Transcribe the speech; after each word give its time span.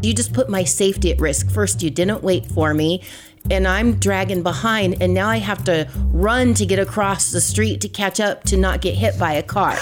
You 0.00 0.14
just 0.14 0.32
put 0.32 0.48
my 0.48 0.62
safety 0.62 1.10
at 1.10 1.20
risk. 1.20 1.50
First, 1.50 1.82
you 1.82 1.90
didn't 1.90 2.22
wait 2.22 2.46
for 2.46 2.72
me, 2.72 3.02
and 3.50 3.66
I'm 3.66 3.94
dragging 3.94 4.44
behind, 4.44 5.02
and 5.02 5.12
now 5.12 5.28
I 5.28 5.38
have 5.38 5.64
to 5.64 5.88
run 6.12 6.54
to 6.54 6.64
get 6.64 6.78
across 6.78 7.32
the 7.32 7.40
street 7.40 7.80
to 7.80 7.88
catch 7.88 8.20
up 8.20 8.44
to 8.44 8.56
not 8.56 8.80
get 8.80 8.94
hit 8.94 9.18
by 9.18 9.32
a 9.32 9.42
car. 9.42 9.76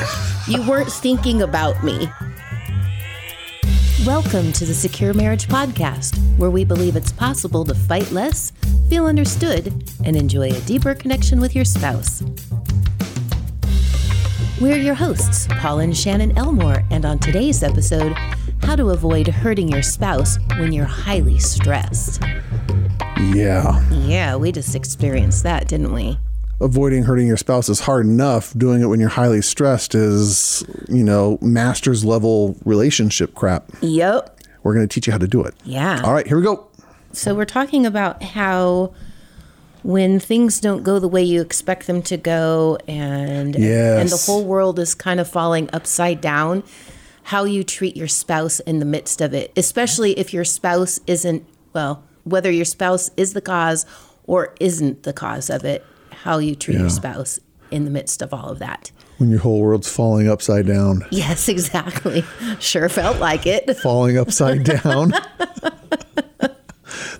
You 0.49 0.67
weren't 0.67 0.91
thinking 0.91 1.43
about 1.43 1.85
me. 1.85 2.09
Welcome 4.07 4.55
to 4.55 4.65
the 4.65 4.73
Secure 4.73 5.13
Marriage 5.13 5.49
Podcast, 5.49 6.17
where 6.39 6.51
we 6.51 6.65
believe 6.65 6.97
it's 6.97 7.13
possible 7.13 7.65
to 7.65 7.75
fight 7.75 8.11
less, 8.11 8.53
feel 8.89 9.05
understood, 9.05 9.67
and 10.03 10.17
enjoy 10.17 10.49
a 10.49 10.61
deeper 10.61 10.95
connection 10.95 11.43
with 11.43 11.55
your 11.55 11.67
spouse. 11.67 12.23
We're 14.63 14.79
your 14.79 14.95
hosts, 14.95 15.47
Paul 15.51 15.81
and 15.81 15.95
Shannon 15.95 16.39
Elmore, 16.39 16.83
and 16.91 17.05
on 17.05 17.19
today's 17.19 17.63
episode, 17.63 18.17
how 18.67 18.75
to 18.75 18.91
avoid 18.91 19.29
hurting 19.29 19.69
your 19.69 19.81
spouse 19.83 20.39
when 20.59 20.73
you're 20.73 20.85
highly 20.85 21.39
stressed. 21.39 22.21
Yeah. 23.33 23.81
Yeah, 23.93 24.35
we 24.35 24.51
just 24.51 24.75
experienced 24.75 25.45
that, 25.45 25.69
didn't 25.69 25.93
we? 25.93 26.19
Avoiding 26.61 27.05
hurting 27.05 27.29
your 27.29 27.37
spouse 27.37 27.69
is 27.69 27.79
hard 27.81 28.07
enough. 28.07 28.53
Doing 28.59 28.83
it 28.83 28.87
when 28.87 28.99
you're 28.99 29.09
highly 29.09 29.41
stressed 29.41 29.95
is, 29.95 30.65
you 30.89 31.05
know, 31.05 31.39
master's 31.41 32.05
level 32.05 32.57
relationship 32.65 33.35
crap. 33.37 33.71
Yep. 33.83 34.41
We're 34.65 34.75
going 34.75 34.89
to 34.89 34.93
teach 34.93 35.07
you 35.07 35.13
how 35.13 35.19
to 35.19 35.29
do 35.29 35.45
it. 35.45 35.55
Yeah. 35.65 36.03
All 36.03 36.13
right, 36.13 36.27
here 36.27 36.37
we 36.37 36.43
go. 36.43 36.67
So, 37.13 37.35
we're 37.37 37.45
talking 37.45 37.87
about 37.87 38.21
how 38.23 38.93
when 39.85 40.19
things 40.19 40.61
don't 40.61 40.83
go 40.83 40.99
the 40.99 41.09
way 41.09 41.23
you 41.23 41.41
expect 41.41 41.87
them 41.87 42.03
to 42.03 42.17
go 42.17 42.79
and 42.89 43.55
Yes. 43.55 44.01
and 44.01 44.11
the 44.11 44.17
whole 44.17 44.45
world 44.45 44.79
is 44.81 44.93
kind 44.95 45.21
of 45.21 45.29
falling 45.29 45.71
upside 45.73 46.21
down, 46.21 46.65
how 47.27 47.43
you 47.43 47.65
treat 47.65 47.97
your 47.97 48.07
spouse 48.07 48.61
in 48.61 48.79
the 48.79 48.85
midst 48.85 49.21
of 49.21 49.35
it, 49.35 49.53
especially 49.57 50.17
if 50.17 50.33
your 50.33 50.45
spouse 50.45 51.01
isn't, 51.09 51.45
well, 51.73 52.05
whether 52.23 52.53
your 52.53 52.65
spouse 52.65 53.11
is 53.17 53.33
the 53.33 53.41
cause 53.41 53.85
or 54.29 54.55
isn't 54.61 55.03
the 55.03 55.13
cause 55.13 55.51
of 55.51 55.65
it, 55.65 55.85
how 56.13 56.39
you 56.39 56.55
treat 56.55 56.79
your 56.79 56.89
spouse 56.89 57.41
in 57.73 57.85
the 57.85 57.91
midst 57.91 58.23
of 58.23 58.33
all 58.33 58.51
of 58.51 58.61
that. 58.61 58.93
When 59.19 59.29
your 59.29 59.41
whole 59.41 59.61
world's 59.61 59.93
falling 59.93 60.29
upside 60.29 60.69
down. 60.69 61.05
Yes, 61.11 61.49
exactly. 61.49 62.23
Sure 62.61 62.89
felt 62.89 63.19
like 63.19 63.45
it. 63.45 63.77
Falling 63.83 64.19
upside 64.19 64.63
down. 64.63 65.09
that 66.39 66.55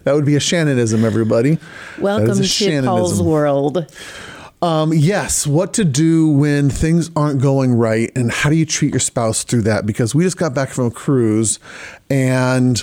would 0.05 0.25
be 0.25 0.37
a 0.37 0.41
Shannonism, 0.41 1.05
everybody. 1.05 1.59
Welcome 1.99 2.29
That 2.29 2.39
is 2.39 2.63
a 2.63 2.71
to 2.71 2.83
Paul's 2.83 3.21
world. 3.21 3.93
Um, 4.67 4.93
yes, 4.93 5.47
what 5.47 5.73
to 5.75 5.85
do 5.85 6.27
when 6.27 6.71
things 6.71 7.09
aren't 7.15 7.41
going 7.41 7.75
right, 7.75 8.11
and 8.17 8.33
how 8.33 8.51
do 8.51 8.57
you 8.57 8.67
treat 8.67 8.93
your 8.93 8.99
spouse 8.99 9.45
through 9.45 9.63
that? 9.63 9.87
Because 9.87 10.13
we 10.13 10.25
just 10.25 10.39
got 10.39 10.55
back 10.55 10.71
from 10.71 10.87
a 10.87 10.91
cruise, 10.91 11.61
and 12.11 12.83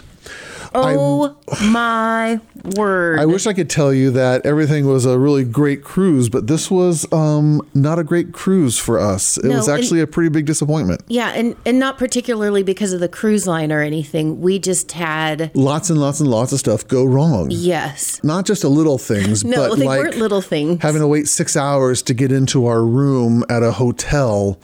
Oh 0.75 1.35
my 1.69 2.39
word. 2.75 3.19
I 3.19 3.25
wish 3.25 3.45
I 3.47 3.53
could 3.53 3.69
tell 3.69 3.93
you 3.93 4.11
that 4.11 4.45
everything 4.45 4.87
was 4.87 5.05
a 5.05 5.17
really 5.19 5.43
great 5.43 5.83
cruise, 5.83 6.29
but 6.29 6.47
this 6.47 6.71
was 6.71 7.11
um, 7.13 7.61
not 7.73 7.99
a 7.99 8.03
great 8.03 8.31
cruise 8.33 8.77
for 8.77 8.99
us. 8.99 9.37
It 9.37 9.45
No, 9.45 9.57
was 9.57 9.67
and- 9.67 9.77
actually 9.77 9.99
a 10.01 10.07
pretty 10.07 10.29
big 10.29 10.45
disappointment. 10.45 11.01
Yeah, 11.07 11.29
and 11.29 11.55
and 11.65 11.79
not 11.79 11.97
particularly 11.97 12.63
because 12.63 12.93
of 12.93 12.99
the 12.99 13.09
cruise 13.09 13.45
line 13.47 13.71
or 13.71 13.81
anything. 13.81 14.41
We 14.41 14.59
just 14.59 14.91
had 14.93 15.51
Lots 15.55 15.89
and 15.89 15.99
lots 15.99 16.19
and 16.19 16.29
lots 16.29 16.51
of 16.53 16.59
stuff 16.59 16.87
go 16.87 17.03
wrong. 17.03 17.47
yes. 17.51 18.19
Not 18.23 18.45
just 18.45 18.63
a 18.63 18.69
little 18.69 18.97
things, 18.97 19.43
No, 19.53 19.69
but 19.69 19.77
they 19.79 19.85
like 19.85 19.99
weren't 19.99 20.17
little 20.17 20.41
things. 20.41 20.81
having 20.81 21.01
to 21.01 21.07
wait 21.07 21.27
six 21.27 21.55
hours 21.55 22.01
to 22.03 22.13
get 22.13 22.31
into 22.31 22.65
our 22.65 22.83
room 22.83 23.43
at 23.49 23.63
a 23.63 23.73
hotel. 23.73 24.57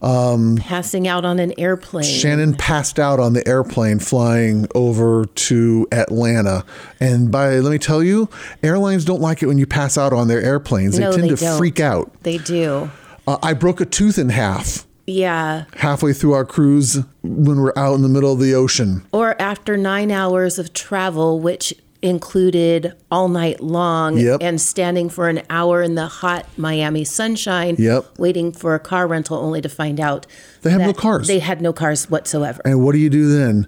Passing 0.00 1.06
out 1.08 1.24
on 1.24 1.38
an 1.38 1.52
airplane. 1.58 2.04
Shannon 2.04 2.54
passed 2.54 2.98
out 2.98 3.18
on 3.20 3.32
the 3.32 3.46
airplane 3.48 3.98
flying 3.98 4.66
over 4.74 5.24
to 5.26 5.86
Atlanta. 5.92 6.64
And 7.00 7.30
by 7.30 7.58
let 7.58 7.70
me 7.70 7.78
tell 7.78 8.02
you, 8.02 8.28
airlines 8.62 9.04
don't 9.04 9.20
like 9.20 9.42
it 9.42 9.46
when 9.46 9.58
you 9.58 9.66
pass 9.66 9.98
out 9.98 10.12
on 10.12 10.28
their 10.28 10.42
airplanes. 10.42 10.96
They 10.96 11.02
No, 11.02 11.10
tend 11.12 11.24
they 11.24 11.28
to 11.30 11.36
don't. 11.36 11.58
freak 11.58 11.80
out. 11.80 12.10
They 12.22 12.38
do. 12.38 12.90
Uh, 13.26 13.36
I 13.42 13.52
broke 13.54 13.80
a 13.80 13.84
tooth 13.84 14.18
in 14.18 14.30
half 14.30 14.86
Yeah. 15.06 15.64
halfway 15.76 16.12
through 16.12 16.32
our 16.32 16.44
cruise 16.44 17.00
when 17.22 17.58
we're 17.60 17.72
out 17.76 17.94
in 17.94 18.02
the 18.02 18.08
middle 18.08 18.32
of 18.32 18.40
the 18.40 18.54
ocean. 18.54 19.02
Or 19.12 19.40
after 19.40 19.76
nine 19.76 20.10
hours 20.10 20.58
of 20.58 20.72
travel, 20.72 21.40
which 21.40 21.74
included 22.00 22.92
all 23.10 23.28
night 23.28 23.60
long 23.62 24.16
Yep. 24.18 24.38
and 24.40 24.60
standing 24.60 25.08
for 25.08 25.28
an 25.28 25.42
hour 25.50 25.82
in 25.82 25.94
the 25.96 26.06
hot 26.06 26.46
Miami 26.56 27.04
sunshine, 27.04 27.76
Yep. 27.78 28.04
waiting 28.18 28.52
for 28.52 28.74
a 28.74 28.78
car 28.78 29.06
rental 29.06 29.36
only 29.38 29.60
to 29.60 29.68
find 29.68 29.98
out 29.98 30.26
They 30.62 30.70
have 30.70 30.80
no 30.80 30.92
cars. 30.92 31.26
They 31.26 31.40
had 31.40 31.60
no 31.60 31.72
cars 31.72 32.08
whatsoever. 32.10 32.60
And 32.64 32.84
what 32.84 32.92
do 32.92 32.98
you 32.98 33.10
do 33.10 33.28
then? 33.28 33.66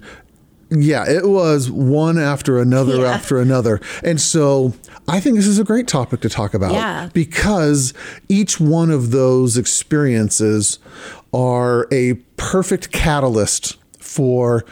Yeah, 0.73 1.05
it 1.11 1.29
was 1.29 1.69
one 1.69 2.17
after 2.19 2.61
another 2.61 2.99
Yeah. 2.99 3.13
after 3.13 3.41
another. 3.41 3.81
And 4.05 4.21
so 4.21 4.75
I 5.09 5.19
think 5.19 5.35
this 5.35 5.49
is 5.49 5.59
a 5.59 5.65
great 5.65 5.89
topic 5.89 6.21
to 6.21 6.29
talk 6.29 6.55
about 6.55 6.73
Yeah. 6.73 7.09
because 7.13 7.93
each 8.29 8.61
one 8.61 8.93
of 8.93 9.11
those 9.11 9.57
experiences 9.57 10.79
are 11.33 11.89
a 11.91 12.15
perfect 12.37 12.93
catalyst 12.93 13.77
for 13.99 14.65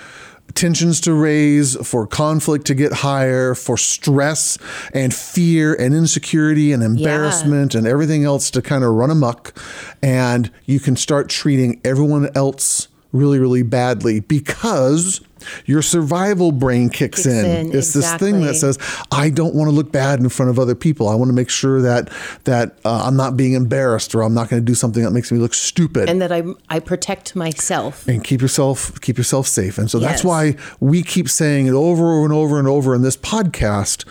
tensions 0.55 1.01
to 1.03 1.13
raise, 1.13 1.77
for 1.87 2.07
conflict 2.07 2.67
to 2.67 2.75
get 2.75 2.93
higher, 2.93 3.55
for 3.55 3.77
stress 3.77 4.59
and 4.93 5.15
fear 5.15 5.75
and 5.75 5.95
insecurity 5.95 6.73
and 6.73 6.83
embarrassment 6.83 7.75
and 7.75 7.87
everything 7.87 8.25
else 8.25 8.51
to 8.51 8.63
kind 8.63 8.85
of 8.85 8.95
run 8.95 9.11
amok. 9.11 9.55
And 10.03 10.51
you 10.65 10.81
can 10.81 10.97
start 10.97 11.29
treating 11.29 11.81
everyone 11.85 12.31
else 12.35 12.89
really, 13.13 13.39
really 13.39 13.63
badly 13.63 14.21
because 14.21 15.21
your 15.67 15.83
survival 15.83 16.53
brain 16.53 16.89
kicks, 16.91 16.99
Kicks 17.25 17.27
in. 17.27 17.45
in, 17.45 17.77
It's 17.77 17.93
this 17.93 18.13
thing 18.15 18.41
that 18.43 18.55
says, 18.55 18.79
I 19.13 19.31
don't 19.31 19.55
want 19.55 19.69
to 19.69 19.75
look 19.75 19.93
bad 19.93 20.21
in 20.21 20.29
front 20.29 20.51
of 20.51 20.59
other 20.59 20.75
people. 20.75 21.09
I 21.09 21.15
want 21.15 21.29
to 21.29 21.35
make 21.35 21.51
sure 21.51 21.81
that 21.83 22.11
that 22.45 22.79
uh, 22.85 23.03
I'm 23.05 23.17
not 23.17 23.37
being 23.37 23.55
embarrassed 23.55 24.15
or 24.15 24.23
I'm 24.23 24.35
not 24.35 24.49
going 24.49 24.61
to 24.63 24.67
do 24.67 24.75
something 24.75 25.03
that 25.03 25.11
makes 25.13 25.31
me 25.33 25.39
look 25.39 25.55
stupid 25.55 26.09
And 26.09 26.21
that 26.23 26.33
I 26.33 26.43
I 26.69 26.81
protect 26.81 27.35
myself. 27.37 28.07
and 28.09 28.23
keep 28.23 28.41
yourself 28.41 29.01
keep 29.01 29.17
yourself 29.19 29.47
safe. 29.47 29.79
And 29.79 29.91
so 29.91 29.99
that's 29.99 30.25
why 30.25 30.57
we 30.81 31.03
keep 31.03 31.29
saying 31.29 31.67
it 31.67 31.73
over 31.75 32.23
and 32.25 32.33
over 32.33 32.59
and 32.59 32.69
over 32.69 32.95
in 32.95 33.03
this 33.03 33.17
podcast 33.17 34.05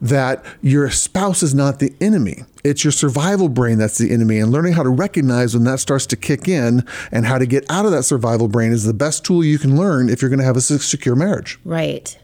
that 0.00 0.44
your 0.62 0.90
spouse 0.90 1.42
is 1.42 1.54
not 1.54 1.78
the 1.78 1.94
enemy. 2.00 2.44
It's 2.64 2.84
your 2.84 2.92
survival 2.92 3.48
brain 3.48 3.78
that's 3.78 3.98
the 3.98 4.12
enemy. 4.12 4.38
And 4.38 4.52
learning 4.52 4.74
how 4.74 4.82
to 4.82 4.88
recognize 4.88 5.54
when 5.54 5.64
that 5.64 5.80
starts 5.80 6.06
to 6.06 6.16
kick 6.16 6.48
in 6.48 6.86
and 7.10 7.26
how 7.26 7.38
to 7.38 7.46
get 7.46 7.64
out 7.70 7.84
of 7.84 7.92
that 7.92 8.04
survival 8.04 8.48
brain 8.48 8.72
is 8.72 8.84
the 8.84 8.94
best 8.94 9.24
tool 9.24 9.44
you 9.44 9.58
can 9.58 9.76
learn 9.76 10.08
if 10.08 10.22
you're 10.22 10.28
going 10.28 10.38
to 10.38 10.44
have 10.44 10.56
a 10.56 10.60
secure 10.60 11.16
marriage. 11.16 11.58
Right. 11.64 12.18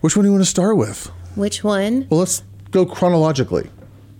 Which 0.00 0.16
one 0.16 0.24
do 0.24 0.28
you 0.28 0.32
want 0.32 0.44
to 0.44 0.50
start 0.50 0.76
with? 0.76 1.06
Which 1.34 1.62
one? 1.62 2.06
Well, 2.10 2.20
let's 2.20 2.42
go 2.70 2.86
chronologically. 2.86 3.68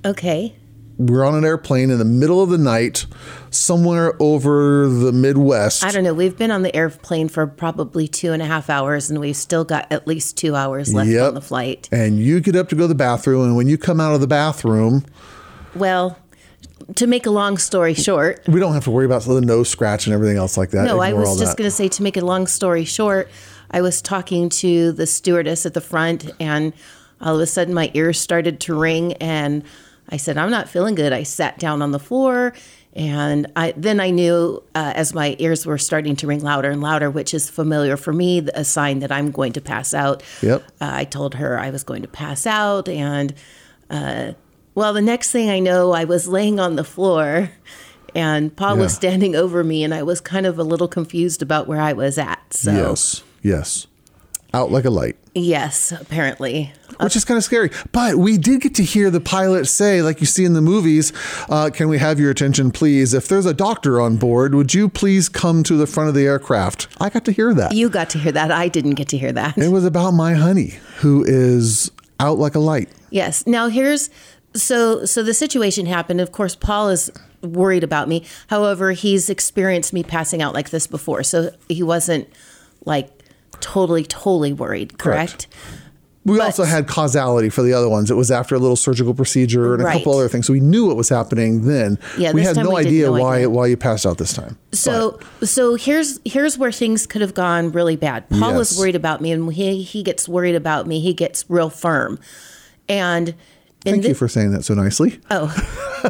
Okay. 0.05 0.55
We're 0.99 1.25
on 1.25 1.35
an 1.35 1.45
airplane 1.45 1.91
in 1.91 1.99
the 1.99 2.05
middle 2.05 2.43
of 2.43 2.51
the 2.51 2.59
night, 2.59 3.07
somewhere 3.51 4.15
over 4.21 4.89
the 4.89 5.13
Midwest. 5.13 5.85
I 5.85 5.91
don't 5.91 6.05
know. 6.05 6.15
We've 6.15 6.37
been 6.37 6.51
on 6.51 6.63
the 6.63 6.75
airplane 6.75 7.29
for 7.29 7.47
probably 7.47 8.07
two 8.09 8.33
and 8.33 8.41
a 8.43 8.47
half 8.47 8.71
hours, 8.71 9.11
and 9.11 9.19
we've 9.21 9.37
still 9.37 9.65
got 9.65 9.87
at 9.91 10.07
least 10.07 10.37
two 10.37 10.55
hours 10.57 10.93
left 10.95 11.11
Yep. 11.11 11.29
on 11.29 11.35
the 11.35 11.41
flight. 11.41 11.89
and 11.93 12.19
you 12.19 12.41
get 12.41 12.57
up 12.57 12.69
to 12.71 12.75
go 12.75 12.83
to 12.83 12.89
the 12.89 12.95
bathroom, 12.95 13.45
and 13.45 13.57
when 13.57 13.69
you 13.69 13.77
come 13.79 14.01
out 14.01 14.15
of 14.15 14.21
the 14.21 14.27
bathroom, 14.27 15.05
Well, 15.75 16.17
to 16.97 17.07
make 17.07 17.27
a 17.27 17.31
long 17.31 17.57
story 17.59 17.95
short, 17.95 18.41
we 18.49 18.59
don't 18.61 18.73
have 18.75 18.85
to 18.85 18.91
worry 18.91 19.07
about 19.07 19.23
the 19.23 19.41
nose 19.41 19.69
scratch 19.69 20.07
and 20.07 20.15
everything 20.15 20.37
else 20.37 20.57
like 20.57 20.71
that. 20.71 20.85
no, 20.85 21.01
I 21.01 21.09
Ignore 21.09 21.23
was 21.23 21.39
just 21.39 21.57
going 21.57 21.67
to 21.69 21.75
say 21.77 21.89
to 21.89 22.03
make 22.03 22.17
a 22.17 22.25
long 22.25 22.47
story 22.47 22.85
short, 22.85 23.29
I 23.71 23.81
was 23.81 24.03
talking 24.03 24.49
to 24.49 24.91
the 24.93 25.07
stewardess 25.07 25.65
at 25.67 25.75
the 25.75 25.81
front, 25.81 26.31
and 26.41 26.73
all 27.21 27.35
of 27.37 27.41
a 27.41 27.47
sudden 27.47 27.73
my 27.75 27.91
ears 27.95 28.19
started 28.19 28.59
to 28.61 28.75
ring, 28.75 29.13
and 29.15 29.63
I 30.09 30.17
said, 30.17 30.37
"I'm 30.37 30.51
not 30.51 30.69
feeling 30.69 30.97
good." 30.97 31.13
I 31.13 31.23
sat 31.23 31.59
down 31.61 31.83
on 31.83 31.93
the 31.93 32.01
floor. 32.01 32.53
And 32.95 33.47
I, 33.55 33.73
then 33.77 34.01
I 34.01 34.11
knew 34.11 34.63
uh, 34.75 34.93
as 34.97 35.15
my 35.15 35.37
ears 35.39 35.65
were 35.65 35.79
starting 35.79 36.17
to 36.17 36.27
ring 36.27 36.41
louder 36.41 36.71
and 36.71 36.81
louder, 36.81 37.09
which 37.09 37.33
is 37.33 37.49
familiar 37.49 37.97
for 37.97 38.13
me, 38.13 38.39
a 38.55 38.65
sign 38.65 38.99
that 38.99 39.13
I'm 39.13 39.31
going 39.31 39.53
to 39.53 39.61
pass 39.61 39.95
out. 39.95 40.23
Yep. 40.43 40.63
Uh, 40.81 40.91
I 40.93 41.05
told 41.05 41.35
her 41.37 41.59
I 41.59 41.71
was 41.71 41.85
going 41.85 42.03
to 42.03 42.09
pass 42.09 42.47
out. 42.47 42.89
And 42.89 43.33
uh, 43.89 44.33
well, 44.75 44.93
the 44.93 45.01
next 45.03 45.31
thing 45.31 45.51
I 45.51 45.61
know, 45.61 45.93
I 45.93 46.05
was 46.05 46.27
laying 46.27 46.59
on 46.59 46.75
the 46.75 46.85
floor 46.85 47.51
and 48.15 48.55
Paul 48.55 48.77
was 48.77 48.95
standing 48.95 49.37
over 49.37 49.63
me, 49.63 49.85
and 49.85 49.95
I 49.95 50.03
was 50.03 50.21
kind 50.21 50.47
of 50.47 50.59
a 50.59 50.65
little 50.65 50.89
confused 50.89 51.43
about 51.43 51.67
where 51.67 51.81
I 51.81 51.93
was 51.93 52.19
at. 52.19 52.53
So, 52.53 52.73
Yes, 52.73 53.23
yes. 53.43 53.87
Out 54.53 54.71
like 54.73 54.85
a 54.85 54.91
light. 54.91 55.17
yes, 55.35 55.93
apparently. 55.93 56.73
which 56.99 57.15
is 57.17 57.25
kind 57.25 57.39
of 57.39 57.45
scary. 57.45 57.71
But 57.93 58.17
we 58.17 58.37
did 58.37 58.61
get 58.61 58.75
to 58.75 58.83
hear 58.83 59.09
the 59.11 59.21
pilot 59.21 59.67
say, 59.67 60.03
like 60.03 60.21
you 60.21 60.27
see 60.27 60.45
in 60.45 60.55
the 60.55 60.61
movies, 60.61 61.13
uh, 61.49 61.71
"Can 61.71 61.89
we 61.89 61.99
have 61.99 62.19
your 62.19 62.31
attention, 62.31 62.71
please? 62.73 63.15
If 63.15 63.29
there's 63.29 63.47
a 63.47 63.55
doctor 63.55 64.01
on 64.01 64.17
board, 64.17 64.55
would 64.55 64.75
you 64.75 64.89
please 64.89 65.29
come 65.29 65.63
to 65.63 65.77
the 65.77 65.87
front 65.87 66.09
of 66.09 66.15
the 66.15 66.27
aircraft?" 66.27 66.89
I 67.01 67.09
got 67.11 67.25
to 67.27 67.33
hear 67.33 67.55
that. 67.55 67.73
You 67.75 67.89
got 67.89 68.11
to 68.11 68.19
hear 68.19 68.33
that. 68.33 68.51
I 68.51 68.69
didn't 68.69 68.95
get 68.97 69.09
to 69.09 69.19
hear 69.19 69.33
that. 69.33 69.57
It 69.57 69.69
was 69.71 69.85
about 69.85 70.11
my 70.13 70.35
honey, 70.35 70.75
who 70.99 71.25
is 71.27 71.91
out 72.19 72.39
like 72.39 72.55
a 72.55 72.61
light. 72.61 72.89
Yes. 73.11 73.47
Now 73.47 73.69
here's 73.69 74.11
so 74.55 75.05
so 75.05 75.23
the 75.23 75.33
situation 75.35 75.87
happened. 75.87 76.21
Of 76.21 76.33
course, 76.33 76.57
Paul 76.57 76.89
is 76.91 77.11
worried 77.43 77.85
about 77.85 78.09
me. 78.09 78.25
However, 78.49 78.93
he's 78.93 79.31
experienced 79.31 79.93
me 79.93 80.03
passing 80.03 80.43
out 80.43 80.55
like 80.55 80.71
this 80.71 80.87
before, 80.87 81.23
so 81.23 81.51
he 81.69 81.83
wasn't 81.83 82.29
like 82.85 83.11
totally, 83.61 84.05
totally 84.05 84.53
worried. 84.53 84.99
Correct. 84.99 85.47
Correct. 85.47 85.47
We 86.23 86.39
also 86.39 86.65
had 86.65 86.87
causality 86.87 87.49
for 87.49 87.63
the 87.63 87.73
other 87.73 87.89
ones. 87.89 88.11
It 88.11 88.15
was 88.15 88.31
after 88.31 88.55
a 88.55 88.59
little 88.59 88.77
surgical 88.77 89.15
procedure 89.15 89.73
and 89.73 89.83
a 89.83 89.87
Right. 89.87 89.97
couple 89.97 90.15
other 90.19 90.29
things. 90.29 90.47
So 90.47 90.53
we 90.53 90.61
knew 90.61 90.87
what 90.87 90.95
was 90.97 91.09
happening 91.09 91.67
then. 91.67 91.99
Yeah, 92.19 92.33
we 92.33 92.43
had 92.43 92.57
no 92.57 92.71
we 92.75 92.77
idea 92.77 93.07
no 93.07 93.13
why 93.13 93.37
idea. 93.37 93.51
why 93.51 93.67
you 93.69 93.77
passed 93.79 94.05
out 94.05 94.19
this 94.19 94.35
time. 94.35 94.59
So 94.71 95.19
so 95.43 95.77
here's 95.77 96.21
here's 96.27 96.59
where 96.59 96.73
things 96.73 97.07
could 97.07 97.23
have 97.23 97.33
gone 97.33 97.73
really 97.73 97.97
bad. 97.97 98.29
Paul 98.29 98.55
was 98.55 98.79
worried 98.79 98.97
about 98.97 99.23
me, 99.23 99.33
and 99.33 99.47
when 99.47 99.57
he 99.57 99.83
he 99.83 100.03
gets 100.03 100.29
worried 100.29 100.55
about 100.57 100.87
me. 100.87 101.01
He 101.01 101.15
gets 101.15 101.47
real 101.49 101.71
firm, 101.71 102.19
and 102.89 103.35
Thank 103.83 104.05
you 104.05 104.13
for 104.13 104.29
saying 104.29 104.53
that 104.53 104.63
so 104.63 104.75
nicely. 104.75 105.19
Oh, 105.31 105.49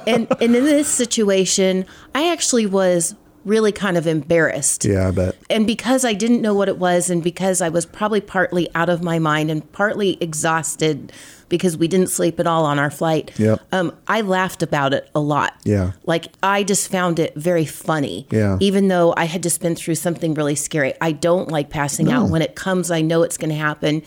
and 0.05 0.27
and 0.41 0.57
in 0.57 0.65
this 0.65 0.89
situation, 0.89 1.87
I 2.17 2.33
actually 2.33 2.67
was 2.67 3.15
really 3.45 3.73
kind 3.73 3.97
of 3.97 4.07
embarrassed. 4.07 4.85
Yeah, 4.85 5.09
I 5.09 5.11
bet. 5.11 5.37
And 5.49 5.67
because 5.67 6.05
I 6.05 6.13
didn't 6.13 6.43
know 6.43 6.55
what 6.55 6.69
it 6.69 6.79
was, 6.79 7.09
and 7.11 7.23
because 7.25 7.61
I 7.61 7.69
was 7.69 7.87
probably 7.87 8.21
partly 8.21 8.69
out 8.75 8.89
of 8.89 9.03
my 9.03 9.19
mind 9.19 9.51
and 9.51 9.71
partly 9.73 10.19
exhausted 10.23 11.13
because 11.49 11.77
we 11.77 11.89
didn't 11.89 12.09
sleep 12.11 12.39
at 12.39 12.47
all 12.47 12.65
on 12.65 12.79
our 12.79 12.91
flight, 12.91 13.33
Yep. 13.39 13.61
um, 13.73 13.97
I 14.07 14.21
laughed 14.21 14.63
about 14.63 14.93
it 14.95 15.11
a 15.15 15.21
lot. 15.21 15.55
Yeah. 15.65 15.93
Like 16.05 16.27
I 16.43 16.63
just 16.63 16.91
found 16.91 17.19
it 17.19 17.35
very 17.35 17.65
funny. 17.65 18.27
Yeah. 18.31 18.57
Even 18.61 18.89
though 18.89 19.13
I 19.17 19.25
had 19.25 19.43
just 19.43 19.61
been 19.61 19.75
through 19.75 19.97
something 19.97 20.35
really 20.35 20.55
scary. 20.55 20.95
I 21.01 21.11
don't 21.13 21.49
like 21.51 21.69
passing 21.71 22.13
out. 22.13 22.31
When 22.31 22.43
it 22.43 22.55
comes, 22.55 22.91
I 22.91 23.01
know 23.01 23.23
it's 23.23 23.37
going 23.37 23.51
to 23.51 23.57
happen. 23.57 24.03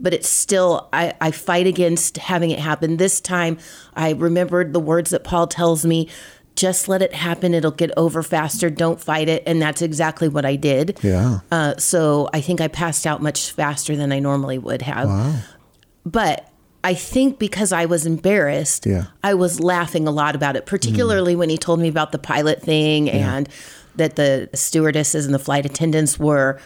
But 0.00 0.12
it's 0.12 0.28
still, 0.28 0.88
I, 0.92 1.14
I 1.20 1.30
fight 1.30 1.68
against 1.68 2.16
having 2.18 2.50
it 2.50 2.58
happen. 2.58 2.96
This 2.96 3.20
time, 3.20 3.56
I 3.94 4.10
remembered 4.10 4.72
the 4.72 4.80
words 4.80 5.10
that 5.10 5.22
Paul 5.22 5.46
tells 5.46 5.86
me 5.86 6.08
just 6.62 6.86
let 6.86 7.02
it 7.02 7.12
happen. 7.12 7.54
It'll 7.54 7.72
get 7.72 7.90
over 7.96 8.22
faster. 8.22 8.70
Don't 8.70 9.00
fight 9.00 9.28
it. 9.28 9.42
And 9.46 9.60
that's 9.60 9.82
exactly 9.82 10.28
what 10.28 10.44
I 10.44 10.54
did. 10.54 10.96
Yeah. 11.02 11.40
Uh, 11.50 11.76
so 11.76 12.30
I 12.32 12.40
think 12.40 12.60
I 12.60 12.68
passed 12.68 13.04
out 13.04 13.20
much 13.20 13.50
faster 13.50 13.96
than 13.96 14.12
I 14.12 14.20
normally 14.20 14.58
would 14.58 14.80
have. 14.82 15.08
Wow. 15.08 15.34
But 16.06 16.48
I 16.84 16.94
think 16.94 17.40
because 17.40 17.72
I 17.72 17.86
was 17.86 18.06
embarrassed, 18.06 18.86
Yeah. 18.86 19.06
I 19.24 19.34
was 19.34 19.58
laughing 19.58 20.06
a 20.06 20.12
lot 20.12 20.36
about 20.36 20.54
it, 20.54 20.64
particularly 20.64 21.34
when 21.34 21.48
he 21.50 21.58
told 21.58 21.80
me 21.80 21.88
about 21.88 22.12
the 22.12 22.18
pilot 22.18 22.62
thing 22.62 23.10
and 23.10 23.48
that 23.96 24.14
the 24.14 24.48
stewardesses 24.54 25.26
and 25.26 25.34
the 25.34 25.40
flight 25.40 25.66
attendants 25.66 26.16
were 26.16 26.60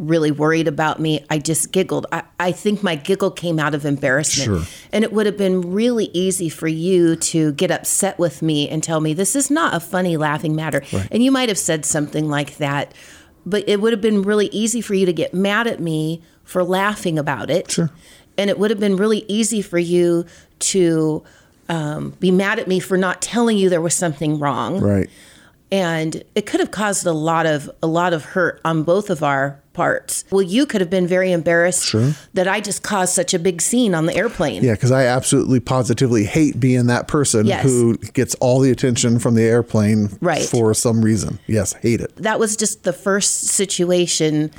really 0.00 0.30
worried 0.30 0.66
about 0.66 0.98
me. 0.98 1.24
I 1.28 1.38
just 1.38 1.72
giggled. 1.72 2.06
I, 2.10 2.22
I 2.40 2.52
think 2.52 2.82
my 2.82 2.94
giggle 2.96 3.30
came 3.30 3.58
out 3.58 3.74
of 3.74 3.84
embarrassment. 3.84 4.46
Sure. 4.64 4.74
And 4.92 5.04
it 5.04 5.12
would 5.12 5.26
have 5.26 5.36
been 5.36 5.60
really 5.72 6.06
easy 6.14 6.48
for 6.48 6.66
you 6.68 7.16
to 7.16 7.52
get 7.52 7.70
upset 7.70 8.18
with 8.18 8.40
me 8.40 8.68
and 8.68 8.82
tell 8.82 9.00
me 9.00 9.12
this 9.12 9.36
is 9.36 9.50
not 9.50 9.74
a 9.74 9.80
funny 9.80 10.16
laughing 10.16 10.56
matter. 10.56 10.82
And 11.10 11.22
you 11.22 11.30
might 11.30 11.48
have 11.50 11.58
said 11.58 11.84
something 11.84 12.30
like 12.30 12.56
that, 12.56 12.94
but 13.44 13.68
it 13.68 13.80
would 13.82 13.92
have 13.92 14.00
been 14.00 14.22
really 14.22 14.46
easy 14.48 14.80
for 14.80 14.94
you 14.94 15.04
to 15.04 15.12
get 15.12 15.34
mad 15.34 15.66
at 15.66 15.80
me 15.80 16.22
for 16.44 16.64
laughing 16.64 17.18
about 17.18 17.50
it. 17.50 17.70
Sure. 17.70 17.90
And 18.38 18.48
it 18.48 18.58
would 18.58 18.70
have 18.70 18.80
been 18.80 18.96
really 18.96 19.26
easy 19.28 19.60
for 19.60 19.78
you 19.78 20.24
to 20.60 21.22
um, 21.68 22.10
be 22.20 22.30
mad 22.30 22.58
at 22.58 22.66
me 22.68 22.80
for 22.80 22.96
not 22.96 23.20
telling 23.20 23.58
you 23.58 23.68
there 23.68 23.82
was 23.82 23.94
something 23.94 24.38
wrong 24.38 24.80
Right. 24.80 25.08
and 25.70 26.24
it 26.34 26.46
could 26.46 26.58
have 26.60 26.70
caused 26.72 27.06
a 27.06 27.12
lot 27.12 27.46
of 27.46 27.70
a 27.82 27.86
lot 27.86 28.12
of 28.12 28.24
hurt 28.24 28.60
on 28.64 28.82
both 28.82 29.08
of 29.10 29.22
our 29.22 29.60
parts. 29.80 30.24
Well, 30.30 30.42
you 30.42 30.66
could 30.66 30.82
have 30.82 30.90
been 30.90 31.06
very 31.06 31.32
embarrassed 31.32 31.86
Sure. 31.86 32.12
that 32.34 32.46
I 32.46 32.60
just 32.60 32.82
caused 32.82 33.14
such 33.14 33.32
a 33.32 33.38
big 33.38 33.62
scene 33.62 33.94
on 33.94 34.04
the 34.04 34.14
airplane. 34.14 34.62
Yeah, 34.62 34.72
because 34.74 34.90
I 34.92 35.06
absolutely 35.06 35.58
positively 35.58 36.24
hate 36.24 36.60
being 36.60 36.84
that 36.88 37.08
person 37.08 37.46
Yes. 37.46 37.62
who 37.64 37.96
gets 38.12 38.34
all 38.36 38.60
the 38.60 38.70
attention 38.70 39.18
from 39.18 39.36
the 39.36 39.42
airplane 39.44 40.10
Right. 40.20 40.42
for 40.42 40.74
some 40.74 41.00
reason. 41.00 41.38
Yes, 41.46 41.72
hate 41.80 42.02
it. 42.02 42.12
That 42.16 42.38
was 42.38 42.56
just 42.56 42.82
the 42.82 42.92
first 42.92 43.46
situation 43.46 44.50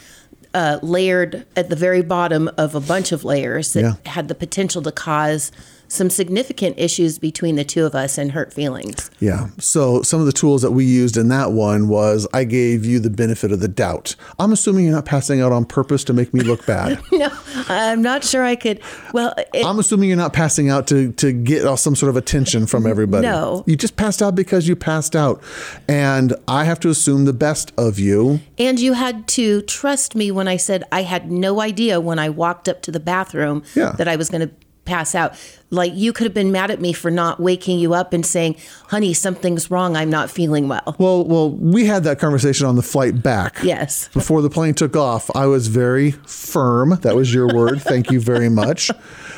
uh, 0.53 0.79
layered 0.81 1.45
at 1.55 1.69
the 1.69 1.75
very 1.77 2.01
bottom 2.01 2.49
of 2.57 2.73
a 2.75 2.79
bunch 2.81 3.11
of 3.13 3.23
layers 3.23 3.71
that 3.73 3.81
Yeah. 3.83 3.93
had 4.11 4.27
the 4.27 4.35
potential 4.35 4.81
to 4.81 4.91
cause 4.91 5.49
some 5.91 6.09
significant 6.09 6.79
issues 6.79 7.19
between 7.19 7.57
the 7.57 7.65
two 7.65 7.85
of 7.85 7.93
us 7.93 8.17
and 8.17 8.31
hurt 8.31 8.53
feelings. 8.53 9.11
Yeah. 9.19 9.49
So 9.59 10.01
some 10.03 10.21
of 10.21 10.25
the 10.25 10.31
tools 10.31 10.61
that 10.61 10.71
we 10.71 10.85
used 10.85 11.17
in 11.17 11.27
that 11.27 11.51
one 11.51 11.89
was 11.89 12.25
I 12.33 12.45
gave 12.45 12.85
you 12.85 12.99
the 12.99 13.09
benefit 13.09 13.51
of 13.51 13.59
the 13.59 13.67
doubt. 13.67 14.15
I'm 14.39 14.53
assuming 14.53 14.85
you're 14.85 14.93
not 14.95 15.03
passing 15.05 15.41
out 15.41 15.51
on 15.51 15.65
purpose 15.65 16.05
to 16.05 16.13
make 16.13 16.33
me 16.33 16.41
look 16.41 16.65
bad. 16.65 17.01
no, 17.11 17.29
I'm 17.67 18.01
not 18.01 18.23
sure 18.23 18.41
I 18.41 18.55
could. 18.55 18.79
Well, 19.13 19.33
it, 19.53 19.65
I'm 19.65 19.79
assuming 19.79 20.07
you're 20.07 20.17
not 20.17 20.31
passing 20.31 20.69
out 20.69 20.87
to 20.87 21.11
to 21.13 21.33
get 21.33 21.61
some 21.77 21.95
sort 21.95 22.09
of 22.09 22.15
attention 22.15 22.67
from 22.67 22.87
everybody. 22.87 23.27
No. 23.27 23.65
You 23.67 23.75
just 23.75 23.97
passed 23.97 24.21
out 24.21 24.33
because 24.33 24.69
you 24.69 24.77
passed 24.77 25.13
out. 25.13 25.43
And 25.89 26.33
I 26.47 26.63
have 26.63 26.79
to 26.81 26.89
assume 26.89 27.25
the 27.25 27.33
best 27.33 27.73
of 27.77 27.99
you. 27.99 28.39
And 28.57 28.79
you 28.79 28.93
had 28.93 29.27
to 29.29 29.61
trust 29.63 30.15
me 30.15 30.31
when 30.31 30.47
I 30.47 30.55
said 30.55 30.85
I 30.91 31.03
had 31.03 31.29
no 31.29 31.59
idea 31.59 31.99
when 31.99 32.17
I 32.17 32.29
walked 32.29 32.69
up 32.69 32.81
to 32.83 32.91
the 32.91 32.99
bathroom 33.01 33.63
Yeah. 33.75 33.91
that 33.97 34.07
I 34.07 34.15
was 34.15 34.29
going 34.29 34.47
to 34.47 34.53
pass 34.91 35.15
out. 35.15 35.33
Like 35.73 35.93
you 35.95 36.11
could 36.11 36.25
have 36.25 36.33
been 36.33 36.51
mad 36.51 36.69
at 36.69 36.81
me 36.81 36.91
for 36.91 37.09
not 37.09 37.39
waking 37.39 37.79
you 37.79 37.93
up 37.93 38.11
and 38.11 38.25
saying, 38.25 38.57
"Honey, 38.87 39.13
something's 39.13 39.71
wrong. 39.71 39.95
I'm 39.95 40.09
not 40.09 40.29
feeling 40.29 40.67
well." 40.67 40.95
Well, 40.99 41.23
well, 41.23 41.49
we 41.49 41.85
had 41.85 42.03
that 42.03 42.19
conversation 42.19 42.67
on 42.67 42.75
the 42.75 42.81
flight 42.81 43.23
back. 43.23 43.59
Yes. 43.63 44.09
Before 44.09 44.41
the 44.41 44.49
plane 44.49 44.73
took 44.73 44.97
off, 44.97 45.31
I 45.33 45.45
was 45.45 45.67
very 45.67 46.11
firm. 46.11 46.99
That 47.03 47.15
was 47.15 47.33
your 47.33 47.47
word. 47.55 47.81
Thank 47.81 48.11
you 48.11 48.19
very 48.19 48.49
much. 48.49 48.91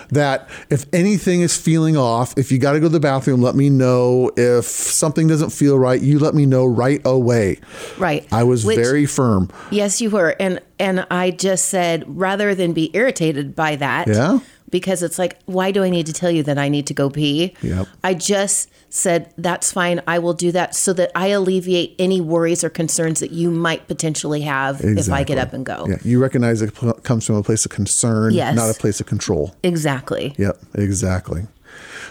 That 0.09 0.50
if 0.71 0.85
anything 0.91 1.41
is 1.41 1.55
feeling 1.55 1.95
off, 1.97 2.33
if 2.35 2.51
you 2.51 2.57
got 2.57 2.73
to 2.73 2.79
go 2.79 2.85
to 2.88 2.89
the 2.89 3.00
bathroom, 3.00 3.41
let 3.44 3.53
me 3.55 3.69
know. 3.69 4.31
If 4.35 4.65
something 4.65 5.27
doesn't 5.27 5.51
feel 5.51 5.77
right, 5.77 6.01
you 6.01 6.17
let 6.17 6.33
me 6.33 6.47
know 6.47 6.65
right 6.65 7.01
away. 7.05 7.59
Right. 8.00 8.27
I 8.31 8.44
was 8.44 8.65
Which- 8.65 8.77
very 8.77 9.05
firm. 9.05 9.50
Yes, 9.69 10.01
you 10.01 10.09
were. 10.09 10.35
And 10.39 10.59
and 10.79 11.05
I 11.11 11.29
just 11.29 11.65
said 11.69 12.03
rather 12.07 12.55
than 12.55 12.73
be 12.73 12.89
irritated 12.94 13.55
by 13.55 13.75
that. 13.75 14.07
Yeah. 14.07 14.39
Because 14.74 15.04
it's 15.04 15.20
like, 15.20 15.38
why 15.46 15.70
do 15.72 15.84
I 15.84 15.92
need 15.92 16.08
to 16.08 16.14
tell 16.14 16.31
you 16.31 16.42
that 16.44 16.58
I 16.58 16.68
need 16.68 16.88
to 16.88 16.96
go 16.96 17.08
pee? 17.12 17.54
Yep. 17.62 17.88
I 18.04 18.16
just 18.16 18.72
said, 18.90 19.31
that's 19.38 19.72
fine. 19.72 20.02
I 20.08 20.18
will 20.18 20.34
do 20.34 20.52
that 20.52 20.74
so 20.74 20.94
that 20.94 21.12
I 21.14 21.28
alleviate 21.28 21.96
any 22.00 22.20
worries 22.20 22.64
or 22.64 22.72
concerns 22.72 23.20
that 23.20 23.30
you 23.30 23.52
might 23.52 23.88
potentially 23.88 24.42
have 24.42 24.81
if 24.81 25.12
I 25.12 25.24
get 25.24 25.38
up 25.38 25.54
and 25.54 25.64
go. 25.64 25.86
Yeah, 25.88 25.98
you 26.04 26.20
recognize 26.20 26.64
it 26.64 26.74
comes 27.04 27.24
from 27.24 27.36
a 27.36 27.44
place 27.44 27.66
of 27.66 27.72
concern, 27.72 28.34
Yes. 28.34 28.56
not 28.56 28.72
a 28.72 28.74
place 28.74 29.00
of 29.00 29.06
control. 29.06 29.56
Exactly. 29.62 30.34
Yep, 30.40 30.58
exactly. 30.74 31.46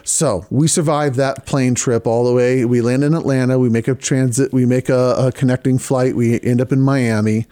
So 0.04 0.46
we 0.50 0.68
survived 0.68 1.16
that 1.16 1.46
plane 1.46 1.74
trip 1.74 2.06
all 2.06 2.24
the 2.24 2.32
way. 2.32 2.64
We 2.64 2.80
land 2.80 3.04
in 3.04 3.14
Atlanta. 3.14 3.58
We 3.58 3.68
make 3.68 3.88
a 3.88 3.94
transit. 3.94 4.52
We 4.52 4.66
make 4.66 4.88
a, 4.88 5.14
a 5.18 5.32
connecting 5.32 5.78
flight. 5.78 6.16
We 6.16 6.40
end 6.40 6.60
up 6.60 6.72
in 6.72 6.80
Miami. 6.80 7.46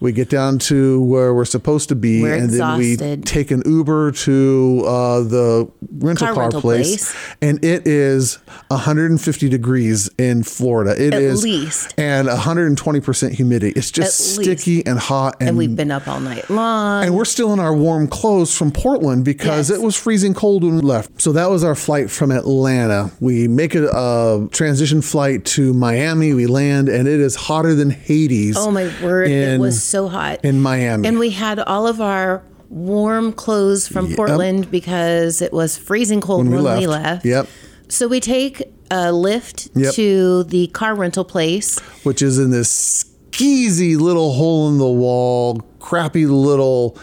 We 0.00 0.12
get 0.12 0.28
down 0.28 0.58
to 0.60 1.00
where 1.02 1.32
we're 1.32 1.44
supposed 1.44 1.88
to 1.90 1.94
be, 1.94 2.22
We're 2.22 2.34
and 2.34 2.50
then 2.50 2.76
we 2.78 2.96
take 3.18 3.50
an 3.52 3.62
Uber 3.64 4.12
to 4.12 4.82
uh, 4.84 5.20
the 5.20 5.70
rental 5.98 6.26
Car 6.26 6.34
car, 6.34 6.42
rental 6.44 6.60
place, 6.60 7.12
place. 7.12 7.34
and 7.40 7.64
it 7.64 7.86
is 7.86 8.38
150 8.68 9.48
degrees 9.48 10.10
in 10.18 10.42
Florida. 10.42 10.90
It 11.00 11.14
At 11.14 11.22
is 11.22 11.44
least. 11.44 11.94
and 11.98 12.26
120 12.26 13.00
percent 13.00 13.34
humidity. 13.34 13.72
It's 13.78 13.90
just 13.92 14.20
At 14.20 14.38
least. 14.38 14.60
sticky 14.62 14.84
and 14.86 14.98
hot, 14.98 15.36
and 15.40 15.50
And 15.50 15.58
we've 15.58 15.76
been 15.76 15.90
up 15.92 16.08
all 16.08 16.18
night 16.20 16.50
long. 16.50 17.04
and 17.04 17.14
we're 17.14 17.24
still 17.24 17.52
in 17.52 17.60
our 17.60 17.74
warm 17.74 18.08
clothes 18.08 18.56
from 18.56 18.72
Portland 18.72 19.24
because 19.24 19.70
Yes. 19.70 19.78
it 19.78 19.82
was 19.82 19.94
freezing 19.94 20.34
cold 20.34 20.64
when 20.64 20.76
we 20.76 20.80
left. 20.82 21.20
So 21.22 21.30
that 21.32 21.48
was 21.50 21.62
our 21.62 21.74
flight 21.76 21.91
from 22.10 22.30
Atlanta. 22.30 23.10
We 23.20 23.48
make 23.48 23.74
a, 23.74 23.86
a 23.88 24.48
transition 24.50 25.02
flight 25.02 25.44
to 25.46 25.72
Miami. 25.72 26.32
We 26.34 26.46
land, 26.46 26.88
and 26.88 27.06
it 27.08 27.20
is 27.20 27.34
hotter 27.36 27.74
than 27.74 27.90
Hades. 27.90 28.56
oh 28.56 28.70
my 28.70 28.90
word, 29.02 29.30
it 29.30 29.60
was 29.60 29.82
so 29.82 30.08
hot. 30.08 30.44
in 30.44 30.60
Miami. 30.60 31.06
And 31.08 31.18
we 31.18 31.30
had 31.30 31.58
all 31.58 31.86
of 31.86 32.00
our 32.00 32.42
warm 32.68 33.32
clothes 33.32 33.86
from 33.86 34.14
Portland 34.14 34.70
because 34.70 35.42
it 35.42 35.52
was 35.52 35.76
freezing 35.76 36.20
cold 36.20 36.44
when, 36.48 36.50
we 36.52 36.56
we 36.56 36.86
left. 36.86 36.86
left. 37.04 37.24
Yep. 37.26 37.48
So 37.88 38.08
we 38.08 38.20
take 38.20 38.62
a 38.90 39.12
lift 39.12 39.68
Yep. 39.74 39.94
to 39.94 40.44
the 40.44 40.66
car 40.68 40.94
rental 40.94 41.24
place. 41.24 41.78
which 42.02 42.22
is 42.22 42.38
in 42.38 42.50
this 42.50 43.04
skeezy 43.30 43.98
little 43.98 44.32
hole 44.34 44.68
in 44.70 44.78
the 44.78 44.86
wall, 44.88 45.60
crappy 45.80 46.26
little 46.26 46.96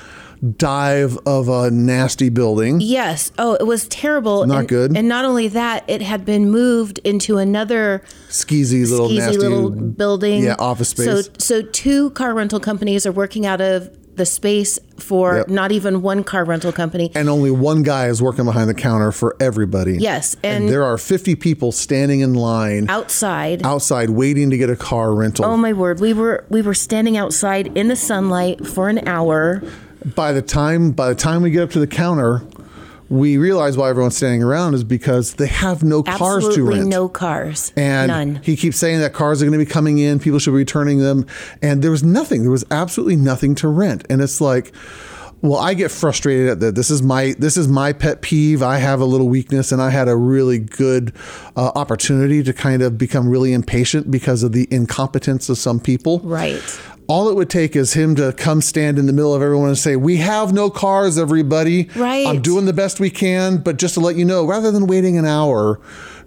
dive 0.58 1.18
of 1.26 1.50
a 1.50 1.70
nasty 1.72 2.30
building. 2.30 2.80
Yes. 2.82 3.32
Oh, 3.38 3.56
it 3.56 3.66
was 3.68 3.88
terrible. 3.88 4.46
Not 4.46 4.60
and, 4.60 4.68
good. 4.68 4.98
And 4.98 5.08
not 5.08 5.26
only 5.26 5.48
that, 5.50 5.84
it 5.88 6.02
had 6.02 6.26
been 6.26 6.50
moved 6.50 7.00
into 7.04 7.38
another 7.38 8.02
Skeezy 8.30 8.90
little 8.90 9.10
skeezy 9.10 9.18
nasty 9.18 9.38
little 9.38 9.70
building. 9.72 10.44
Yeah, 10.44 10.56
office 10.60 10.90
So, 10.90 11.22
space. 11.22 11.30
so 11.46 11.62
two 11.62 12.12
car 12.12 12.34
rental 12.34 12.60
companies 12.60 13.06
are 13.06 13.12
working 13.12 13.46
out 13.46 13.60
of 13.62 13.90
the 14.16 14.26
space 14.26 14.78
for 14.98 15.38
Yep. 15.38 15.50
not 15.50 15.72
even 15.72 16.02
one 16.02 16.26
car 16.26 16.44
rental 16.44 16.74
company. 16.74 17.10
and 17.16 17.30
only 17.30 17.52
one 17.52 17.84
guy 17.84 18.08
is 18.08 18.22
working 18.22 18.44
behind 18.44 18.70
the 18.70 18.74
counter 18.74 19.14
for 19.14 19.34
everybody. 19.40 19.96
Yes, 19.98 20.36
And, 20.44 20.64
and- 20.66 20.70
there 20.74 20.84
are 20.84 20.98
50 20.98 21.36
people 21.36 21.72
standing 21.72 22.20
in 22.20 22.34
line 22.34 22.88
Outside. 22.90 23.62
outside 23.66 24.10
waiting 24.10 24.50
to 24.50 24.58
get 24.58 24.70
a 24.70 24.76
car 24.76 25.14
rental. 25.14 25.46
Oh 25.46 25.56
my 25.56 25.72
word, 25.72 26.02
we 26.02 26.12
were 26.14 26.44
we 26.50 26.62
were 26.62 26.74
standing 26.74 27.16
outside 27.16 27.72
in 27.78 27.88
the 27.88 27.96
sunlight 27.96 28.68
for 28.68 28.90
an 28.90 29.08
hour. 29.08 29.62
By 30.16 30.32
the 30.32 30.42
time 30.42 30.92
by 30.92 31.10
the 31.10 31.16
time 31.16 31.42
we 31.42 31.52
get 31.52 31.64
up 31.64 31.72
to 31.72 31.80
the 31.80 31.88
counter, 31.88 32.42
we 33.10 33.38
realize 33.38 33.76
why 33.76 33.90
everyone's 33.90 34.16
standing 34.16 34.44
around 34.44 34.76
is 34.76 34.84
because 34.84 35.34
they 35.36 35.48
have 35.48 35.84
no 35.84 36.04
cars 36.04 36.44
to 36.44 36.48
Absolutely 36.48 36.78
rent. 36.78 36.88
no 36.90 37.10
cars. 37.10 37.74
And 37.76 38.08
None. 38.10 38.36
he 38.44 38.56
keeps 38.56 38.78
saying 38.78 39.00
that 39.00 39.14
cars 39.14 39.42
are 39.42 39.46
going 39.46 39.58
to 39.58 39.66
be 39.66 39.70
coming 39.70 39.98
in, 39.98 40.20
people 40.20 40.38
should 40.40 40.52
be 40.52 40.58
returning 40.58 41.00
them. 41.00 41.26
And 41.62 41.82
there 41.82 41.92
was 41.92 42.04
nothing. 42.04 42.44
There 42.44 42.52
was 42.52 42.66
absolutely 42.70 43.16
nothing 43.16 43.56
to 43.56 43.68
rent. 43.68 44.06
And 44.10 44.22
it's 44.22 44.40
like, 44.40 44.72
well, 45.42 45.58
I 45.58 45.74
get 45.74 45.90
frustrated 45.90 46.50
at 46.50 46.60
that. 46.60 46.76
This 46.76 46.92
is 46.92 47.02
my 47.02 47.34
this 47.40 47.56
is 47.56 47.68
my 47.68 47.94
pet 47.94 48.22
peeve. 48.22 48.62
I 48.62 48.78
have 48.78 49.00
a 49.00 49.06
little 49.06 49.30
weakness, 49.30 49.72
and 49.72 49.82
I 49.82 49.90
had 49.90 50.10
a 50.10 50.16
really 50.16 50.60
good 50.60 51.14
uh, 51.56 51.72
opportunity 51.76 52.44
to 52.44 52.52
kind 52.54 52.82
of 52.82 52.98
become 52.98 53.30
really 53.30 53.54
impatient 53.54 54.12
because 54.12 54.44
of 54.44 54.52
the 54.52 54.68
incompetence 54.70 55.48
of 55.48 55.58
some 55.58 55.80
people. 55.80 56.20
Right. 56.20 56.62
All 57.10 57.28
it 57.28 57.36
would 57.36 57.50
take 57.50 57.76
is 57.76 57.94
him 57.94 58.14
to 58.18 58.32
come 58.34 58.62
stand 58.62 59.00
in 59.00 59.08
the 59.08 59.14
middle 59.14 59.34
of 59.34 59.42
everyone 59.42 59.70
and 59.70 59.78
say, 59.78 59.96
"We 59.96 60.18
have 60.18 60.54
no 60.54 60.70
cars, 60.70 61.18
everybody. 61.18 61.90
Right. 61.96 62.28
I'm 62.28 62.40
doing 62.40 62.66
the 62.66 62.74
best 62.74 63.00
we 63.00 63.10
can, 63.10 63.58
but 63.58 63.78
just 63.78 63.96
to 63.96 64.00
let 64.00 64.16
you 64.16 64.26
know, 64.26 64.46
rather 64.46 64.70
than 64.72 64.86
waiting 64.86 65.18
an 65.18 65.26
hour 65.26 65.80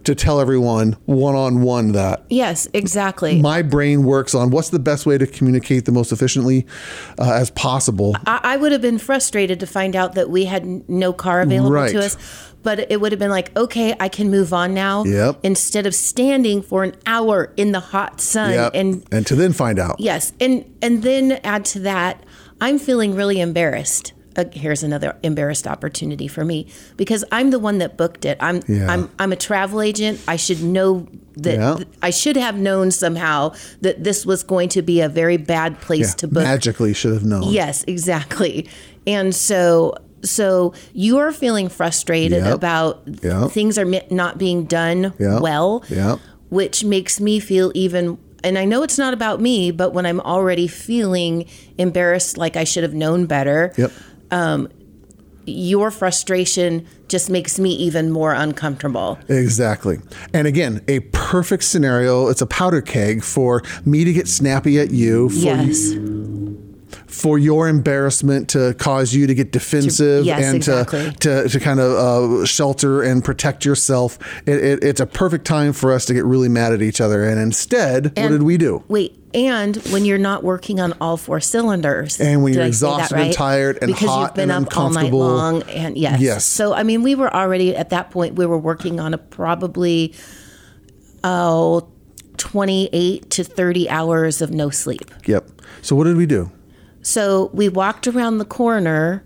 to 0.04 0.14
tell 0.14 0.40
everyone 0.40 0.96
one 1.06 1.34
on 1.34 1.62
one 1.62 1.92
that 1.92 2.24
Yes, 2.28 2.66
exactly. 2.72 3.40
my 3.40 3.62
brain 3.62 4.04
works 4.04 4.34
on 4.34 4.50
what's 4.50 4.70
the 4.70 4.78
best 4.78 5.06
way 5.06 5.18
to 5.18 5.26
communicate 5.26 5.84
the 5.84 5.92
most 5.92 6.12
efficiently 6.12 6.66
uh, 7.18 7.32
as 7.32 7.50
possible. 7.50 8.14
I, 8.26 8.40
I 8.42 8.56
would 8.56 8.72
have 8.72 8.82
been 8.82 8.98
frustrated 8.98 9.60
to 9.60 9.66
find 9.66 9.94
out 9.96 10.14
that 10.14 10.30
we 10.30 10.44
had 10.46 10.88
no 10.88 11.12
car 11.12 11.40
available 11.40 11.70
Right. 11.72 11.92
to 11.92 11.98
us. 12.04 12.16
But 12.64 12.90
it 12.92 13.00
would 13.00 13.10
have 13.10 13.18
been 13.18 13.30
like, 13.30 13.56
okay, 13.56 13.92
I 13.98 14.08
can 14.08 14.30
move 14.30 14.52
on 14.52 14.72
now. 14.72 15.02
Yep. 15.02 15.40
Instead 15.42 15.84
of 15.84 15.96
standing 15.96 16.62
for 16.62 16.84
an 16.84 16.94
hour 17.06 17.52
in 17.56 17.72
the 17.72 17.80
hot 17.80 18.20
sun 18.20 18.52
Yep. 18.52 18.70
and 18.74 19.04
and 19.10 19.26
to 19.26 19.34
then 19.34 19.52
find 19.52 19.80
out. 19.80 19.96
Yes, 19.98 20.32
and 20.40 20.64
and 20.80 21.02
then 21.02 21.32
add 21.42 21.64
to 21.66 21.80
that, 21.80 22.22
I'm 22.60 22.78
feeling 22.78 23.16
really 23.16 23.40
embarrassed. 23.40 24.12
Uh, 24.36 24.44
here's 24.52 24.82
another 24.82 25.16
embarrassed 25.22 25.66
opportunity 25.66 26.26
for 26.28 26.44
me 26.44 26.66
because 26.96 27.24
I'm 27.32 27.50
the 27.50 27.58
one 27.58 27.78
that 27.78 27.96
booked 27.96 28.24
it. 28.24 28.38
I'm 28.40 28.62
Yeah. 28.66 28.90
I'm 28.90 29.10
I'm 29.18 29.32
a 29.32 29.36
travel 29.36 29.80
agent. 29.80 30.20
I 30.26 30.36
should 30.36 30.62
know 30.62 31.06
that 31.36 31.54
Yeah. 31.54 31.84
I 32.02 32.10
should 32.10 32.36
have 32.36 32.56
known 32.56 32.90
somehow 32.90 33.54
that 33.80 34.04
this 34.04 34.24
was 34.26 34.42
going 34.42 34.68
to 34.70 34.82
be 34.82 35.00
a 35.00 35.08
very 35.08 35.36
bad 35.36 35.80
place 35.80 36.10
Yeah, 36.10 36.14
to 36.16 36.28
book. 36.28 36.42
magically 36.44 36.94
should 36.94 37.12
have 37.12 37.24
known. 37.24 37.44
Yes, 37.52 37.84
exactly. 37.86 38.68
And 39.06 39.34
so 39.34 39.94
so 40.24 40.72
you're 40.92 41.32
feeling 41.32 41.68
frustrated 41.68 42.44
Yep. 42.44 42.54
about 42.54 43.02
Yep. 43.22 43.50
things 43.50 43.76
are 43.76 43.84
mi- 43.84 44.06
not 44.10 44.38
being 44.38 44.64
done 44.64 45.12
Yep. 45.18 45.40
well 45.40 45.82
which 46.48 46.84
makes 46.84 47.20
me 47.20 47.40
feel 47.40 47.72
even 47.74 48.18
and 48.44 48.58
I 48.58 48.64
know 48.64 48.82
it's 48.82 48.98
not 48.98 49.14
about 49.14 49.40
me, 49.40 49.70
but 49.70 49.94
when 49.94 50.04
I'm 50.04 50.18
already 50.18 50.66
feeling 50.66 51.44
embarrassed 51.78 52.36
like 52.36 52.56
I 52.56 52.64
should 52.64 52.82
have 52.82 52.92
known 52.92 53.26
better, 53.26 53.72
Yep. 53.76 53.92
Um, 54.32 54.68
your 55.44 55.90
frustration 55.90 56.86
just 57.08 57.28
makes 57.28 57.58
me 57.58 57.70
even 57.70 58.10
more 58.10 58.32
uncomfortable. 58.32 59.18
Exactly. 59.28 59.98
And 60.32 60.46
again, 60.46 60.82
a 60.88 61.00
perfect 61.00 61.64
scenario. 61.64 62.28
It's 62.28 62.40
a 62.40 62.46
powder 62.46 62.80
keg 62.80 63.22
for 63.22 63.62
me 63.84 64.04
to 64.04 64.12
get 64.12 64.28
snappy 64.28 64.78
at 64.78 64.92
you, 64.92 65.28
for, 65.30 65.36
yes. 65.36 65.92
For 67.12 67.38
your 67.38 67.68
embarrassment 67.68 68.48
to 68.50 68.74
cause 68.74 69.14
you 69.14 69.26
to 69.26 69.34
get 69.34 69.52
defensive 69.52 70.24
yes, 70.24 70.42
and 70.42 70.56
exactly. 70.56 71.10
to, 71.12 71.42
to, 71.42 71.48
to 71.48 71.60
kind 71.60 71.78
of 71.78 71.92
uh, 71.92 72.46
shelter 72.46 73.02
and 73.02 73.22
protect 73.22 73.64
yourself. 73.66 74.18
It, 74.46 74.64
it, 74.64 74.84
it's 74.84 75.00
a 75.00 75.06
perfect 75.06 75.44
time 75.44 75.74
for 75.74 75.92
us 75.92 76.06
to 76.06 76.14
get 76.14 76.24
really 76.24 76.48
mad 76.48 76.72
at 76.72 76.80
each 76.80 77.00
other. 77.00 77.28
And 77.28 77.38
instead, 77.38 78.16
what 78.16 78.30
did 78.30 78.42
we 78.42 78.56
do? 78.56 78.82
Wait, 78.88 79.18
and 79.34 79.76
when 79.92 80.06
you're 80.06 80.16
not 80.16 80.42
working 80.42 80.80
on 80.80 80.94
all 81.02 81.18
four 81.18 81.38
cylinders, 81.38 82.18
And 82.18 82.42
when 82.42 82.54
you're 82.54 82.62
I 82.62 82.70
say 82.70 82.86
that 82.86 82.92
exhausted 82.96 83.18
and 83.18 83.32
tired 83.34 83.78
and 83.82 83.92
because 83.92 84.08
hot 84.08 84.22
you've 84.22 84.34
been 84.34 84.50
and 84.50 84.66
up 84.66 84.76
all 84.76 84.88
night 84.88 85.06
uncomfortable. 85.06 85.18
long, 85.18 85.62
and 85.64 85.98
yes, 85.98 86.20
Yes. 86.20 86.44
So 86.46 86.72
I 86.72 86.82
mean, 86.82 87.02
we 87.02 87.14
were 87.14 87.32
already 87.32 87.76
at 87.76 87.90
that 87.90 88.10
point. 88.10 88.36
We 88.36 88.46
were 88.46 88.58
working 88.58 89.00
on 89.00 89.14
a 89.14 89.18
probably 89.18 90.14
oh. 91.22 91.88
28 92.38 93.30
to 93.30 93.44
30 93.44 93.90
hours 93.90 94.40
of 94.40 94.50
no 94.50 94.68
sleep. 94.68 95.12
Yep. 95.26 95.48
So 95.82 95.94
what 95.94 96.04
did 96.04 96.16
we 96.16 96.26
do? 96.26 96.50
So 97.02 97.50
we 97.52 97.68
walked 97.68 98.06
around 98.06 98.38
the 98.38 98.44
corner. 98.44 99.24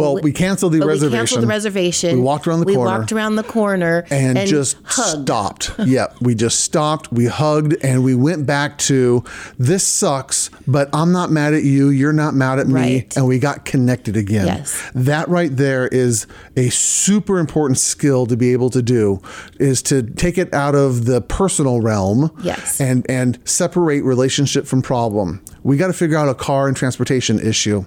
Well, 0.00 0.14
we- 0.16 0.20
we 0.22 0.32
canceled 0.32 0.72
the 0.72 0.80
reservation. 0.80 1.10
We 1.12 1.16
canceled 1.18 1.42
the 1.42 1.46
reservation. 1.46 2.16
We 2.16 2.20
walked 2.22 2.46
around 2.46 2.60
the 2.60 2.66
we 2.66 2.74
corner. 2.74 2.98
walked 2.98 3.12
around 3.12 3.36
the 3.36 3.42
corner 3.42 4.04
and, 4.10 4.38
just 4.48 4.76
hugged. 4.84 5.22
stopped. 5.26 5.70
yeah, 5.84 6.06
we 6.20 6.34
just 6.34 6.60
stopped. 6.60 7.12
We 7.12 7.26
hugged 7.26 7.76
and 7.82 8.02
we 8.04 8.14
went 8.14 8.46
back 8.46 8.78
to 8.78 9.24
this 9.58 9.86
sucks, 9.86 10.50
but 10.66 10.88
I'm 10.92 11.12
not 11.12 11.30
mad 11.30 11.54
at 11.54 11.62
you. 11.64 11.88
You're 11.90 12.12
not 12.12 12.34
mad 12.34 12.58
at 12.58 12.66
me. 12.68 12.74
Right. 12.74 13.16
And 13.16 13.26
we 13.26 13.38
got 13.38 13.64
connected 13.64 14.16
again. 14.16 14.46
Yes. 14.46 14.82
That 14.94 15.28
right 15.28 15.54
there 15.56 15.88
is 15.88 16.26
a 16.56 16.68
super 16.70 17.38
important 17.38 17.78
skill 17.78 18.26
to 18.26 18.36
be 18.36 18.52
able 18.52 18.70
to 18.70 18.82
do 18.82 19.20
is 19.58 19.82
to 19.82 20.02
take 20.02 20.38
it 20.38 20.52
out 20.54 20.74
of 20.74 21.04
the 21.06 21.20
personal 21.20 21.80
realm 21.80 22.30
Yes. 22.42 22.80
and 22.80 23.04
and 23.08 23.38
separate 23.44 24.02
relationship 24.04 24.66
from 24.66 24.82
problem. 24.82 25.40
We 25.64 25.76
got 25.76 25.88
to 25.88 25.92
figure 25.92 26.16
out 26.16 26.28
a 26.28 26.34
car 26.34 26.68
and 26.68 26.76
transportation 26.76 27.38
issue, 27.40 27.84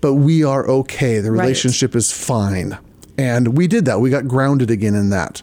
but 0.00 0.14
we 0.14 0.44
are 0.44 0.68
okay. 0.68 1.20
The 1.20 1.32
relationship 1.32 1.53
is 1.94 2.12
fine. 2.12 2.78
And 3.16 3.56
we 3.56 3.66
did 3.66 3.84
that. 3.84 4.00
We 4.00 4.10
got 4.10 4.26
grounded 4.26 4.70
again 4.70 4.94
in 4.94 5.10
that. 5.10 5.42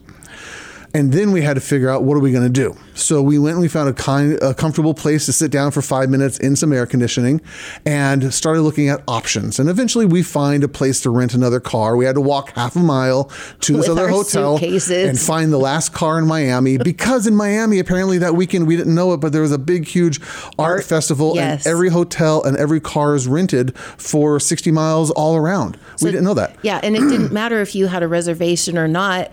And 0.94 1.14
then 1.14 1.32
we 1.32 1.42
had 1.42 1.54
to 1.54 1.62
figure 1.62 1.90
out 1.90 2.04
what 2.04 2.16
are 2.18 2.20
we 2.20 2.32
going 2.32 2.44
to 2.44 2.50
do. 2.50 2.76
So 2.96 3.22
we 3.22 3.40
went 3.40 3.54
and 3.54 3.62
we 3.62 3.68
found 3.70 3.88
a 3.90 3.94
kind, 3.94 4.34
a 4.42 4.54
comfortable 4.54 4.94
place 4.94 5.26
to 5.28 5.34
sit 5.34 5.50
down 5.52 5.72
for 5.72 5.82
five 5.82 6.10
minutes 6.10 6.38
in 6.40 6.56
some 6.56 6.74
air 6.74 6.86
conditioning, 6.86 7.42
and 7.86 8.34
started 8.34 8.62
looking 8.62 8.90
at 8.90 9.02
options. 9.08 9.60
And 9.60 9.70
eventually, 9.70 10.06
we 10.06 10.22
find 10.22 10.64
a 10.64 10.68
place 10.68 11.00
to 11.02 11.10
rent 11.10 11.34
another 11.34 11.60
car. 11.60 11.96
We 11.96 12.06
had 12.06 12.16
to 12.16 12.22
walk 12.22 12.52
half 12.52 12.76
a 12.76 12.80
mile 12.80 13.32
to 13.62 13.78
this 13.78 13.88
With 13.88 13.98
other 13.98 14.10
hotel 14.10 14.58
suitcases. 14.58 15.10
and 15.10 15.20
find 15.20 15.54
the 15.54 15.58
last 15.58 15.94
car 15.94 16.20
in 16.20 16.28
Miami 16.28 16.78
because 16.84 17.26
in 17.26 17.36
Miami 17.36 17.80
apparently 17.80 18.18
that 18.18 18.36
weekend 18.36 18.68
we 18.68 18.76
didn't 18.76 18.94
know 18.96 19.14
it, 19.14 19.18
but 19.18 19.32
there 19.32 19.42
was 19.42 19.52
a 19.52 19.58
big, 19.58 19.88
huge 19.88 20.20
art, 20.60 20.72
Art, 20.72 20.84
festival, 20.84 21.34
yes. 21.36 21.66
and 21.66 21.72
every 21.72 21.90
hotel 21.90 22.44
and 22.44 22.56
every 22.58 22.80
car 22.80 23.16
is 23.16 23.28
rented 23.28 23.78
for 23.78 24.40
sixty 24.40 24.72
miles 24.72 25.10
all 25.12 25.36
around. 25.36 25.78
we 26.02 26.12
didn't 26.12 26.26
know 26.26 26.34
that. 26.34 26.56
Yeah, 26.62 26.80
and 26.84 26.96
it 26.96 27.00
didn't 27.02 27.32
matter 27.32 27.62
if 27.62 27.76
you 27.76 27.88
had 27.88 28.04
a 28.04 28.08
reservation 28.08 28.78
or 28.78 28.88
not. 28.88 29.32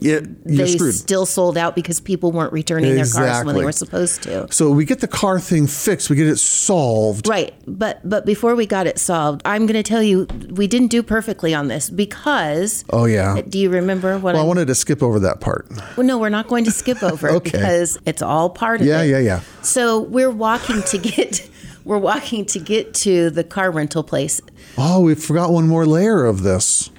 Yeah, 0.00 0.20
you're 0.44 0.66
they 0.66 0.90
still 0.92 1.24
sold 1.26 1.56
out 1.56 1.74
because 1.74 2.00
people 2.00 2.32
weren't 2.32 2.52
returning 2.52 2.94
their 2.94 3.06
cars 3.06 3.44
when 3.44 3.54
they 3.56 3.64
were 3.64 3.72
supposed 3.72 4.22
to. 4.24 4.46
So 4.52 4.70
we 4.70 4.84
get 4.84 5.00
the 5.00 5.08
car 5.08 5.40
thing 5.40 5.66
fixed. 5.66 6.10
We 6.10 6.16
get 6.16 6.26
it 6.26 6.38
solved. 6.38 7.28
Right, 7.28 7.54
but 7.66 8.00
but 8.08 8.26
before 8.26 8.54
we 8.54 8.66
got 8.66 8.86
it 8.86 8.98
solved, 8.98 9.42
I'm 9.44 9.66
going 9.66 9.74
to 9.74 9.82
tell 9.82 10.02
you 10.02 10.26
we 10.50 10.66
didn't 10.66 10.88
do 10.88 11.02
perfectly 11.02 11.54
on 11.54 11.68
this 11.68 11.88
because. 11.88 12.84
Oh 12.92 13.06
yeah. 13.06 13.40
Do 13.48 13.58
you 13.58 13.70
remember 13.70 14.18
what? 14.18 14.34
Well, 14.34 14.42
I 14.44 14.46
wanted 14.46 14.66
to 14.68 14.74
skip 14.74 15.02
over 15.02 15.18
that 15.20 15.40
part. 15.40 15.66
well, 15.96 16.06
no, 16.06 16.18
we're 16.18 16.28
not 16.28 16.48
going 16.48 16.64
to 16.64 16.70
skip 16.70 17.02
over 17.02 17.30
Okay. 17.30 17.50
because 17.52 17.98
it's 18.06 18.22
all 18.22 18.50
part 18.50 18.80
of 18.80 18.86
Yeah, 18.86 19.02
it. 19.02 19.08
yeah, 19.08 19.18
yeah. 19.18 19.40
So 19.62 20.00
we're 20.00 20.30
walking 20.30 20.82
to 20.82 20.98
get 20.98 21.48
we're 21.84 21.98
walking 21.98 22.44
to 22.46 22.58
get 22.58 22.92
to 22.94 23.30
the 23.30 23.44
car 23.44 23.70
rental 23.70 24.02
place. 24.04 24.40
Oh, 24.76 25.00
we 25.00 25.14
forgot 25.14 25.50
one 25.52 25.66
more 25.68 25.86
layer 25.86 26.24
of 26.24 26.42
this. 26.42 26.90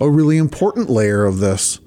A 0.00 0.08
really 0.10 0.36
important 0.38 0.88
layer 0.90 1.24
of 1.24 1.38
this. 1.40 1.80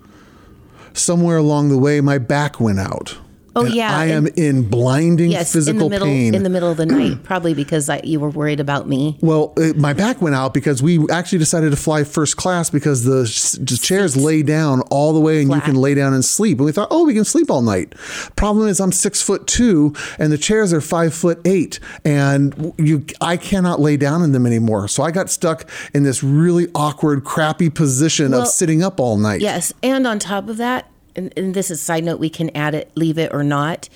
Somewhere 0.93 1.38
along 1.38 1.69
the 1.69 1.77
way, 1.77 2.01
my 2.01 2.17
back 2.17 2.60
went 2.60 2.79
out. 2.79 3.17
Oh, 3.60 3.66
And 3.66 3.74
yeah, 3.75 3.96
I 3.98 4.06
am 4.08 4.25
and- 4.28 4.38
in 4.39 4.63
blinding 4.70 5.32
Yes, 5.32 5.51
physical 5.54 5.82
in 5.84 5.86
the 5.86 5.89
middle 5.89 6.08
pain. 6.08 6.34
in 6.36 6.44
the 6.44 6.50
middle 6.50 6.70
of 6.72 6.78
the 6.78 6.86
night, 6.86 7.24
probably 7.24 7.54
because 7.54 7.89
I, 7.89 8.01
you 8.04 8.20
were 8.20 8.30
worried 8.30 8.60
about 8.60 8.88
me. 8.88 9.18
Well, 9.22 9.54
it, 9.58 9.78
my 9.78 9.94
back 9.94 10.22
went 10.22 10.36
out 10.36 10.54
because 10.54 10.82
we 10.82 11.00
actually 11.10 11.39
decided 11.39 11.72
to 11.72 11.75
fly 11.78 12.04
first 12.04 12.38
class 12.38 12.70
because 12.70 13.04
the, 13.04 13.24
the 13.62 13.78
chairs 13.82 14.16
lay 14.16 14.44
down 14.44 14.82
all 14.89 15.13
the 15.13 15.20
way 15.20 15.42
and 15.42 15.51
you 15.51 15.62
can 15.62 15.75
lay 15.75 15.94
down 15.96 16.13
and 16.13 16.24
sleep. 16.24 16.58
And 16.60 16.66
we 16.66 16.72
thought, 16.72 16.88
oh, 16.92 17.06
we 17.06 17.13
can 17.13 17.25
sleep 17.25 17.50
all 17.51 17.62
night. 17.62 17.94
Problem 18.36 18.68
is, 18.68 18.80
I'm 18.80 18.92
six 18.92 19.22
foot 19.22 19.46
two 19.48 19.94
and 20.18 20.32
the 20.32 20.38
chairs 20.38 20.72
are 20.74 20.82
five 20.82 21.13
foot 21.13 21.42
eight, 21.46 21.80
and 22.06 22.74
you 22.78 23.06
I 23.22 23.38
cannot 23.38 23.80
lay 23.80 23.98
down 23.98 24.22
in 24.24 24.32
them 24.32 24.46
anymore. 24.46 24.88
So 24.88 25.04
I 25.04 25.12
got 25.12 25.30
stuck 25.30 25.70
in 25.94 26.04
this 26.04 26.24
really 26.24 26.68
awkward, 26.75 27.24
crappy 27.24 27.70
position 27.70 28.32
Well, 28.32 28.42
of 28.44 28.48
sitting 28.48 28.82
up 28.84 29.00
all 29.00 29.18
night. 29.18 29.42
Yes, 29.42 29.74
and 29.84 30.08
on 30.08 30.20
top 30.20 30.48
of 30.50 30.58
that, 30.58 30.89
and, 31.16 31.34
and 31.38 31.54
this 31.54 31.72
is 31.72 31.80
a 31.80 31.84
side 31.84 32.04
note, 32.04 32.20
we 32.20 32.30
can 32.30 32.56
add 32.56 32.75
it, 32.75 32.92
leave 32.96 33.18
it 33.18 33.34
or 33.34 33.44
not. 33.44 33.89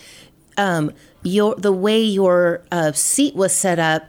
Um, 0.57 0.91
your 1.23 1.55
the 1.55 1.71
way 1.71 2.01
your 2.01 2.63
uh, 2.71 2.91
seat 2.91 3.35
was 3.35 3.53
set 3.53 3.79
up, 3.79 4.03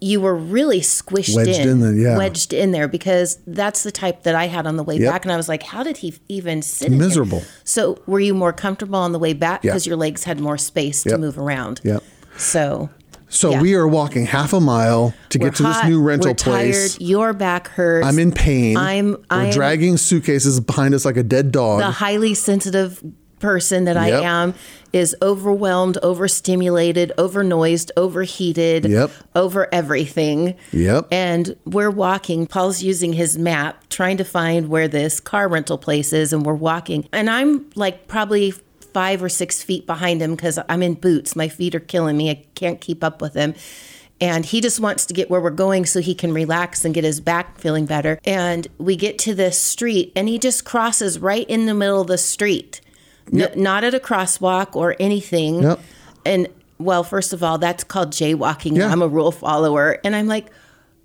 you 0.00 0.20
were 0.20 0.34
really 0.34 0.80
squished 0.80 1.34
Wedged 1.36 1.58
in 1.60 1.80
there, 1.80 1.92
yeah. 1.94 2.16
wedged 2.18 2.52
in 2.52 2.72
there 2.72 2.88
because 2.88 3.38
that's 3.46 3.82
the 3.82 3.92
type 3.92 4.24
that 4.24 4.34
I 4.34 4.46
had 4.46 4.66
on 4.66 4.76
the 4.76 4.82
way 4.84 4.96
Yep. 4.98 5.10
back, 5.12 5.24
and 5.24 5.32
I 5.32 5.36
was 5.36 5.48
like, 5.48 5.62
how 5.62 5.82
did 5.82 5.98
he 5.98 6.14
even 6.28 6.60
sit? 6.62 6.88
in 6.88 6.94
here? 6.94 7.02
Miserable. 7.02 7.42
So 7.64 8.00
were 8.06 8.20
you 8.20 8.34
more 8.34 8.52
comfortable 8.52 8.98
on 8.98 9.12
the 9.12 9.18
way 9.18 9.32
back 9.32 9.62
Yeah. 9.64 9.70
because 9.72 9.86
your 9.86 9.96
legs 9.96 10.24
had 10.24 10.40
more 10.40 10.58
space 10.58 11.02
to 11.04 11.18
move 11.18 11.38
around? 11.38 11.80
Yep. 11.84 12.02
So. 12.36 12.90
So 13.34 13.50
Yeah. 13.52 13.62
we 13.62 13.74
are 13.74 13.88
walking 13.88 14.26
half 14.26 14.52
a 14.52 14.60
mile 14.60 15.14
to 15.30 15.38
we're 15.38 15.46
get 15.48 15.56
to 15.56 15.62
this 15.62 15.84
new 15.86 16.02
rental 16.02 16.32
we're 16.32 16.34
place. 16.34 16.96
Tired, 16.96 17.02
your 17.08 17.32
back 17.32 17.68
hurts. 17.68 18.06
I'm 18.06 18.18
in 18.18 18.30
pain. 18.30 18.76
I'm- 18.76 19.12
We're 19.30 19.36
I'm- 19.38 19.50
dragging 19.50 19.96
suitcases 19.96 20.60
behind 20.60 20.94
us 20.94 21.06
like 21.06 21.16
a 21.16 21.22
dead 21.22 21.50
dog. 21.50 21.80
the 21.80 21.90
highly 21.92 22.34
sensitive 22.34 23.02
person 23.40 23.86
that 23.86 23.96
I 23.96 24.10
am 24.10 24.52
is 24.92 25.16
overwhelmed, 25.22 25.96
overstimulated, 26.02 27.10
overnoised, 27.18 27.90
overheated, 27.96 28.84
Yep. 28.84 29.10
over 29.34 29.66
everything. 29.72 30.54
Yep. 30.72 31.08
And 31.10 31.56
we're 31.64 31.90
walking. 31.90 32.46
Paul's 32.46 32.82
using 32.82 33.14
his 33.14 33.38
map, 33.38 33.88
trying 33.88 34.18
to 34.18 34.24
find 34.24 34.68
where 34.68 34.86
this 34.88 35.18
car 35.20 35.48
rental 35.48 35.78
place 35.78 36.12
is, 36.12 36.32
and 36.34 36.44
we're 36.44 36.52
walking. 36.54 37.06
And 37.14 37.30
I'm 37.30 37.64
like 37.74 38.06
probably 38.06 38.52
five 38.92 39.22
or 39.22 39.28
six 39.28 39.62
feet 39.62 39.86
behind 39.86 40.20
him 40.22 40.34
because 40.34 40.58
I'm 40.68 40.82
in 40.82 40.94
boots. 40.94 41.36
My 41.36 41.48
feet 41.48 41.74
are 41.74 41.80
killing 41.80 42.16
me. 42.16 42.30
I 42.30 42.44
can't 42.54 42.80
keep 42.80 43.02
up 43.02 43.20
with 43.20 43.34
him. 43.34 43.54
And 44.20 44.44
he 44.44 44.60
just 44.60 44.78
wants 44.78 45.04
to 45.06 45.14
get 45.14 45.30
where 45.30 45.40
we're 45.40 45.50
going 45.50 45.84
so 45.84 46.00
he 46.00 46.14
can 46.14 46.32
relax 46.32 46.84
and 46.84 46.94
get 46.94 47.02
his 47.02 47.20
back 47.20 47.58
feeling 47.58 47.86
better. 47.86 48.20
And 48.24 48.68
we 48.78 48.94
get 48.94 49.18
to 49.20 49.34
this 49.34 49.60
street, 49.60 50.12
and 50.14 50.28
he 50.28 50.38
just 50.38 50.64
crosses 50.64 51.18
right 51.18 51.48
in 51.50 51.66
the 51.66 51.74
middle 51.74 52.00
of 52.00 52.06
the 52.06 52.18
street, 52.18 52.80
N- 53.32 53.50
not 53.56 53.82
at 53.82 53.94
a 53.94 53.98
crosswalk 53.98 54.76
or 54.76 54.94
anything. 55.00 55.62
Yep. 55.62 55.80
And 56.24 56.48
well, 56.78 57.02
first 57.02 57.32
of 57.32 57.42
all, 57.42 57.58
that's 57.58 57.82
called 57.82 58.10
jaywalking. 58.10 58.76
Yeah. 58.76 58.92
I'm 58.92 59.02
a 59.02 59.08
rule 59.08 59.32
follower. 59.32 59.98
And 60.04 60.14
I'm 60.14 60.28
like, 60.28 60.50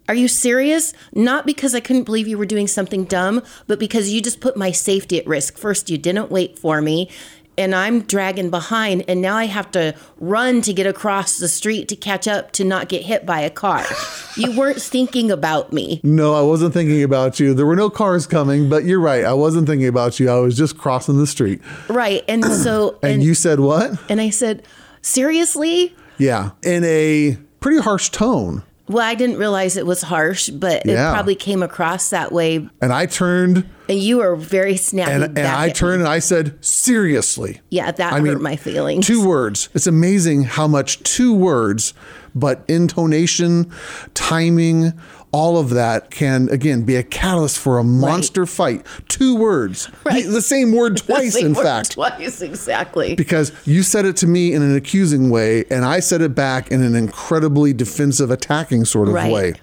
are 0.10 0.16
you 0.16 0.28
serious? 0.28 0.94
Not 1.14 1.46
because 1.46 1.76
I 1.76 1.80
couldn't 1.80 2.04
believe 2.04 2.28
you 2.28 2.38
were 2.38 2.46
doing 2.46 2.68
something 2.68 3.04
dumb, 3.04 3.44
but 3.68 3.78
because 3.78 4.10
you 4.10 4.22
just 4.22 4.40
put 4.40 4.56
my 4.56 4.72
safety 4.72 5.20
at 5.20 5.28
risk. 5.28 5.58
First, 5.58 5.90
you 5.90 5.98
didn't 5.98 6.32
wait 6.32 6.58
for 6.58 6.82
me. 6.82 7.10
And 7.58 7.74
I'm 7.74 8.02
dragging 8.02 8.50
behind, 8.52 9.04
and 9.08 9.22
now 9.22 9.36
I 9.36 9.46
have 9.46 9.72
to 9.72 9.96
run 10.20 10.62
to 10.62 10.74
get 10.74 10.86
across 10.86 11.40
the 11.40 11.48
street 11.48 11.88
to 11.88 11.96
catch 11.96 12.28
up 12.28 12.52
to 12.54 12.64
not 12.64 12.88
get 12.88 13.02
hit 13.04 13.26
by 13.26 13.40
a 13.40 13.50
car. 13.50 13.84
you 14.38 14.56
weren't 14.56 14.82
thinking 14.82 15.32
about 15.32 15.74
me. 15.74 16.00
No, 16.04 16.36
I 16.36 16.42
wasn't 16.42 16.74
thinking 16.74 17.02
about 17.02 17.40
you. 17.40 17.56
There 17.56 17.66
were 17.66 17.76
no 17.76 17.90
cars 17.90 18.28
coming, 18.28 18.70
but 18.70 18.84
you're 18.86 19.00
right. 19.00 19.26
I 19.26 19.34
wasn't 19.34 19.68
thinking 19.68 19.88
about 19.88 20.20
you. 20.20 20.30
I 20.30 20.36
was 20.40 20.56
just 20.56 20.78
crossing 20.78 21.18
the 21.18 21.26
street. 21.26 21.60
Right. 21.90 22.24
And 22.28 22.46
so, 22.64 23.00
And, 23.02 23.14
and, 23.14 23.24
you 23.24 23.34
said 23.34 23.60
what? 23.60 24.00
and 24.08 24.22
I 24.22 24.30
said, 24.30 24.64
seriously? 25.02 25.96
Yeah. 26.20 26.52
In 26.64 26.84
a 26.84 27.38
pretty 27.60 27.82
harsh 27.82 28.10
tone. 28.10 28.62
Well, 28.90 29.06
I 29.06 29.16
didn't 29.16 29.38
realize 29.38 29.76
it 29.76 29.86
was 29.86 30.02
harsh, 30.04 30.50
but 30.50 30.86
Yeah. 30.86 31.10
it 31.10 31.14
probably 31.14 31.36
came 31.36 31.62
across 31.62 32.10
that 32.12 32.32
way. 32.32 32.68
And 32.82 32.94
I 32.94 33.06
turned 33.06 33.66
And 33.90 34.00
you 34.00 34.18
were 34.18 34.36
very 34.36 34.78
snappy. 34.78 35.12
and, 35.12 35.24
and 35.38 35.40
I 35.40 35.70
turned 35.70 36.02
and 36.02 36.10
I 36.10 36.20
said, 36.20 36.64
seriously. 36.64 37.60
Yeah, 37.70 37.92
that 37.92 38.14
I 38.14 38.18
hurt 38.20 38.24
mean, 38.24 38.42
my 38.42 38.56
feelings. 38.56 39.06
Two 39.06 39.28
words. 39.28 39.70
It's 39.74 39.88
amazing 39.88 40.44
how 40.44 40.68
much 40.68 41.04
two 41.04 41.34
words, 41.34 41.94
but 42.36 42.64
intonation, 42.68 43.72
timing, 44.14 44.94
all 45.38 45.58
of 45.60 45.70
that 45.70 46.10
can 46.10 46.50
again 46.50 46.82
be 46.82 46.96
a 46.96 47.04
catalyst 47.04 47.60
for 47.60 47.78
a 47.78 47.84
monster 47.84 48.48
fight. 48.48 48.84
Two 49.08 49.36
words. 49.36 49.88
Right. 50.04 50.26
The, 50.26 50.32
the 50.32 50.42
same 50.42 50.72
word 50.74 50.98
twice, 51.06 51.34
Same 51.36 51.48
in 51.48 51.54
word 51.54 51.64
fact. 51.64 51.92
Twice, 51.92 52.42
exactly. 52.42 53.14
because 53.14 53.52
you 53.68 53.84
said 53.84 54.06
it 54.06 54.18
to 54.18 54.28
me 54.28 54.54
in 54.54 54.64
an 54.64 54.76
accusing 54.76 55.30
way 55.30 55.64
and 55.70 55.86
I 55.86 56.00
said 56.00 56.22
it 56.22 56.34
back 56.34 56.72
in 56.72 56.82
an 56.82 56.96
incredibly 56.96 57.72
defensive 57.72 58.32
attacking 58.32 58.86
sort 58.86 59.10
of 59.10 59.14
Right. 59.14 59.32
way. 59.32 59.54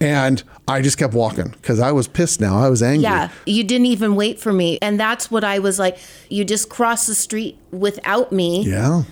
And 0.00 0.42
I 0.66 0.80
just 0.80 0.96
kept 0.96 1.12
walking 1.12 1.48
because 1.48 1.80
I 1.80 1.92
was 1.92 2.08
pissed 2.08 2.40
now. 2.40 2.56
I 2.58 2.70
was 2.70 2.82
angry. 2.82 3.02
Yeah, 3.02 3.28
you 3.44 3.62
didn't 3.64 3.86
even 3.86 4.14
wait 4.14 4.40
for 4.40 4.52
me. 4.54 4.78
And 4.80 4.98
that's 4.98 5.30
what 5.30 5.44
I 5.44 5.58
was 5.58 5.78
like. 5.78 5.98
You 6.30 6.44
just 6.46 6.70
crossed 6.70 7.06
the 7.08 7.14
street 7.14 7.58
without 7.72 8.32
me. 8.32 8.62
Yeah. 8.62 9.02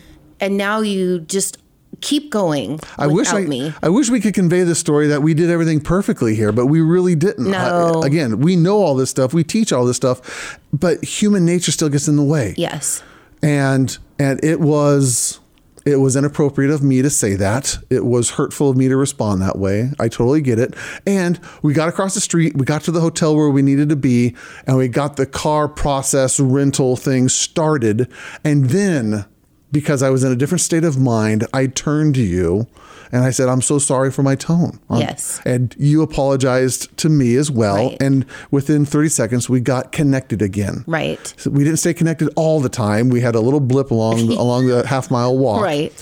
And 0.41 0.57
now 0.57 0.81
you 0.81 1.21
just 1.21 1.59
keep 2.01 2.31
going 2.31 2.81
I 2.99 3.07
wish 3.07 3.29
I, 3.33 3.43
me. 3.43 3.73
I 3.83 3.89
wish 3.89 4.11
we 4.11 4.21
could 4.21 4.35
convey 4.35 4.63
the 4.63 4.75
story 4.75 5.09
that 5.09 5.23
we 5.23 5.35
did 5.35 5.51
everything 5.51 5.81
perfectly 5.81 6.35
here, 6.35 6.53
but 6.53 6.67
we 6.67 6.81
really 6.81 7.15
didn't. 7.15 7.51
No. 7.51 8.03
I- 8.03 8.07
again, 8.07 8.41
we 8.41 8.57
know 8.57 8.77
all 8.79 8.95
this 8.95 9.11
stuff, 9.11 9.33
we 9.35 9.45
teach 9.45 9.73
all 9.73 9.85
this 9.85 9.97
stuff, 9.97 10.59
but 10.73 11.05
human 11.05 11.45
nature 11.45 11.73
still 11.73 11.89
gets 11.89 12.09
in 12.09 12.17
the 12.17 12.25
way. 12.25 12.55
Yes. 12.57 13.03
and 13.43 13.99
and 14.19 14.43
it 14.45 14.61
was 14.61 15.39
it 15.87 15.97
was 16.01 16.17
inappropriate 16.17 16.71
of 16.71 16.83
me 16.83 17.01
to 17.03 17.09
say 17.09 17.35
that 17.35 17.79
it 17.89 18.05
was 18.05 18.31
hurtful 18.33 18.69
of 18.69 18.77
me 18.77 18.89
to 18.89 18.97
respond 18.97 19.41
that 19.41 19.57
way 19.57 19.91
i 20.01 20.09
totally 20.09 20.41
get 20.43 20.59
it 20.59 20.75
and 21.07 21.41
we 21.63 21.73
got 21.73 21.89
across 21.89 22.15
the 22.15 22.21
street 22.21 22.55
we 22.57 22.65
got 22.65 22.83
to 22.83 22.91
the 22.91 23.01
hotel 23.01 23.35
where 23.35 23.49
we 23.49 23.63
needed 23.63 23.89
to 23.89 23.97
be 23.97 24.35
and 24.67 24.77
we 24.77 24.89
got 24.89 25.17
the 25.17 25.25
car 25.25 25.69
process 25.69 26.39
rental 26.41 26.97
thing 26.97 27.29
started 27.29 28.13
and 28.45 28.67
then 28.71 29.25
because 29.73 30.03
i 30.03 30.11
was 30.11 30.25
in 30.25 30.33
a 30.33 30.37
different 30.37 30.61
state 30.61 30.85
of 30.85 30.99
mind 30.99 31.47
i 31.53 31.67
turned 31.67 32.15
to 32.15 32.23
you 32.23 32.67
and 33.13 33.25
i 33.25 33.31
said 33.31 33.49
i'm 33.49 33.61
so 33.63 33.79
sorry 33.79 34.11
for 34.11 34.23
my 34.23 34.35
tone 34.35 34.79
Um, 34.91 35.01
Yes. 35.01 35.41
and 35.45 35.75
you 35.79 36.03
apologized 36.03 36.97
to 36.99 37.09
me 37.09 37.37
as 37.37 37.51
well 37.51 37.89
Right. 37.91 37.97
and 38.01 38.25
within 38.51 38.85
30 38.85 39.09
seconds 39.09 39.49
we 39.49 39.61
got 39.61 39.93
connected 39.93 40.43
again 40.43 40.85
Right. 40.87 41.35
so 41.37 41.51
we 41.51 41.65
didn't 41.65 41.79
stay 41.79 41.95
connected 41.95 42.29
all 42.37 42.61
the 42.61 42.69
time. 42.69 43.09
We 43.09 43.21
had 43.21 43.35
a 43.35 43.41
little 43.41 43.61
blip 43.61 43.91
along 43.91 44.21
along 44.45 44.67
the 44.67 44.87
half 44.87 45.11
mile 45.11 45.37
walk. 45.37 45.63
Right. 45.63 45.93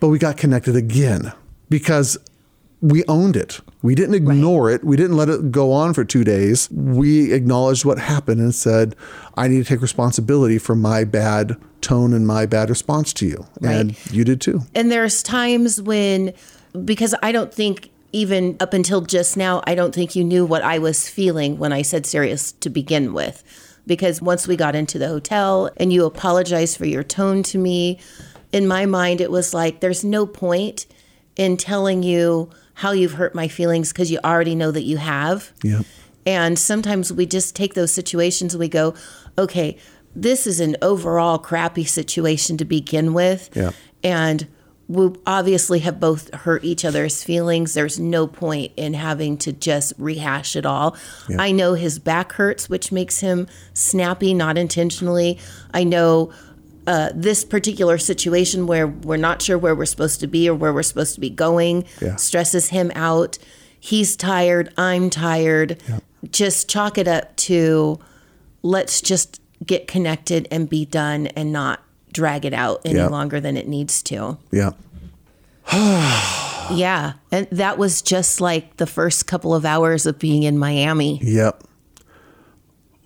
But 0.00 0.08
we 0.08 0.18
got 0.18 0.36
connected 0.36 0.74
again 0.76 1.32
because 1.68 2.18
we 2.80 3.04
owned 3.06 3.36
it. 3.36 3.60
We 3.82 3.94
didn't 3.94 4.16
ignore 4.16 4.68
it. 4.70 4.82
We 4.82 4.96
didn't 4.96 5.16
let 5.16 5.28
it 5.28 5.52
go 5.52 5.70
on 5.72 5.94
for 5.94 6.04
two 6.04 6.24
days. 6.24 6.68
We 6.72 7.32
acknowledged 7.32 7.84
what 7.84 7.98
happened 8.00 8.40
and 8.40 8.52
said, 8.52 8.96
I 9.36 9.46
need 9.46 9.58
to 9.58 9.64
take 9.64 9.80
responsibility 9.80 10.58
for 10.58 10.74
my 10.74 11.04
bad 11.04 11.56
tone 11.82 12.12
and 12.14 12.26
my 12.26 12.46
bad 12.46 12.70
response 12.70 13.12
to 13.14 13.26
you. 13.26 13.46
And 13.62 13.96
you 14.10 14.24
did 14.24 14.40
too. 14.40 14.62
And 14.74 14.90
there's 14.90 15.22
times 15.22 15.82
when, 15.82 16.32
because 16.84 17.14
I 17.22 17.32
don't 17.32 17.52
think 17.52 17.90
even 18.12 18.56
up 18.60 18.72
until 18.72 19.00
just 19.00 19.36
now, 19.36 19.62
I 19.66 19.74
don't 19.74 19.94
think 19.94 20.14
you 20.14 20.24
knew 20.24 20.46
what 20.46 20.62
I 20.62 20.78
was 20.78 21.08
feeling 21.08 21.58
when 21.58 21.72
I 21.72 21.82
said 21.82 22.06
serious 22.06 22.52
to 22.52 22.70
begin 22.70 23.12
with. 23.12 23.42
Because 23.86 24.22
once 24.22 24.46
we 24.46 24.54
got 24.56 24.76
into 24.76 24.98
the 24.98 25.08
hotel 25.08 25.70
and 25.76 25.92
you 25.92 26.04
apologized 26.04 26.76
for 26.76 26.86
your 26.86 27.02
tone 27.02 27.42
to 27.44 27.58
me, 27.58 27.98
in 28.52 28.68
my 28.68 28.86
mind, 28.86 29.20
it 29.20 29.30
was 29.30 29.52
like, 29.52 29.80
there's 29.80 30.04
no 30.04 30.24
point 30.24 30.86
in 31.36 31.56
telling 31.56 32.02
you 32.02 32.50
how 32.74 32.92
you've 32.92 33.14
hurt 33.14 33.34
my 33.34 33.48
feelings 33.48 33.92
because 33.92 34.10
you 34.10 34.18
already 34.24 34.54
know 34.54 34.70
that 34.70 34.82
you 34.82 34.98
have. 34.98 35.52
Yep. 35.64 35.84
And 36.24 36.58
sometimes 36.58 37.12
we 37.12 37.26
just 37.26 37.56
take 37.56 37.74
those 37.74 37.90
situations 37.90 38.54
and 38.54 38.60
we 38.60 38.68
go, 38.68 38.94
okay, 39.36 39.76
this 40.14 40.46
is 40.46 40.60
an 40.60 40.76
overall 40.82 41.38
crappy 41.38 41.84
situation 41.84 42.56
to 42.58 42.64
begin 42.64 43.14
with. 43.14 43.50
Yeah. 43.54 43.70
And 44.04 44.46
we 44.88 45.10
obviously 45.26 45.78
have 45.80 45.98
both 46.00 46.32
hurt 46.34 46.64
each 46.64 46.84
other's 46.84 47.22
feelings. 47.24 47.72
There's 47.72 47.98
no 47.98 48.26
point 48.26 48.72
in 48.76 48.94
having 48.94 49.38
to 49.38 49.52
just 49.52 49.94
rehash 49.96 50.54
it 50.56 50.66
all. 50.66 50.96
I 51.38 51.50
know 51.52 51.74
his 51.74 51.98
back 51.98 52.32
hurts, 52.32 52.68
which 52.68 52.92
makes 52.92 53.20
him 53.20 53.46
snappy, 53.72 54.34
not 54.34 54.58
intentionally. 54.58 55.38
I 55.72 55.84
know 55.84 56.30
uh, 56.86 57.10
this 57.14 57.44
particular 57.44 57.96
situation 57.96 58.66
where 58.66 58.88
we're 58.88 59.16
not 59.16 59.40
sure 59.40 59.56
where 59.56 59.74
we're 59.74 59.86
supposed 59.86 60.18
to 60.20 60.26
be 60.26 60.48
or 60.48 60.54
where 60.54 60.72
we're 60.74 60.82
supposed 60.82 61.14
to 61.14 61.20
be 61.20 61.30
going 61.30 61.84
Yeah. 62.02 62.16
stresses 62.16 62.68
him 62.68 62.90
out. 62.94 63.38
He's 63.78 64.14
tired. 64.16 64.74
I'm 64.76 65.08
tired. 65.08 65.80
Just 66.30 66.68
chalk 66.68 66.98
it 66.98 67.08
up 67.08 67.34
to 67.36 67.98
let's 68.62 69.00
just 69.00 69.40
get 69.66 69.86
connected 69.86 70.48
and 70.50 70.68
be 70.68 70.84
done 70.84 71.26
and 71.28 71.52
not 71.52 71.80
drag 72.12 72.44
it 72.44 72.52
out 72.52 72.80
any 72.84 72.96
Yeah. 72.96 73.06
longer 73.08 73.40
than 73.40 73.56
it 73.56 73.66
needs 73.68 74.02
to. 74.04 74.36
Yeah. 74.50 74.70
Yeah. 76.72 77.14
And 77.32 77.48
that 77.50 77.76
was 77.76 78.00
just 78.02 78.40
like 78.40 78.76
the 78.76 78.86
first 78.86 79.26
couple 79.26 79.52
of 79.54 79.64
hours 79.64 80.06
of 80.06 80.18
being 80.18 80.44
in 80.44 80.56
Miami. 80.58 81.18
Yep. 81.22 81.64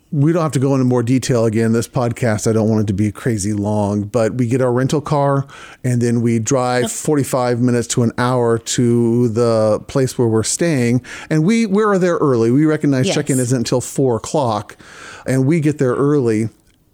We 0.09 0.31
don't 0.31 0.41
have 0.41 0.53
to 0.53 0.59
go 0.59 0.73
into 0.73 0.85
more 0.85 1.03
detail 1.03 1.43
again. 1.45 1.73
This 1.73 1.87
podcast, 1.87 2.47
I 2.49 2.53
don't 2.53 2.69
want 2.69 2.81
it 2.83 2.87
to 2.87 2.93
be 2.93 3.11
crazy 3.11 3.51
long, 3.51 4.03
but 4.03 4.35
we 4.35 4.47
get 4.47 4.61
our 4.61 4.71
rental 4.71 5.01
car 5.01 5.45
and 5.83 6.01
then 6.01 6.21
we 6.21 6.39
drive 6.39 6.89
45 6.91 7.59
minutes 7.59 7.87
to 7.89 8.03
an 8.03 8.13
hour 8.17 8.57
to 8.57 9.27
the 9.27 9.81
place 9.87 10.17
where 10.17 10.27
we're 10.29 10.43
staying. 10.43 11.01
And 11.29 11.43
we, 11.43 11.65
we're 11.65 11.97
there 11.97 12.15
early. 12.17 12.51
We 12.51 12.65
recognize 12.65 13.07
Yes. 13.07 13.15
check 13.15 13.29
in 13.29 13.37
isn't 13.37 13.57
until 13.57 13.81
four 13.81 14.15
o'clock. 14.15 14.77
And 15.25 15.45
we 15.45 15.59
get 15.59 15.77
there 15.77 15.93
early 15.95 16.47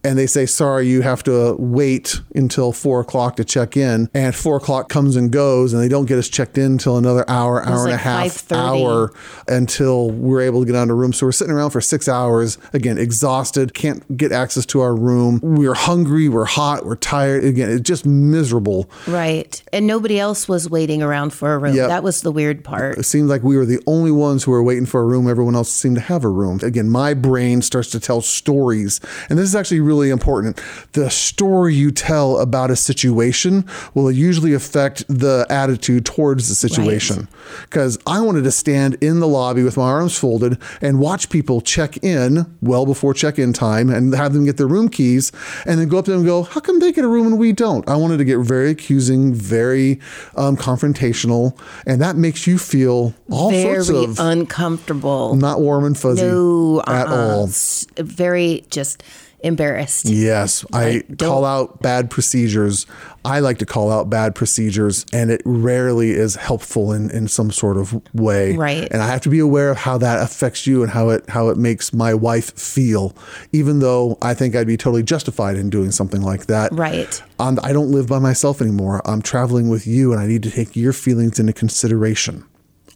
and 0.03 0.17
they 0.17 0.27
say, 0.27 0.45
sorry, 0.45 0.87
you 0.87 1.01
have 1.01 1.23
to 1.23 1.55
wait 1.57 2.21
until 2.35 2.71
four 2.71 2.99
o'clock 2.99 3.37
to 3.37 3.45
check 3.45 3.77
in. 3.77 4.09
And 4.13 4.35
four 4.35 4.57
o'clock 4.57 4.89
comes 4.89 5.15
and 5.15 5.31
goes, 5.31 5.73
and 5.73 5.81
they 5.81 5.87
don't 5.87 6.05
get 6.05 6.17
us 6.17 6.27
checked 6.27 6.57
in 6.57 6.73
until 6.73 6.97
another 6.97 7.23
hour, 7.29 7.63
hour 7.63 7.85
and 7.85 7.93
a 7.93 7.97
half, 7.97 8.51
hour 8.51 9.13
until 9.47 10.11
we're 10.11 10.41
able 10.41 10.61
to 10.61 10.65
get 10.65 10.75
out 10.75 10.83
of 10.83 10.87
the 10.89 10.93
room. 10.93 11.13
So 11.13 11.25
we're 11.25 11.31
sitting 11.31 11.53
around 11.53 11.69
for 11.69 11.81
six 11.81 12.09
hours, 12.09 12.57
again, 12.73 12.97
exhausted, 12.97 13.73
can't 13.73 14.17
get 14.17 14.31
access 14.31 14.65
to 14.67 14.81
our 14.81 14.93
room. 14.95 15.39
We're 15.41 15.73
hungry, 15.73 16.27
we're 16.27 16.45
hot, 16.45 16.85
we're 16.85 16.95
tired. 16.95 17.45
Again, 17.45 17.69
it's 17.69 17.87
just 17.87 18.05
miserable. 18.05 18.89
Right. 19.07 19.63
And 19.71 19.87
nobody 19.87 20.19
else 20.19 20.49
was 20.49 20.69
waiting 20.69 21.01
around 21.01 21.33
for 21.33 21.53
a 21.53 21.57
room. 21.57 21.75
Yep. 21.75 21.87
That 21.87 22.03
was 22.03 22.21
the 22.21 22.31
weird 22.31 22.63
part. 22.63 22.97
It 22.97 23.03
seemed 23.03 23.29
like 23.29 23.43
we 23.43 23.55
were 23.55 23.65
the 23.65 23.81
only 23.87 24.11
ones 24.11 24.43
who 24.43 24.51
were 24.51 24.63
waiting 24.63 24.85
for 24.85 25.01
a 25.01 25.05
room. 25.05 25.29
Everyone 25.29 25.55
else 25.55 25.71
seemed 25.71 25.95
to 25.95 26.01
have 26.01 26.25
a 26.25 26.29
room. 26.29 26.59
Again, 26.61 26.89
my 26.89 27.13
brain 27.13 27.61
starts 27.61 27.89
to 27.91 27.99
tell 27.99 28.21
stories. 28.21 28.99
And 29.29 29.39
this 29.39 29.45
is 29.45 29.55
actually 29.55 29.79
really 29.79 29.92
really 29.93 30.09
important. 30.09 30.59
The 30.93 31.09
story 31.09 31.75
you 31.75 31.91
tell 31.91 32.39
about 32.39 32.71
a 32.71 32.75
situation 32.75 33.65
will 33.93 34.11
usually 34.11 34.53
affect 34.53 35.05
the 35.07 35.45
attitude 35.49 36.05
towards 36.05 36.49
the 36.49 36.55
situation. 36.55 37.27
Because 37.61 37.97
I 38.07 38.19
wanted 38.21 38.43
to 38.45 38.51
stand 38.51 38.95
in 39.01 39.19
the 39.19 39.27
lobby 39.27 39.63
with 39.63 39.77
my 39.77 39.83
arms 39.83 40.17
folded 40.17 40.57
and 40.81 40.99
watch 40.99 41.29
people 41.29 41.61
check 41.61 41.97
in 42.03 42.45
well 42.61 42.85
before 42.85 43.13
check 43.13 43.37
in 43.37 43.53
time 43.53 43.89
and 43.89 44.13
have 44.15 44.33
them 44.33 44.45
get 44.45 44.57
their 44.57 44.67
room 44.67 44.89
keys 44.89 45.31
and 45.65 45.79
then 45.79 45.87
go 45.87 45.99
up 45.99 46.05
to 46.05 46.11
them 46.11 46.21
and 46.21 46.27
go, 46.27 46.43
How 46.43 46.59
come 46.59 46.79
they 46.79 46.91
get 46.91 47.05
a 47.05 47.07
room 47.07 47.27
and 47.27 47.37
we 47.39 47.51
don't? 47.51 47.87
I 47.87 47.95
wanted 47.95 48.17
to 48.17 48.25
get 48.25 48.39
very 48.39 48.71
accusing, 48.71 49.33
very 49.33 49.99
um, 50.35 50.57
confrontational, 50.57 51.57
and 51.85 52.01
that 52.01 52.15
makes 52.15 52.47
you 52.47 52.57
feel 52.57 53.13
all 53.29 53.51
Very 53.51 53.83
sorts 53.83 53.89
of 53.89 54.19
uncomfortable. 54.19 55.35
not 55.35 55.61
warm 55.61 55.85
and 55.85 55.97
fuzzy 55.97 56.23
No, 56.25 56.81
at 56.87 57.07
uh-uh. 57.07 57.15
all. 57.15 57.49
Very 57.97 58.63
just 58.69 59.03
embarrassed. 59.43 60.05
Yes, 60.05 60.65
I 60.73 61.03
don't- 61.15 61.29
call 61.29 61.45
out 61.45 61.81
bad 61.81 62.09
procedures. 62.09 62.85
I 63.25 63.39
like 63.39 63.57
to 63.59 63.65
call 63.65 63.89
out 63.91 64.09
bad 64.09 64.35
procedures, 64.35 65.05
and 65.13 65.31
it 65.31 65.41
rarely 65.45 66.11
is 66.11 66.35
helpful 66.35 66.91
in, 66.91 67.09
in 67.11 67.27
some 67.29 67.51
sort 67.51 67.77
of 67.77 67.93
way. 68.13 68.55
Right. 68.57 68.87
And 68.91 69.01
I 69.01 69.07
have 69.07 69.21
to 69.21 69.29
be 69.29 69.39
aware 69.39 69.69
of 69.69 69.77
how 69.77 69.97
that 69.99 70.21
affects 70.21 70.67
you 70.67 70.81
and 70.83 70.91
how 70.91 71.09
it 71.09 71.29
how 71.29 71.49
it 71.49 71.57
makes 71.57 71.93
my 71.93 72.13
wife 72.13 72.51
feel, 72.59 73.15
even 73.53 73.79
though 73.79 74.17
I 74.21 74.33
think 74.33 74.55
I'd 74.55 74.67
be 74.67 74.75
totally 74.77 75.03
justified 75.03 75.55
in 75.57 75.69
doing 75.69 75.91
something 75.91 76.21
like 76.21 76.47
that. 76.47 76.71
Right. 76.73 77.21
I 77.39 77.73
don't 77.73 77.91
live 77.91 78.07
by 78.07 78.19
myself 78.19 78.61
anymore. 78.61 79.01
I'm 79.05 79.21
traveling 79.21 79.67
with 79.69 79.85
you, 79.85 80.11
and 80.13 80.21
I 80.21 80.27
need 80.27 80.43
to 80.43 80.51
take 80.51 80.75
your 80.75 80.93
feelings 80.93 81.39
into 81.39 81.51
consideration. 81.53 82.45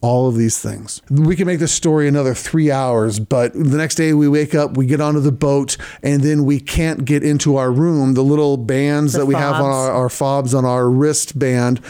All 0.02 0.28
of 0.28 0.36
these 0.36 0.60
things. 0.60 1.02
We 1.10 1.36
can 1.36 1.48
make 1.48 1.60
this 1.60 1.72
story 1.72 2.08
another 2.08 2.36
three 2.36 2.70
hours, 2.70 3.20
but 3.20 3.54
the 3.54 3.78
next 3.78 3.96
day 3.96 4.14
we 4.14 4.28
wake 4.28 4.54
up, 4.54 4.78
we 4.78 4.86
get 4.86 5.02
onto 5.02 5.20
the 5.20 5.32
boat, 5.32 5.76
and 6.04 6.22
then 6.22 6.46
we 6.46 6.60
can't 6.60 7.04
get 7.04 7.24
into 7.24 7.58
our 7.58 7.72
room. 7.72 8.14
The 8.14 8.24
little 8.24 8.58
bands 8.58 9.14
The 9.14 9.20
that 9.20 9.26
we 9.26 9.34
have 9.34 9.56
on 9.56 9.72
our, 9.72 9.92
our 9.92 10.10
fobs 10.10 10.54
on 10.54 10.66
our 10.66 10.88
wristband, 10.90 11.82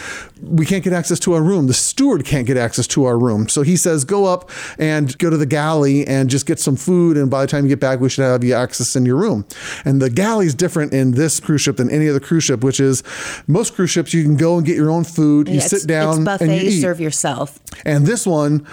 we 0.41 0.65
can't 0.65 0.83
get 0.83 0.93
access 0.93 1.19
to 1.19 1.33
our 1.33 1.41
room. 1.41 1.67
The 1.67 1.73
steward 1.73 2.25
can't 2.25 2.45
get 2.47 2.57
access 2.57 2.87
to 2.87 3.05
our 3.05 3.17
room. 3.17 3.49
So 3.49 3.61
he 3.61 3.75
says, 3.75 4.03
go 4.05 4.25
up 4.25 4.49
and 4.77 5.17
go 5.17 5.29
to 5.29 5.37
the 5.37 5.45
galley 5.45 6.05
and 6.07 6.29
just 6.29 6.45
get 6.45 6.59
some 6.59 6.75
food. 6.75 7.17
And 7.17 7.29
by 7.29 7.41
the 7.41 7.47
time 7.47 7.63
you 7.65 7.69
get 7.69 7.79
back, 7.79 7.99
we 7.99 8.09
should 8.09 8.23
have 8.23 8.43
you 8.43 8.53
access 8.53 8.95
in 8.95 9.05
your 9.05 9.15
room. 9.17 9.45
And 9.85 10.01
the 10.01 10.09
galley 10.09 10.45
is 10.45 10.55
different 10.55 10.93
in 10.93 11.11
this 11.11 11.39
cruise 11.39 11.61
ship 11.61 11.77
than 11.77 11.89
any 11.89 12.07
other 12.09 12.19
cruise 12.19 12.43
ship, 12.43 12.63
which 12.63 12.79
is 12.79 13.03
most 13.47 13.75
cruise 13.75 13.89
ships, 13.89 14.13
you 14.13 14.23
can 14.23 14.35
go 14.37 14.57
and 14.57 14.65
get 14.65 14.75
your 14.75 14.89
own 14.91 15.03
food. 15.03 15.47
You 15.47 15.55
Yeah, 15.55 15.65
it's- 15.65 15.81
sit 15.81 15.87
down 15.87 16.09
It's 16.09 16.17
and 16.17 16.25
buffet. 16.25 16.55
you 16.63 16.69
eat. 16.69 16.81
serve 16.81 16.99
yourself. 17.01 17.59
And 17.85 18.05
this 18.05 18.25
one, 18.25 18.65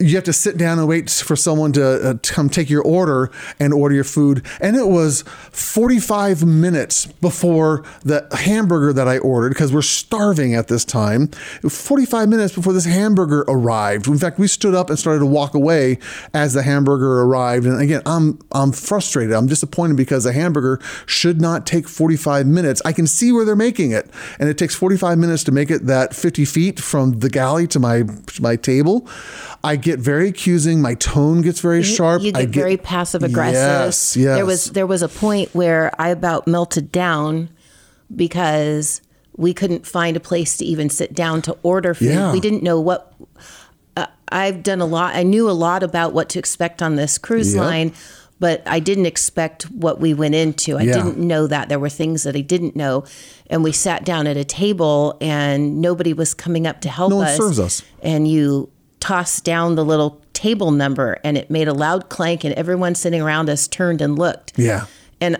you 0.00 0.14
have 0.14 0.24
to 0.24 0.32
sit 0.32 0.56
down 0.56 0.78
and 0.78 0.86
wait 0.86 1.10
for 1.10 1.34
someone 1.34 1.72
to, 1.72 2.10
uh, 2.10 2.14
to 2.14 2.32
come 2.32 2.48
take 2.48 2.70
your 2.70 2.82
order 2.82 3.30
and 3.58 3.72
order 3.72 3.94
your 3.94 4.04
food. 4.04 4.44
And 4.60 4.76
it 4.76 4.86
was 4.86 5.22
45 5.50 6.44
minutes 6.44 7.06
before 7.06 7.84
the 8.02 8.26
hamburger 8.32 8.92
that 8.92 9.08
I 9.08 9.18
ordered, 9.18 9.50
because 9.50 9.72
we're 9.72 9.82
starving 9.82 10.54
at 10.54 10.68
this 10.68 10.84
time. 10.84 11.28
45 11.28 12.28
minutes 12.28 12.54
before 12.54 12.72
this 12.72 12.84
hamburger 12.84 13.44
arrived. 13.48 14.06
In 14.06 14.18
fact, 14.18 14.38
we 14.38 14.46
stood 14.46 14.74
up 14.74 14.88
and 14.88 14.98
started 14.98 15.20
to 15.20 15.26
walk 15.26 15.54
away 15.54 15.98
as 16.32 16.54
the 16.54 16.62
hamburger 16.62 17.20
arrived. 17.22 17.66
And 17.66 17.80
again, 17.80 18.02
I'm 18.06 18.38
I'm 18.52 18.72
frustrated. 18.72 19.34
I'm 19.34 19.46
disappointed 19.46 19.96
because 19.96 20.26
a 20.26 20.32
hamburger 20.32 20.80
should 21.06 21.40
not 21.40 21.66
take 21.66 21.88
45 21.88 22.46
minutes. 22.46 22.80
I 22.84 22.92
can 22.92 23.06
see 23.06 23.32
where 23.32 23.44
they're 23.44 23.56
making 23.56 23.90
it, 23.92 24.08
and 24.38 24.48
it 24.48 24.58
takes 24.58 24.74
45 24.74 25.18
minutes 25.18 25.44
to 25.44 25.52
make 25.52 25.70
it 25.70 25.86
that 25.86 26.14
50 26.14 26.44
feet 26.44 26.80
from 26.80 27.18
the 27.18 27.28
galley 27.28 27.66
to 27.68 27.80
my 27.80 28.02
to 28.02 28.42
my 28.42 28.56
table. 28.56 29.08
I 29.64 29.76
get 29.90 29.98
very 29.98 30.28
accusing. 30.28 30.80
My 30.82 30.94
tone 30.94 31.40
gets 31.42 31.60
very 31.60 31.82
sharp. 31.82 32.22
You 32.22 32.32
I 32.34 32.44
get, 32.44 32.50
very 32.62 32.76
passive 32.76 33.22
aggressive. 33.22 33.54
Yes, 33.54 34.16
yes. 34.16 34.36
There 34.36 34.46
was 34.46 34.64
there 34.72 34.86
was 34.86 35.02
a 35.02 35.08
point 35.08 35.54
where 35.54 35.90
I 35.98 36.08
about 36.10 36.46
melted 36.46 36.92
down 36.92 37.48
because 38.14 39.00
we 39.36 39.54
couldn't 39.54 39.86
find 39.86 40.16
a 40.16 40.20
place 40.20 40.56
to 40.58 40.64
even 40.64 40.90
sit 40.90 41.14
down 41.14 41.42
to 41.42 41.56
order 41.62 41.94
food. 41.94 42.08
Yeah. 42.08 42.32
We 42.32 42.40
didn't 42.40 42.62
know 42.62 42.80
what. 42.80 43.14
Uh, 43.96 44.06
I've 44.30 44.62
done 44.62 44.80
a 44.80 44.86
lot. 44.86 45.14
I 45.14 45.22
knew 45.22 45.48
a 45.48 45.52
lot 45.52 45.82
about 45.82 46.12
what 46.12 46.28
to 46.30 46.38
expect 46.38 46.82
on 46.82 46.96
this 46.96 47.18
cruise 47.18 47.54
Yep. 47.54 47.64
line, 47.64 47.92
but 48.40 48.62
I 48.66 48.78
didn't 48.80 49.06
expect 49.06 49.64
what 49.70 50.00
we 50.00 50.12
went 50.14 50.34
into. 50.34 50.76
I 50.76 50.82
Yeah. 50.82 50.94
didn't 50.94 51.18
know 51.18 51.46
that 51.46 51.68
there 51.68 51.78
were 51.78 51.88
things 51.88 52.22
that 52.24 52.36
I 52.36 52.40
didn't 52.40 52.74
know, 52.76 53.04
and 53.48 53.62
we 53.64 53.72
sat 53.72 54.04
down 54.04 54.26
at 54.26 54.36
a 54.36 54.44
table 54.44 55.16
and 55.20 55.80
nobody 55.80 56.12
was 56.12 56.34
coming 56.34 56.66
up 56.66 56.80
to 56.82 56.88
help 56.88 57.10
No 57.10 57.16
one 57.16 57.26
us. 57.28 57.36
serves 57.36 57.58
us. 57.60 57.82
And 58.02 58.26
you 58.28 58.68
tossed 59.00 59.44
down 59.44 59.74
the 59.74 59.84
little 59.84 60.20
table 60.32 60.70
number, 60.70 61.18
and 61.24 61.36
it 61.36 61.50
made 61.50 61.68
a 61.68 61.74
loud 61.74 62.08
clank, 62.08 62.44
and 62.44 62.54
everyone 62.54 62.94
sitting 62.94 63.20
around 63.20 63.50
us 63.50 63.68
turned 63.68 64.00
and 64.00 64.18
looked. 64.18 64.52
Yeah. 64.56 64.86
And 65.20 65.38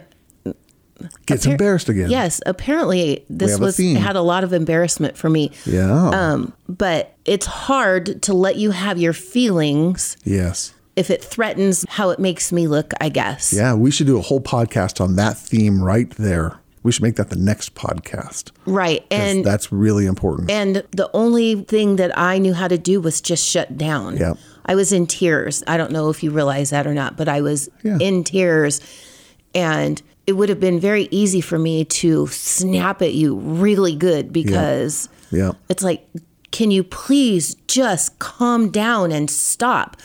Gets 1.27 1.47
embarrassed 1.47 1.89
again. 1.89 2.11
yes, 2.11 2.41
apparently 2.45 3.25
this 3.31 3.53
have 3.53 3.61
a 3.61 3.65
was 3.65 3.77
had 3.77 4.17
a 4.17 4.21
lot 4.21 4.43
of 4.43 4.53
embarrassment 4.53 5.17
for 5.17 5.31
me. 5.31 5.53
Yeah. 5.65 6.09
Um, 6.09 6.53
but 6.69 7.15
it's 7.25 7.47
hard 7.47 8.21
to 8.23 8.35
let 8.35 8.57
you 8.57 8.73
have 8.73 8.99
your 8.99 9.13
feelings 9.13 10.17
yes. 10.25 10.75
if 10.97 11.11
it 11.11 11.23
threatens 11.23 11.85
how 11.89 12.11
it 12.11 12.19
makes 12.19 12.51
me 12.51 12.67
look, 12.67 12.93
I 13.01 13.11
guess. 13.11 13.53
Yeah. 13.53 13.75
We 13.75 13.93
should 13.93 14.09
do 14.09 14.19
a 14.19 14.23
whole 14.23 14.41
podcast 14.41 15.01
on 15.01 15.15
that 15.17 15.39
theme 15.39 15.83
right 15.83 16.11
there. 16.17 16.59
We 16.83 16.93
should 16.93 17.03
make 17.03 17.17
that 17.17 17.31
the 17.31 17.37
next 17.37 17.75
podcast. 17.75 18.51
Right. 18.67 19.05
And 19.11 19.45
That's 19.45 19.73
really 19.73 20.07
important. 20.07 20.51
and 20.51 20.85
the 20.93 21.11
only 21.15 21.63
thing 21.65 21.97
that 21.97 22.17
I 22.19 22.39
knew 22.39 22.55
how 22.55 22.69
to 22.69 22.79
do 22.79 23.01
was 23.01 23.21
just 23.21 23.45
shut 23.45 23.77
down. 23.77 24.17
Yep. 24.17 24.39
I 24.67 24.75
was 24.75 24.93
in 24.93 25.07
tears. 25.07 25.63
I 25.67 25.77
don't 25.77 25.91
know 25.93 26.11
if 26.11 26.23
you 26.23 26.31
realize 26.31 26.71
that 26.71 26.87
or 26.87 26.95
not, 26.95 27.17
but 27.17 27.29
I 27.29 27.41
was 27.41 27.69
Yeah. 27.83 27.99
in 28.01 28.23
tears. 28.25 28.81
And 29.55 30.01
it 30.27 30.33
would 30.35 30.49
have 30.51 30.61
been 30.61 30.79
very 30.79 31.09
easy 31.11 31.41
for 31.41 31.59
me 31.59 31.85
to 31.87 32.27
snap 32.29 33.01
at 33.03 33.15
you 33.15 33.37
really 33.37 33.97
good 33.97 34.33
because 34.33 35.09
Yeah. 35.31 35.53
it's 35.71 35.83
like, 35.83 36.07
can 36.51 36.71
you 36.71 36.85
please 36.85 37.55
just 37.67 38.19
calm 38.19 38.69
down 38.71 39.11
and 39.11 39.31
stop? 39.31 39.97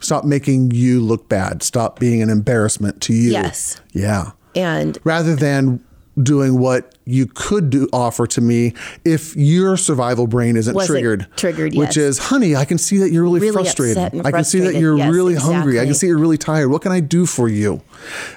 Stop 0.00 0.24
making 0.24 0.70
you 0.72 1.00
look 1.00 1.28
bad. 1.28 1.62
Stop 1.62 1.98
being 1.98 2.22
an 2.22 2.30
embarrassment 2.30 3.00
to 3.02 3.12
you. 3.12 3.32
Yes. 3.32 3.80
Yeah. 3.92 4.30
And 4.54 4.98
Rather 5.04 5.34
than 5.36 5.80
doing 6.20 6.58
what 6.58 6.94
you 7.04 7.26
could 7.26 7.68
do 7.70 7.88
offer 7.92 8.26
to 8.28 8.40
me 8.40 8.74
if 9.04 9.34
your 9.34 9.76
survival 9.76 10.26
brain 10.26 10.56
isn't 10.56 10.74
Wasn't 10.74 10.92
triggered. 10.94 11.26
triggered, 11.36 11.74
Which 11.74 11.96
is, 11.96 12.18
honey, 12.18 12.54
I 12.54 12.64
can 12.64 12.78
see 12.78 12.98
that 12.98 13.10
you're 13.10 13.24
really, 13.24 13.40
Really 13.40 13.52
frustrated. 13.52 14.12
and 14.12 14.26
I 14.26 14.30
can 14.30 14.44
see 14.44 14.60
that 14.60 14.76
you're 14.76 14.96
Yes, 14.96 15.12
really 15.12 15.34
hungry. 15.34 15.80
I 15.80 15.84
can 15.84 15.94
see 15.94 16.06
you're 16.06 16.18
really 16.18 16.38
tired. 16.38 16.68
What 16.68 16.82
can 16.82 16.92
I 16.92 17.00
do 17.00 17.26
for 17.26 17.48
you? 17.48 17.82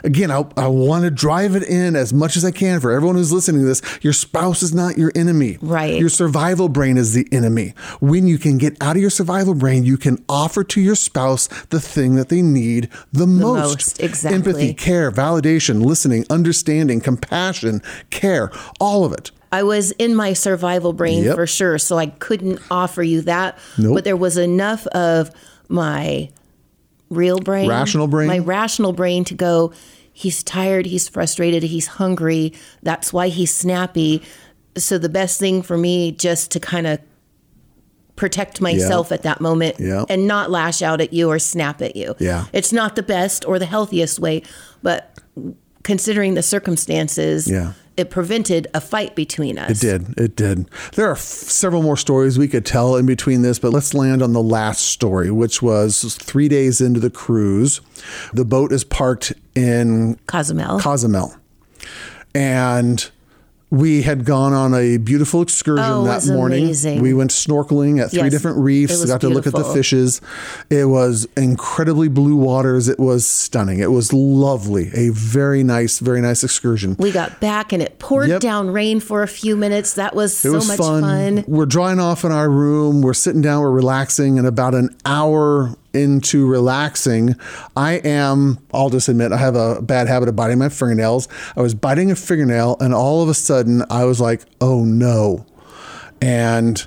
Again, 0.03 0.31
I, 0.31 0.45
I 0.57 0.67
want 0.67 1.03
to 1.03 1.11
drive 1.11 1.55
it 1.55 1.63
in 1.63 1.95
as 1.95 2.11
much 2.13 2.37
as 2.37 2.43
I 2.45 2.51
can 2.51 2.79
for 2.79 2.91
everyone 2.91 3.17
who's 3.17 3.31
listening 3.31 3.61
to 3.61 3.67
this. 3.67 3.81
Your 4.01 4.13
spouse 4.13 4.63
is 4.63 4.73
not 4.73 4.97
your 4.97 5.11
enemy. 5.15 5.57
Right. 5.61 5.99
Your 5.99 6.09
survival 6.09 6.69
brain 6.69 6.97
is 6.97 7.13
the 7.13 7.27
enemy. 7.31 7.73
When 7.99 8.25
you 8.25 8.37
can 8.37 8.57
get 8.57 8.81
out 8.81 8.95
of 8.95 9.01
your 9.01 9.09
survival 9.11 9.53
brain, 9.53 9.83
you 9.83 9.97
can 9.97 10.23
offer 10.27 10.63
to 10.63 10.81
your 10.81 10.95
spouse 10.95 11.47
the 11.69 11.79
thing 11.79 12.15
that 12.15 12.29
they 12.29 12.41
need 12.41 12.89
the, 13.11 13.27
most. 13.27 13.75
most, 13.75 13.99
exactly. 13.99 14.35
Empathy, 14.37 14.73
care, 14.73 15.11
validation, 15.11 15.83
listening, 15.85 16.25
understanding, 16.29 16.99
compassion, 17.01 17.64
care, 18.09 18.51
all 18.79 19.05
of 19.05 19.11
it. 19.13 19.31
I 19.51 19.63
was 19.63 19.91
in 19.91 20.15
my 20.15 20.33
survival 20.33 20.91
brain 20.93 21.23
Yep. 21.23 21.35
for 21.35 21.47
sure, 21.47 21.77
so 21.77 21.97
I 21.97 22.07
couldn't 22.07 22.59
offer 22.69 23.03
you 23.03 23.21
that. 23.21 23.57
Nope. 23.77 23.95
But 23.95 24.03
there 24.03 24.17
was 24.17 24.37
enough 24.37 24.85
of 24.87 25.31
my 25.69 26.29
real 27.09 27.39
brain, 27.39 27.69
Rational 27.69 28.07
brain? 28.07 28.27
my 28.27 28.39
rational 28.39 28.91
brain 28.91 29.23
to 29.25 29.33
go. 29.33 29.71
He's 30.11 30.43
tired. 30.43 30.85
He's 30.85 31.07
frustrated. 31.07 31.63
He's 31.63 31.87
hungry. 31.87 32.53
That's 32.83 33.13
why 33.13 33.27
he's 33.29 33.53
snappy. 33.53 34.21
So 34.77 34.97
the 34.97 35.09
best 35.09 35.39
thing 35.39 35.61
for 35.61 35.77
me 35.77 36.11
just 36.11 36.51
to 36.51 36.59
kind 36.59 36.87
of 36.87 36.99
protect 38.15 38.61
myself 38.61 39.11
at 39.11 39.23
that 39.23 39.41
moment 39.41 39.75
Yeah. 39.79 40.05
and 40.09 40.25
not 40.25 40.49
lash 40.49 40.81
out 40.81 41.01
at 41.01 41.11
you 41.11 41.29
or 41.29 41.37
snap 41.39 41.81
at 41.81 41.95
you. 41.97 42.15
Yeah. 42.19 42.45
It's 42.53 42.71
not 42.71 42.95
the 42.95 43.03
best 43.03 43.45
or 43.45 43.59
the 43.59 43.65
healthiest 43.65 44.19
way, 44.19 44.41
but 44.81 45.17
considering 45.85 46.33
the 46.33 46.41
circumstances, 46.43 47.47
Yeah. 47.47 47.71
it 47.95 48.09
prevented 48.09 48.67
a 48.73 48.81
fight 48.81 49.15
between 49.15 49.57
us. 49.57 49.71
It 49.71 49.79
did. 49.79 50.19
It 50.19 50.35
did. 50.35 50.65
There 50.95 51.07
are 51.07 51.13
f- 51.13 51.19
several 51.21 51.81
more 51.81 51.95
stories 51.95 52.37
we 52.37 52.49
could 52.49 52.65
tell 52.65 52.97
in 52.97 53.05
between 53.05 53.41
this, 53.43 53.59
but 53.59 53.71
let's 53.71 53.93
land 53.93 54.21
on 54.21 54.33
the 54.33 54.41
last 54.43 54.81
story, 54.81 55.31
which 55.31 55.61
was 55.61 56.17
three 56.19 56.49
days 56.49 56.81
into 56.81 56.99
the 56.99 57.09
cruise. 57.09 57.79
The 58.33 58.43
boat 58.43 58.73
is 58.73 58.83
parked 58.83 59.31
in 59.55 60.19
Cozumel. 60.27 60.79
Cozumel. 60.81 61.33
And 62.33 63.09
we 63.71 64.03
had 64.03 64.25
gone 64.25 64.53
on 64.53 64.73
a 64.73 64.97
beautiful 64.97 65.41
excursion 65.41 65.83
Oh, 65.85 66.03
that 66.05 66.25
morning. 66.27 66.65
amazing. 66.65 67.01
We 67.01 67.13
went 67.13 67.31
snorkeling 67.31 67.99
at 68.01 68.11
three 68.11 68.21
Yes, 68.21 68.31
different 68.31 68.59
reefs, 68.59 69.03
got 69.05 69.21
to 69.21 69.29
look 69.29 69.47
at 69.47 69.53
the 69.53 69.63
fishes. 69.63 70.21
It 70.69 70.85
was 70.85 71.27
incredibly 71.35 72.07
blue 72.07 72.35
waters. 72.35 72.87
It 72.87 72.99
was 72.99 73.25
stunning. 73.25 73.79
It 73.79 73.91
was 73.91 74.13
lovely. 74.13 74.91
A 74.93 75.09
very 75.09 75.63
nice, 75.63 75.99
very 75.99 76.21
nice 76.21 76.43
excursion. 76.43 76.95
we 76.99 77.11
got 77.11 77.39
back 77.41 77.73
and 77.73 77.81
it 77.81 77.97
poured 77.99 78.29
Yep. 78.29 78.41
down 78.41 78.69
rain 78.69 78.99
for 78.99 79.23
a 79.23 79.27
few 79.27 79.55
minutes. 79.55 79.93
That 79.93 80.15
was 80.15 80.37
so 80.37 80.53
was 80.53 80.67
much 80.67 80.77
fun. 80.77 81.01
fun. 81.01 81.43
We're 81.47 81.65
drying 81.65 81.99
off 81.99 82.23
in 82.23 82.31
our 82.31 82.49
room. 82.49 83.01
We're 83.01 83.13
sitting 83.13 83.41
down. 83.41 83.61
We're 83.61 83.71
relaxing. 83.71 84.37
And 84.37 84.47
about 84.47 84.75
an 84.75 84.95
hour 85.05 85.75
into 85.95 86.45
relaxing, 86.45 87.35
I 87.75 87.93
am, 88.03 88.59
I'll 88.73 88.89
just 88.89 89.07
admit, 89.09 89.31
I 89.31 89.37
have 89.37 89.55
a 89.55 89.81
bad 89.81 90.07
habit 90.07 90.29
of 90.29 90.35
biting 90.35 90.59
my 90.59 90.69
fingernails. 90.69 91.27
I 91.55 91.61
was 91.61 91.73
biting 91.73 92.11
a 92.11 92.15
fingernail, 92.15 92.77
and 92.79 92.93
all 92.93 93.23
of 93.23 93.29
a 93.29 93.33
sudden, 93.33 93.83
I 93.89 94.03
was 94.05 94.19
like, 94.21 94.41
oh 94.61 94.83
no. 94.83 95.45
And 96.21 96.85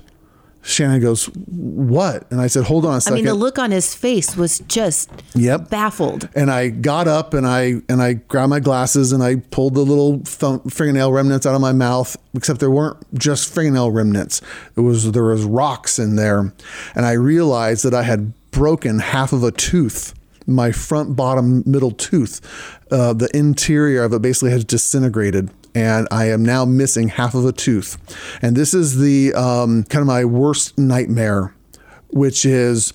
Shannon 0.63 1.01
goes, 1.01 1.27
What? 1.27 2.31
And 2.31 2.41
I 2.41 2.47
said, 2.47 2.65
Hold 2.65 2.85
on 2.85 2.93
a 2.93 2.97
I 2.97 2.99
second. 2.99 3.15
mean, 3.17 3.25
the 3.27 3.35
look 3.35 3.59
on 3.59 3.71
his 3.71 3.95
face 3.95 4.37
was 4.37 4.59
just 4.61 5.11
Yep. 5.35 5.71
baffled. 5.71 6.29
and 6.35 6.51
I 6.51 6.69
got 6.69 7.09
up 7.09 7.33
and 7.33 7.47
I 7.47 7.77
and 7.89 8.03
I 8.03 8.15
grabbed 8.15 8.51
my 8.51 8.61
glasses 8.61 9.13
and 9.13 9.23
I 9.23 9.37
pulled 9.37 9.75
the 9.75 9.81
little 9.83 10.21
thumb, 10.25 10.61
fingernail 10.69 11.13
remnants 11.13 11.47
out 11.47 11.55
of 11.55 11.61
my 11.61 11.73
mouth. 11.73 12.17
Except 12.35 12.61
there 12.61 12.71
weren't 12.71 12.99
just 13.19 13.53
fingernail 13.55 13.91
remnants. 13.93 14.43
It 14.77 14.81
was 14.81 15.13
there 15.13 15.25
was 15.25 15.45
rocks 15.45 15.99
in 15.99 16.17
there, 16.17 16.53
and 16.95 17.07
I 17.07 17.13
realized 17.13 17.85
that 17.85 17.95
I 17.95 18.03
had 18.03 18.33
broken 18.51 18.99
half 18.99 19.33
of 19.33 19.43
a 19.43 19.51
tooth. 19.51 20.15
My 20.47 20.73
front, 20.73 21.15
bottom, 21.15 21.63
middle 21.67 21.91
tooth, 21.91 22.41
uh, 22.91 23.13
the 23.13 23.29
interior 23.35 24.03
of 24.03 24.15
it 24.15 24.23
basically 24.23 24.51
has 24.53 24.65
disintegrated, 24.65 25.51
and 25.75 26.09
I 26.11 26.31
am 26.31 26.43
now 26.43 26.65
missing 26.65 27.09
half 27.09 27.35
of 27.35 27.45
a 27.45 27.53
tooth. 27.53 27.99
And 28.41 28.57
this 28.57 28.73
is 28.73 28.99
the 28.99 29.35
um, 29.35 29.85
kind 29.85 30.01
of 30.01 30.07
my 30.07 30.25
worst 30.25 30.79
nightmare 30.79 31.55
which 32.11 32.45
is 32.45 32.93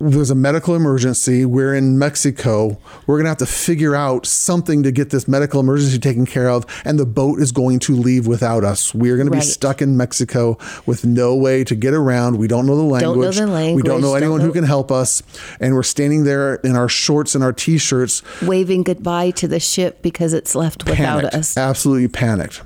there's 0.00 0.30
a 0.30 0.34
medical 0.34 0.74
emergency. 0.74 1.44
We're 1.44 1.74
in 1.74 1.98
Mexico. 1.98 2.80
We're 3.06 3.16
going 3.16 3.24
to 3.24 3.28
have 3.30 3.38
to 3.38 3.46
figure 3.46 3.94
out 3.94 4.24
something 4.24 4.82
to 4.82 4.90
get 4.90 5.10
this 5.10 5.28
medical 5.28 5.60
emergency 5.60 5.98
taken 5.98 6.24
care 6.24 6.48
of, 6.48 6.64
and 6.86 6.98
the 6.98 7.04
boat 7.04 7.38
is 7.38 7.52
going 7.52 7.80
to 7.80 7.94
leave 7.94 8.26
without 8.26 8.64
us. 8.64 8.94
We 8.94 9.10
are 9.10 9.16
going 9.16 9.26
to 9.28 9.32
Right. 9.32 9.42
be 9.42 9.46
stuck 9.46 9.82
in 9.82 9.96
Mexico 9.98 10.56
with 10.86 11.04
no 11.04 11.36
way 11.36 11.64
to 11.64 11.74
get 11.74 11.92
around. 11.92 12.38
We 12.38 12.48
don't 12.48 12.64
know 12.66 12.76
the 12.76 12.98
Don't 12.98 13.18
know 13.18 13.18
language. 13.18 13.36
We 13.36 13.42
don't 13.42 13.52
language, 13.52 13.84
know 13.84 14.00
don't 14.00 14.16
anyone 14.16 14.40
who 14.40 14.52
can 14.52 14.64
help 14.64 14.90
us. 14.90 15.22
And 15.60 15.74
we're 15.74 15.82
standing 15.82 16.24
there 16.24 16.54
in 16.56 16.76
our 16.76 16.88
shorts 16.88 17.34
and 17.34 17.44
our 17.44 17.52
t 17.52 17.76
shirts, 17.76 18.22
Waving 18.42 18.84
goodbye 18.84 19.30
to 19.32 19.46
the 19.46 19.60
ship 19.60 20.00
because 20.00 20.32
it's 20.32 20.54
left 20.54 20.88
without 20.88 21.24
us. 21.24 21.56
absolutely 21.58 22.08
panicked. 22.08 22.62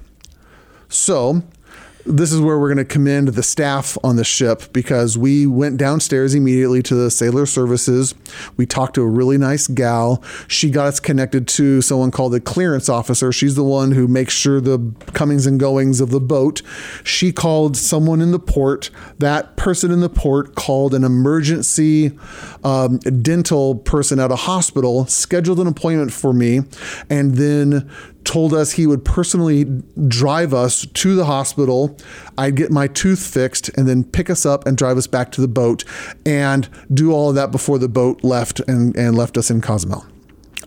So, 0.88 1.42
this 2.06 2.32
is 2.32 2.40
where 2.40 2.58
we're 2.58 2.68
going 2.68 2.84
to 2.86 2.92
commend 2.92 3.28
the 3.28 3.42
staff 3.42 3.96
on 4.04 4.16
the 4.16 4.24
ship 4.24 4.72
because 4.72 5.16
we 5.16 5.46
went 5.46 5.78
downstairs 5.78 6.34
immediately 6.34 6.82
to 6.82 6.94
the 6.94 7.10
sailor 7.10 7.46
services. 7.46 8.14
We 8.56 8.66
talked 8.66 8.94
to 8.94 9.02
a 9.02 9.06
really 9.06 9.38
nice 9.38 9.66
gal. 9.66 10.22
She 10.46 10.70
got 10.70 10.86
us 10.86 11.00
connected 11.00 11.48
to 11.48 11.80
someone 11.80 12.10
called 12.10 12.32
the 12.32 12.40
clearance 12.40 12.88
officer. 12.88 13.32
She's 13.32 13.54
the 13.54 13.64
one 13.64 13.92
who 13.92 14.06
makes 14.06 14.34
sure 14.34 14.60
the 14.60 14.92
comings 15.14 15.46
and 15.46 15.58
goings 15.58 16.00
of 16.00 16.10
the 16.10 16.20
boat. 16.20 16.60
She 17.04 17.32
called 17.32 17.76
someone 17.76 18.20
in 18.20 18.32
the 18.32 18.38
port. 18.38 18.90
That 19.18 19.56
person 19.56 19.90
in 19.90 20.00
the 20.00 20.10
port 20.10 20.54
called 20.54 20.94
an 20.94 21.04
emergency 21.04 22.18
um, 22.62 22.98
dental 22.98 23.76
person 23.76 24.18
at 24.20 24.30
a 24.30 24.36
hospital, 24.36 25.06
scheduled 25.06 25.60
an 25.60 25.66
appointment 25.66 26.12
for 26.12 26.32
me, 26.32 26.62
and 27.08 27.36
then 27.36 27.90
told 28.24 28.54
us 28.54 28.72
he 28.72 28.86
would 28.86 29.04
personally 29.04 29.64
drive 30.08 30.54
us 30.54 30.86
to 30.86 31.14
the 31.14 31.24
hospital. 31.24 31.96
I'd 32.36 32.56
get 32.56 32.70
my 32.70 32.86
tooth 32.88 33.24
fixed 33.24 33.68
and 33.76 33.86
then 33.86 34.04
pick 34.04 34.30
us 34.30 34.44
up 34.46 34.66
and 34.66 34.76
drive 34.76 34.96
us 34.96 35.06
back 35.06 35.30
to 35.32 35.40
the 35.40 35.48
boat 35.48 35.84
and 36.24 36.68
do 36.92 37.12
all 37.12 37.30
of 37.30 37.34
that 37.36 37.50
before 37.50 37.78
the 37.78 37.88
boat 37.88 38.24
left 38.24 38.60
and, 38.60 38.96
and 38.96 39.16
left 39.16 39.36
us 39.36 39.50
in 39.50 39.60
Cozumel. 39.60 40.06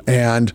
And 0.08 0.54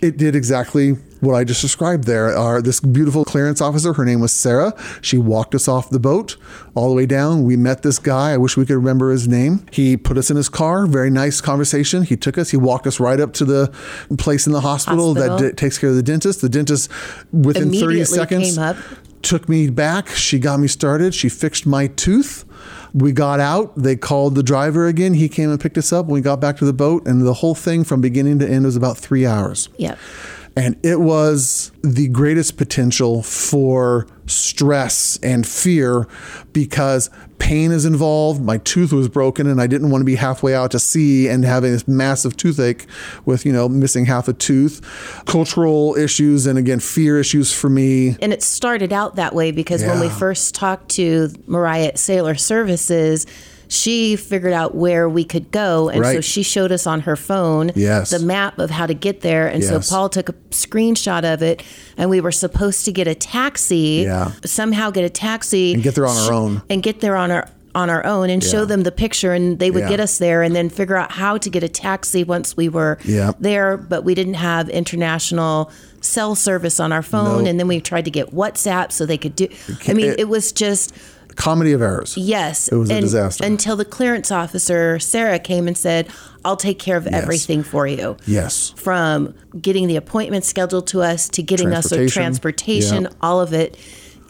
it 0.00 0.16
did 0.16 0.34
exactly 0.34 0.96
what 1.26 1.34
I 1.34 1.44
just 1.44 1.60
described 1.60 2.04
there. 2.04 2.36
are 2.36 2.62
this 2.62 2.80
beautiful 2.80 3.24
clearance 3.24 3.60
officer, 3.60 3.92
her 3.92 4.04
name 4.04 4.20
was 4.20 4.32
Sarah. 4.32 4.72
She 5.02 5.18
walked 5.18 5.54
us 5.54 5.68
off 5.68 5.90
the 5.90 5.98
boat 5.98 6.36
all 6.74 6.88
the 6.88 6.94
way 6.94 7.06
down. 7.06 7.44
We 7.44 7.56
met 7.56 7.82
this 7.82 7.98
guy. 7.98 8.32
I 8.32 8.36
wish 8.36 8.56
we 8.56 8.64
could 8.64 8.76
remember 8.76 9.10
his 9.10 9.26
name. 9.28 9.66
He 9.72 9.96
put 9.96 10.16
us 10.16 10.30
in 10.30 10.36
his 10.36 10.48
car. 10.48 10.86
Very 10.86 11.10
nice 11.10 11.40
conversation. 11.40 12.02
He 12.04 12.16
took 12.16 12.38
us. 12.38 12.50
He 12.50 12.56
walked 12.56 12.86
us 12.86 13.00
right 13.00 13.20
up 13.20 13.32
to 13.34 13.44
the 13.44 13.72
place 14.18 14.46
in 14.46 14.52
the 14.52 14.60
hospital, 14.60 15.14
Hospital. 15.14 15.38
that 15.38 15.50
d- 15.50 15.54
takes 15.56 15.78
care 15.78 15.90
of 15.90 15.96
the 15.96 16.02
dentist. 16.02 16.40
The 16.40 16.48
dentist, 16.48 16.90
within 17.32 17.72
30 17.72 18.04
seconds, 18.04 18.54
came 18.54 18.62
up. 18.62 18.76
took 19.22 19.48
me 19.48 19.68
back. 19.70 20.08
She 20.08 20.38
got 20.38 20.60
me 20.60 20.68
started. 20.68 21.14
She 21.14 21.28
fixed 21.28 21.66
my 21.66 21.88
tooth. 21.88 22.44
We 22.94 23.12
got 23.12 23.40
out. 23.40 23.76
They 23.76 23.94
called 23.96 24.36
the 24.36 24.42
driver 24.42 24.86
again. 24.86 25.14
He 25.14 25.28
came 25.28 25.50
and 25.50 25.60
picked 25.60 25.76
us 25.76 25.92
up. 25.92 26.06
We 26.06 26.22
got 26.22 26.40
back 26.40 26.56
to 26.58 26.64
the 26.64 26.72
boat, 26.72 27.06
and 27.06 27.20
the 27.26 27.34
whole 27.34 27.54
thing 27.54 27.84
from 27.84 28.00
beginning 28.00 28.38
to 28.38 28.48
end 28.48 28.64
was 28.64 28.74
about 28.76 28.96
three 28.96 29.26
hours. 29.26 29.68
Yep. 29.76 29.98
And 30.56 30.76
it 30.82 31.00
was 31.00 31.70
the 31.82 32.08
greatest 32.08 32.56
potential 32.56 33.22
for 33.22 34.06
stress 34.24 35.18
and 35.22 35.46
fear 35.46 36.08
because 36.54 37.10
pain 37.38 37.70
is 37.70 37.84
involved. 37.84 38.40
My 38.40 38.56
tooth 38.58 38.90
was 38.90 39.08
broken 39.08 39.46
and 39.46 39.60
I 39.60 39.66
didn't 39.66 39.90
want 39.90 40.00
to 40.00 40.06
be 40.06 40.14
halfway 40.14 40.54
out 40.54 40.70
to 40.70 40.78
sea 40.78 41.28
and 41.28 41.44
having 41.44 41.72
this 41.72 41.86
massive 41.86 42.38
toothache 42.38 42.86
with, 43.26 43.44
you 43.44 43.52
know, 43.52 43.68
missing 43.68 44.06
half 44.06 44.28
a 44.28 44.32
tooth. 44.32 44.80
Cultural 45.26 45.94
issues 45.94 46.46
and 46.46 46.58
again, 46.58 46.80
fear 46.80 47.20
issues 47.20 47.52
for 47.52 47.68
me. 47.68 48.16
And 48.22 48.32
it 48.32 48.42
started 48.42 48.94
out 48.94 49.16
that 49.16 49.34
way 49.34 49.52
because 49.52 49.84
when 49.84 50.00
we 50.00 50.08
first 50.08 50.54
talked 50.54 50.88
to 50.92 51.30
Mariah 51.46 51.88
at 51.88 51.98
Sailor 51.98 52.34
Services, 52.34 53.26
she 53.68 54.16
figured 54.16 54.52
out 54.52 54.74
where 54.74 55.08
we 55.08 55.24
could 55.24 55.50
go. 55.50 55.88
And 55.88 56.04
so 56.04 56.20
she 56.20 56.42
showed 56.42 56.70
us 56.72 56.86
on 56.86 57.00
her 57.00 57.16
phone 57.16 57.72
Yes. 57.74 58.10
the 58.10 58.18
map 58.20 58.58
of 58.58 58.70
how 58.70 58.86
to 58.86 58.94
get 58.94 59.20
there. 59.22 59.46
And 59.48 59.62
Yes. 59.62 59.88
so 59.88 59.94
Paul 59.94 60.08
took 60.08 60.28
a 60.28 60.32
screenshot 60.50 61.24
of 61.30 61.42
it 61.42 61.62
and 61.96 62.08
we 62.10 62.20
were 62.20 62.32
supposed 62.32 62.84
to 62.84 62.92
get 62.92 63.06
a 63.08 63.14
taxi, 63.14 64.04
Yeah. 64.06 64.30
somehow 64.44 64.90
get 64.90 65.04
a 65.04 65.10
taxi 65.10 65.74
And 65.74 65.82
get 65.82 65.94
there 65.94 66.06
on 66.06 66.16
our 66.16 66.32
own. 66.32 66.62
and 66.70 66.82
get 66.82 67.00
there 67.00 67.16
on 67.16 67.30
our 67.30 67.48
on 67.74 67.90
our 67.90 68.06
own 68.06 68.30
and 68.30 68.42
show 68.42 68.64
them 68.64 68.84
the 68.84 68.90
picture 68.90 69.34
and 69.34 69.58
they 69.58 69.70
would 69.70 69.82
Yeah. 69.82 69.88
get 69.90 70.00
us 70.00 70.16
there 70.16 70.42
and 70.42 70.56
then 70.56 70.70
figure 70.70 70.96
out 70.96 71.12
how 71.12 71.36
to 71.36 71.50
get 71.50 71.62
a 71.62 71.68
taxi 71.68 72.24
once 72.24 72.56
we 72.56 72.70
were 72.70 72.96
Yeah. 73.04 73.32
there 73.38 73.76
but 73.76 74.02
we 74.02 74.14
didn't 74.14 74.32
have 74.34 74.70
international 74.70 75.70
cell 76.00 76.34
service 76.34 76.80
on 76.80 76.90
our 76.90 77.02
phone 77.02 77.40
Nope. 77.40 77.48
and 77.48 77.60
then 77.60 77.68
we 77.68 77.80
tried 77.82 78.06
to 78.06 78.10
get 78.10 78.34
WhatsApp 78.34 78.92
so 78.92 79.04
they 79.04 79.18
could 79.18 79.36
do 79.36 79.48
I 79.86 79.92
mean 79.92 80.06
it- 80.06 80.20
it 80.20 80.28
was 80.30 80.52
just 80.52 80.94
Comedy 81.36 81.72
of 81.72 81.82
errors. 81.82 82.16
yes 82.16 82.68
It 82.68 82.76
was 82.76 82.90
a 82.90 83.00
disaster. 83.00 83.44
until 83.44 83.76
the 83.76 83.84
clearance 83.84 84.30
officer 84.32 84.98
Sarah 84.98 85.38
came 85.38 85.68
and 85.68 85.76
said 85.76 86.08
I'll 86.44 86.56
take 86.56 86.78
care 86.78 86.96
of 86.96 87.06
everything 87.06 87.62
for 87.62 87.86
you 87.86 88.16
Yes. 88.26 88.72
from 88.76 89.34
getting 89.60 89.86
the 89.88 89.96
appointment 89.96 90.44
scheduled 90.44 90.86
to 90.88 91.02
us 91.02 91.28
to 91.30 91.42
getting 91.42 91.72
us 91.72 91.86
a 91.92 91.96
Transportation. 92.08 92.22
transportation, 92.22 93.02
Yeah. 93.04 93.08
all 93.20 93.40
of 93.40 93.52
it. 93.52 93.76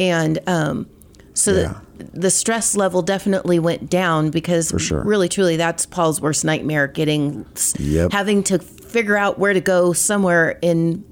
And 0.01 0.39
um, 0.47 0.87
so 1.35 1.53
Yeah. 1.53 1.75
the, 1.99 2.21
the 2.21 2.31
stress 2.31 2.75
level 2.77 3.03
definitely 3.03 3.59
went 3.59 3.89
down 3.91 4.31
because 4.31 4.73
sure. 4.79 5.03
really, 5.03 5.29
truly, 5.29 5.57
that's 5.57 5.87
Paul's 5.87 6.21
worst 6.21 6.45
nightmare 6.45 6.87
getting, 6.87 7.45
Yep. 7.79 8.13
having 8.13 8.43
to 8.45 8.59
figure 8.59 9.17
out 9.17 9.39
where 9.39 9.53
to 9.53 9.61
go 9.61 9.93
somewhere 9.93 10.59
in 10.63 11.05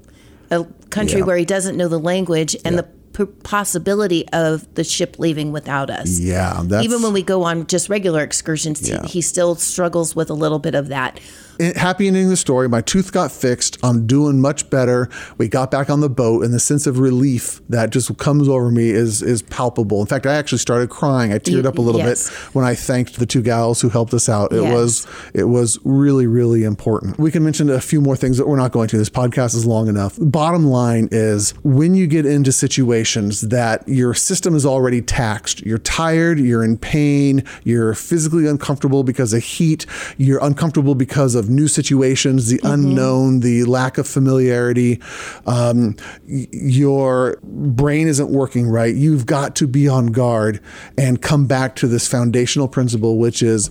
a 0.51 0.65
country 0.89 1.19
Yeah. 1.19 1.25
where 1.25 1.37
he 1.37 1.45
doesn't 1.45 1.77
know 1.77 1.87
the 1.87 1.99
language 1.99 2.55
and 2.65 2.75
Yeah. 2.75 2.81
the 2.81 2.87
p- 3.15 3.25
possibility 3.43 4.27
of 4.29 4.71
the 4.75 4.83
ship 4.83 5.17
leaving 5.19 5.51
without 5.51 5.89
us. 5.89 6.19
Yeah. 6.19 6.61
That's, 6.63 6.83
Even 6.85 7.01
when 7.01 7.13
we 7.13 7.23
go 7.23 7.43
on 7.43 7.65
just 7.67 7.89
regular 7.89 8.21
excursions, 8.21 8.79
he- 8.79 8.93
he 9.07 9.21
still 9.21 9.55
struggles 9.55 10.15
with 10.15 10.29
a 10.29 10.33
little 10.33 10.59
bit 10.59 10.75
of 10.75 10.87
that. 10.89 11.19
It- 11.59 11.77
happy 11.77 12.07
ending 12.07 12.25
of 12.25 12.29
the 12.29 12.37
story. 12.37 12.67
My 12.69 12.81
tooth 12.81 13.11
got 13.11 13.31
fixed. 13.31 13.77
I'm 13.83 14.05
doing 14.07 14.39
much 14.41 14.69
better. 14.69 15.09
We 15.37 15.47
got 15.47 15.71
back 15.71 15.89
on 15.89 15.99
the 16.01 16.09
boat, 16.09 16.43
and 16.43 16.53
the 16.53 16.59
sense 16.59 16.87
of 16.87 16.99
relief 16.99 17.61
that 17.69 17.89
just 17.89 18.15
comes 18.17 18.47
over 18.47 18.71
me 18.71 18.89
is 18.89 19.21
is 19.21 19.41
palpable. 19.41 20.01
In 20.01 20.07
fact, 20.07 20.25
I 20.25 20.33
actually 20.35 20.59
started 20.59 20.89
crying. 20.89 21.33
I 21.33 21.39
teared 21.39 21.65
up 21.65 21.77
a 21.77 21.81
little 21.81 22.01
yes. 22.01 22.29
bit 22.29 22.37
when 22.55 22.65
I 22.65 22.75
thanked 22.75 23.17
the 23.19 23.25
two 23.25 23.41
gals 23.41 23.81
who 23.81 23.89
helped 23.89 24.13
us 24.13 24.27
out. 24.29 24.51
It 24.51 24.61
Yes. 24.61 24.73
was 24.73 25.07
it 25.33 25.45
was 25.45 25.79
really 25.83 26.27
really 26.27 26.63
important. 26.63 27.17
We 27.19 27.31
can 27.31 27.43
mention 27.43 27.69
a 27.69 27.81
few 27.81 28.01
more 28.01 28.15
things 28.15 28.37
that 28.37 28.47
we're 28.47 28.55
not 28.57 28.71
going 28.71 28.87
to. 28.89 28.97
This 28.97 29.09
podcast 29.09 29.55
is 29.55 29.65
long 29.65 29.87
enough. 29.87 30.17
Bottom 30.19 30.65
line 30.65 31.07
is 31.11 31.51
when 31.63 31.95
you 31.95 32.07
get 32.07 32.25
into 32.25 32.51
situations 32.51 33.41
that 33.41 33.87
your 33.87 34.13
system 34.13 34.55
is 34.55 34.65
already 34.65 35.01
taxed, 35.01 35.61
you're 35.65 35.77
tired, 35.77 36.39
you're 36.39 36.63
in 36.63 36.77
pain, 36.77 37.43
you're 37.63 37.93
physically 37.93 38.47
uncomfortable 38.47 39.03
because 39.03 39.33
of 39.33 39.43
heat, 39.43 39.85
you're 40.17 40.43
uncomfortable 40.43 40.95
because 40.95 41.35
of 41.35 41.44
new 41.49 41.67
situations, 41.67 42.47
the 42.49 42.59
unknown, 42.63 43.39
the 43.41 43.63
lack 43.65 43.97
of 43.97 44.07
familiarity, 44.07 45.01
um, 45.45 45.95
y- 46.27 46.47
your 46.51 47.37
brain 47.43 48.07
isn't 48.07 48.29
working 48.29 48.67
right. 48.67 48.93
You've 48.95 49.25
got 49.25 49.55
to 49.57 49.67
be 49.67 49.87
on 49.87 50.07
guard 50.07 50.59
and 50.97 51.21
come 51.21 51.45
back 51.47 51.75
to 51.77 51.87
this 51.87 52.07
foundational 52.07 52.67
principle, 52.67 53.17
which 53.17 53.41
is. 53.43 53.69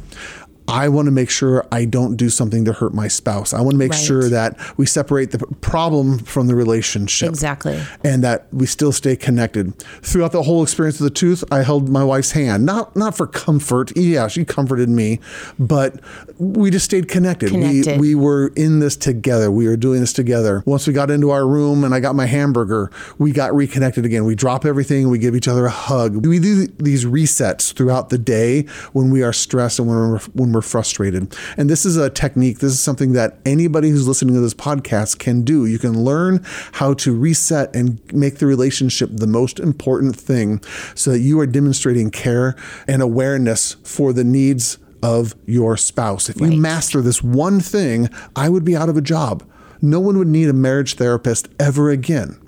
I 0.66 0.88
want 0.88 1.07
to 1.07 1.12
make 1.12 1.29
sure 1.31 1.66
I 1.70 1.85
don't 1.85 2.16
do 2.16 2.31
something 2.31 2.64
to 2.64 2.72
hurt 2.72 2.94
my 2.94 3.07
spouse. 3.09 3.53
I 3.53 3.61
want 3.61 3.72
to 3.72 3.77
make 3.79 3.92
Right. 3.92 4.00
sure 4.00 4.29
that 4.31 4.57
we 4.79 4.87
separate 4.87 5.31
the 5.31 5.38
problem 5.61 6.18
from 6.20 6.46
the 6.46 6.55
relationship 6.55 7.29
Exactly. 7.29 7.79
and 8.03 8.24
that 8.24 8.46
we 8.53 8.64
still 8.66 8.90
stay 8.92 9.14
connected. 9.14 9.74
Throughout 10.03 10.33
the 10.33 10.42
whole 10.44 10.62
experience 10.62 10.98
of 11.00 11.05
the 11.05 11.11
tooth, 11.11 11.44
I 11.53 11.62
held 11.62 11.88
my 11.90 12.03
wife's 12.03 12.31
hand, 12.33 12.64
not 12.64 12.96
not 12.96 13.14
for 13.16 13.27
comfort. 13.27 13.92
Yeah, 13.96 14.27
she 14.29 14.44
comforted 14.44 14.88
me, 14.88 15.20
but 15.59 16.00
we 16.38 16.70
just 16.70 16.87
stayed 16.87 17.09
connected. 17.09 17.50
Connected. 17.50 18.00
We 18.00 18.14
we 18.14 18.14
were 18.14 18.53
in 18.57 18.79
this 18.81 18.96
together. 18.96 19.50
We 19.50 19.66
were 19.66 19.77
doing 19.77 20.00
this 20.00 20.12
together. 20.12 20.62
Once 20.66 20.87
we 20.87 20.92
got 20.92 21.11
into 21.11 21.31
our 21.31 21.46
room 21.46 21.85
and 21.85 21.94
I 21.94 22.00
got 22.00 22.14
my 22.14 22.27
hamburger, 22.27 22.90
we 23.18 23.33
got 23.33 23.55
reconnected 23.55 24.05
again. 24.05 24.24
We 24.24 24.35
drop 24.35 24.64
everything, 24.64 25.09
we 25.11 25.18
give 25.18 25.35
each 25.35 25.48
other 25.48 25.66
a 25.66 25.70
hug. 25.70 26.24
We 26.27 26.38
do 26.38 26.66
these 26.79 27.05
resets 27.05 27.72
throughout 27.72 28.11
the 28.11 28.18
day 28.18 28.66
when 28.92 29.11
we 29.11 29.22
are 29.22 29.33
stressed 29.33 29.79
and 29.79 29.88
when 29.88 29.96
we're, 29.96 30.18
when 30.35 30.53
we're 30.55 30.62
frustrated. 30.62 31.37
And 31.57 31.69
this 31.69 31.85
is 31.85 31.97
a 31.97 32.09
technique, 32.09 32.59
this 32.59 32.73
is 32.73 32.81
something 32.81 33.12
that 33.12 33.38
anybody 33.45 33.90
who's 33.90 34.09
listening 34.09 34.35
to 34.35 34.40
this 34.40 34.55
podcast 34.55 35.19
can 35.19 35.43
do. 35.43 35.67
You 35.67 35.79
can 35.79 36.05
learn 36.05 36.40
how 36.73 36.95
to 36.95 37.14
reset 37.14 37.75
and 37.75 38.01
make 38.12 38.38
the 38.38 38.47
relationship 38.47 39.11
the 39.12 39.27
most 39.27 39.61
important 39.61 40.17
thing 40.17 40.62
so 40.95 41.11
that 41.11 41.21
you 41.21 41.38
are 41.40 41.47
demonstrating 41.47 42.11
care 42.11 42.57
and 42.88 43.03
awareness 43.03 43.75
for 43.85 44.12
the 44.12 44.25
needs 44.25 44.79
of 45.03 45.35
your 45.45 45.77
spouse. 45.77 46.31
If 46.31 46.40
you 46.40 46.53
master 46.53 47.03
this 47.03 47.23
one 47.23 47.61
thing, 47.61 48.09
I 48.35 48.49
would 48.49 48.64
be 48.64 48.75
out 48.75 48.88
of 48.88 48.97
a 48.97 49.03
job. 49.03 49.43
No 49.83 50.01
one 50.01 50.17
would 50.17 50.29
need 50.29 50.49
a 50.49 50.55
marriage 50.55 50.95
therapist 50.95 51.49
ever 51.61 51.90
again. 51.90 52.40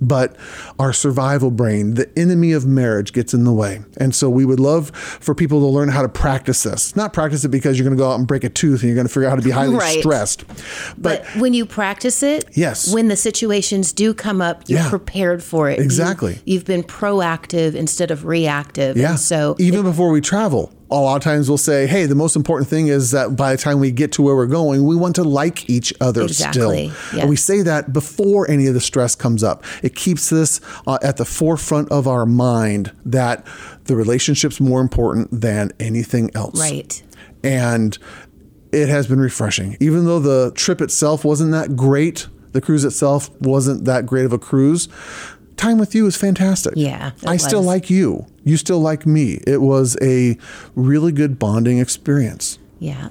But 0.00 0.36
our 0.78 0.92
survival 0.92 1.50
brain, 1.50 1.94
the 1.94 2.08
enemy 2.18 2.52
of 2.52 2.64
marriage, 2.66 3.12
gets 3.12 3.34
in 3.34 3.44
the 3.44 3.52
way. 3.52 3.80
And 3.96 4.14
so 4.14 4.30
we 4.30 4.44
would 4.44 4.60
love 4.60 4.90
for 4.94 5.34
people 5.34 5.60
to 5.60 5.66
learn 5.66 5.88
how 5.88 6.02
to 6.02 6.08
practice 6.08 6.62
this. 6.62 6.94
Not 6.94 7.12
practice 7.12 7.44
it 7.44 7.48
because 7.48 7.78
you're 7.78 7.84
going 7.84 7.96
to 7.96 8.00
go 8.02 8.10
out 8.10 8.18
and 8.18 8.26
break 8.26 8.44
a 8.44 8.48
tooth 8.48 8.80
and 8.82 8.88
you're 8.88 8.94
going 8.94 9.06
to 9.08 9.12
figure 9.12 9.26
out 9.26 9.30
how 9.30 9.36
to 9.36 9.42
be 9.42 9.50
highly 9.50 9.74
Right. 9.74 9.98
stressed. 10.00 10.44
But 10.96 11.24
when 11.36 11.52
you 11.54 11.66
practice 11.66 12.22
it, 12.22 12.44
Yes. 12.54 12.92
when 12.92 13.08
the 13.08 13.16
situations 13.16 13.92
do 13.92 14.14
come 14.14 14.40
up, 14.40 14.62
you're 14.68 14.78
Yeah. 14.80 14.88
prepared 14.88 15.42
for 15.42 15.68
it. 15.68 15.78
Exactly. 15.80 16.38
You've 16.44 16.64
been 16.64 16.82
proactive 16.84 17.74
instead 17.74 18.10
of 18.10 18.24
reactive. 18.24 18.96
Yeah. 18.96 19.10
And 19.10 19.20
so 19.20 19.56
even 19.58 19.82
before 19.82 20.10
we 20.10 20.20
travel, 20.20 20.72
a 20.90 20.96
lot 20.96 21.16
of 21.16 21.22
times 21.22 21.48
we'll 21.48 21.58
say, 21.58 21.86
"Hey, 21.86 22.06
the 22.06 22.14
most 22.14 22.34
important 22.36 22.68
thing 22.68 22.88
is 22.88 23.10
that 23.10 23.36
by 23.36 23.52
the 23.52 23.58
time 23.58 23.80
we 23.80 23.90
get 23.90 24.12
to 24.12 24.22
where 24.22 24.34
we're 24.34 24.46
going, 24.46 24.86
we 24.86 24.96
want 24.96 25.14
to 25.16 25.24
like 25.24 25.68
each 25.68 25.92
other 26.00 26.22
Exactly. 26.22 26.90
still." 26.90 27.20
And 27.20 27.28
we 27.28 27.36
say 27.36 27.62
that 27.62 27.92
before 27.92 28.50
any 28.50 28.66
of 28.66 28.74
the 28.74 28.80
stress 28.80 29.14
comes 29.14 29.44
up. 29.44 29.64
It 29.82 29.94
keeps 29.94 30.30
this 30.30 30.60
uh, 30.86 30.98
at 31.02 31.16
the 31.16 31.24
forefront 31.24 31.90
of 31.90 32.08
our 32.08 32.24
mind 32.26 32.92
that 33.04 33.46
the 33.84 33.96
relationship's 33.96 34.60
more 34.60 34.80
important 34.80 35.28
than 35.40 35.72
anything 35.78 36.30
else. 36.34 36.58
Right. 36.58 37.02
And 37.42 37.98
it 38.72 38.88
has 38.88 39.06
been 39.06 39.20
refreshing. 39.20 39.76
Even 39.80 40.04
though 40.04 40.20
the 40.20 40.52
trip 40.54 40.80
itself 40.80 41.24
wasn't 41.24 41.52
that 41.52 41.76
great, 41.76 42.26
the 42.52 42.60
cruise 42.60 42.84
itself 42.84 43.30
wasn't 43.40 43.84
that 43.84 44.06
great 44.06 44.24
of 44.24 44.32
a 44.32 44.38
cruise. 44.38 44.88
Time 45.58 45.78
with 45.78 45.94
you 45.94 46.06
is 46.06 46.16
fantastic. 46.16 46.72
Yeah, 46.76 47.10
I 47.26 47.36
still 47.36 47.62
like 47.62 47.90
you. 47.90 48.26
You 48.44 48.56
still 48.56 48.80
like 48.80 49.04
me. 49.04 49.40
It 49.46 49.60
was 49.60 49.98
a 50.00 50.38
really 50.74 51.12
good 51.12 51.38
bonding 51.38 51.78
experience. 51.78 52.58
Yeah. 52.78 53.10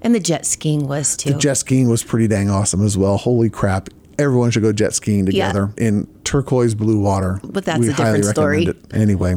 And 0.00 0.14
the 0.14 0.20
jet 0.20 0.44
skiing 0.46 0.88
was 0.88 1.16
too. 1.16 1.34
The 1.34 1.38
jet 1.38 1.54
skiing 1.54 1.88
was 1.88 2.02
pretty 2.02 2.26
dang 2.26 2.50
awesome 2.50 2.84
as 2.84 2.98
well. 2.98 3.18
Holy 3.18 3.50
crap. 3.50 3.88
Everyone 4.18 4.50
should 4.50 4.62
go 4.62 4.72
jet 4.72 4.94
skiing 4.94 5.26
together 5.26 5.72
in 5.76 6.08
turquoise 6.24 6.74
blue 6.74 6.98
water. 6.98 7.40
But 7.44 7.64
that's 7.66 7.78
we 7.78 7.90
a 7.90 7.94
different 7.94 8.24
story. 8.24 8.64
It. 8.64 8.76
Anyway. 8.92 9.36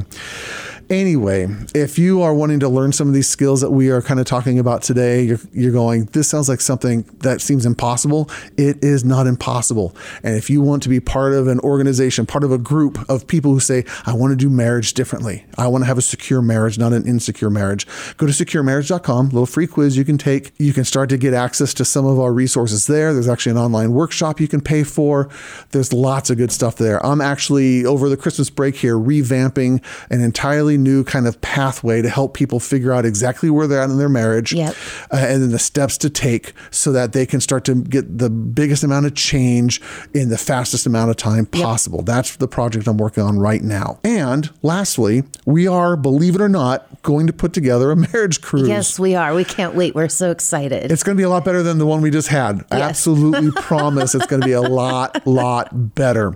Anyway, 0.90 1.48
if 1.74 1.98
you 1.98 2.22
are 2.22 2.34
wanting 2.34 2.60
to 2.60 2.70
learn 2.70 2.92
some 2.92 3.08
of 3.08 3.14
these 3.14 3.28
skills 3.28 3.62
that 3.62 3.72
we 3.72 3.90
are 3.90 4.04
kind 4.04 4.20
of 4.20 4.26
talking 4.28 4.60
about 4.60 4.84
today, 4.84 5.24
you're, 5.24 5.40
you're 5.52 5.72
going, 5.72 6.06
this 6.06 6.30
sounds 6.30 6.48
like 6.48 6.62
something 6.62 7.02
that 7.22 7.42
seems 7.42 7.66
impossible. 7.66 8.30
It 8.56 8.84
is 8.84 9.04
not 9.04 9.26
impossible. 9.26 9.96
And 10.22 10.38
if 10.38 10.48
you 10.48 10.62
want 10.62 10.84
to 10.84 10.90
be 10.90 11.00
part 11.00 11.34
of 11.34 11.48
an 11.48 11.60
organization, 11.62 12.28
part 12.28 12.44
of 12.44 12.52
a 12.52 12.60
group 12.60 13.04
of 13.10 13.26
people 13.26 13.52
who 13.52 13.60
say, 13.60 13.84
I 14.06 14.14
want 14.14 14.32
to 14.32 14.36
do 14.36 14.48
marriage 14.48 14.94
differently, 14.94 15.46
I 15.58 15.66
want 15.68 15.82
to 15.82 15.88
have 15.88 15.98
a 15.98 16.04
secure 16.04 16.44
marriage, 16.44 16.78
not 16.78 16.94
an 16.94 17.08
insecure 17.08 17.50
marriage, 17.50 17.88
go 18.18 18.28
to 18.28 18.32
securemarriage.com, 18.32 19.30
little 19.30 19.48
free 19.48 19.68
quiz 19.68 19.98
you 19.98 20.06
can 20.06 20.20
take. 20.20 20.52
You 20.60 20.72
can 20.72 20.86
start 20.86 21.10
to 21.10 21.18
get 21.18 21.34
access 21.34 21.74
to 21.76 21.86
some 21.86 22.06
of 22.06 22.20
our 22.20 22.32
resources 22.32 22.86
there. 22.86 23.12
There's 23.12 23.28
actually 23.28 23.54
an 23.54 23.58
online 23.58 23.92
workshop 23.92 24.40
you 24.40 24.48
can 24.48 24.62
pay 24.62 24.84
for. 24.84 25.30
There's 25.72 25.92
lots 25.92 26.30
of 26.30 26.38
good 26.38 26.52
stuff 26.52 26.76
there. 26.76 27.04
I'm 27.04 27.22
actually, 27.22 27.86
over 27.86 28.08
the 28.08 28.18
Christmas 28.18 28.52
break 28.52 28.76
here, 28.76 28.98
revamping 28.98 29.84
an 30.12 30.22
entirely 30.22 30.75
new 30.78 31.04
kind 31.04 31.28
of 31.28 31.40
pathway 31.42 32.02
to 32.02 32.10
help 32.10 32.34
people 32.34 32.60
figure 32.60 32.92
out 32.94 33.06
exactly 33.06 33.50
where 33.50 33.68
they're 33.68 33.82
at 33.82 33.90
in 33.90 33.98
their 33.98 34.10
marriage 34.10 34.54
Yep. 34.54 34.76
uh, 35.12 35.16
and 35.18 35.42
then 35.44 35.52
the 35.52 35.60
steps 35.60 35.98
to 36.00 36.10
take 36.10 36.54
so 36.72 36.92
that 36.92 37.14
they 37.14 37.26
can 37.26 37.40
start 37.42 37.66
to 37.66 37.76
get 37.76 38.18
the 38.18 38.30
biggest 38.30 38.84
amount 38.84 39.06
of 39.06 39.16
change 39.16 39.82
in 40.14 40.30
the 40.30 40.38
fastest 40.38 40.86
amount 40.86 41.10
of 41.12 41.18
time 41.18 41.46
possible. 41.46 42.02
That's 42.02 42.36
the 42.38 42.48
project 42.48 42.88
I'm 42.88 42.98
working 42.98 43.24
on 43.24 43.40
right 43.40 43.62
now. 43.62 44.00
And 44.04 44.50
lastly, 44.62 45.24
we 45.46 45.68
are, 45.68 45.96
believe 45.96 46.36
it 46.36 46.42
or 46.42 46.50
not, 46.50 47.02
going 47.04 47.28
to 47.28 47.34
put 47.34 47.54
together 47.54 47.92
a 47.92 47.96
marriage 47.96 48.42
cruise. 48.42 48.68
yes, 48.68 49.00
we 49.00 49.16
are. 49.16 49.34
We 49.34 49.44
can't 49.44 49.76
wait. 49.76 49.96
We're 49.96 50.10
so 50.10 50.32
excited. 50.32 50.92
It's 50.92 51.04
going 51.04 51.16
to 51.16 51.20
be 51.20 51.24
a 51.24 51.30
lot 51.30 51.46
better 51.46 51.62
than 51.64 51.78
the 51.78 51.86
one 51.86 52.02
we 52.02 52.10
just 52.12 52.28
had. 52.30 52.66
I 52.72 52.82
absolutely 52.82 53.52
promise 53.62 54.16
it's 54.16 54.26
going 54.26 54.42
to 54.42 54.48
be 54.48 54.54
a 54.54 54.62
lot, 54.62 55.26
lot 55.28 55.94
better. 55.96 56.36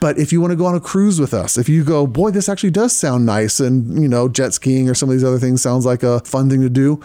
But 0.00 0.18
if 0.18 0.32
you 0.32 0.40
want 0.40 0.52
to 0.52 0.56
go 0.56 0.66
on 0.66 0.74
a 0.74 0.80
cruise 0.80 1.20
with 1.20 1.34
us, 1.34 1.58
if 1.58 1.68
you 1.68 1.84
go, 1.84 2.06
boy, 2.06 2.30
this 2.30 2.48
actually 2.48 2.70
does 2.70 2.94
sound 2.96 3.26
nice, 3.26 3.60
and 3.60 3.75
you 4.00 4.08
know, 4.08 4.28
jet 4.28 4.52
skiing 4.54 4.88
or 4.88 4.94
some 4.94 5.08
of 5.08 5.14
these 5.14 5.24
other 5.24 5.38
things 5.38 5.62
sounds 5.62 5.84
like 5.86 6.02
a 6.02 6.20
fun 6.20 6.48
thing 6.50 6.60
to 6.62 6.70
do. 6.70 7.00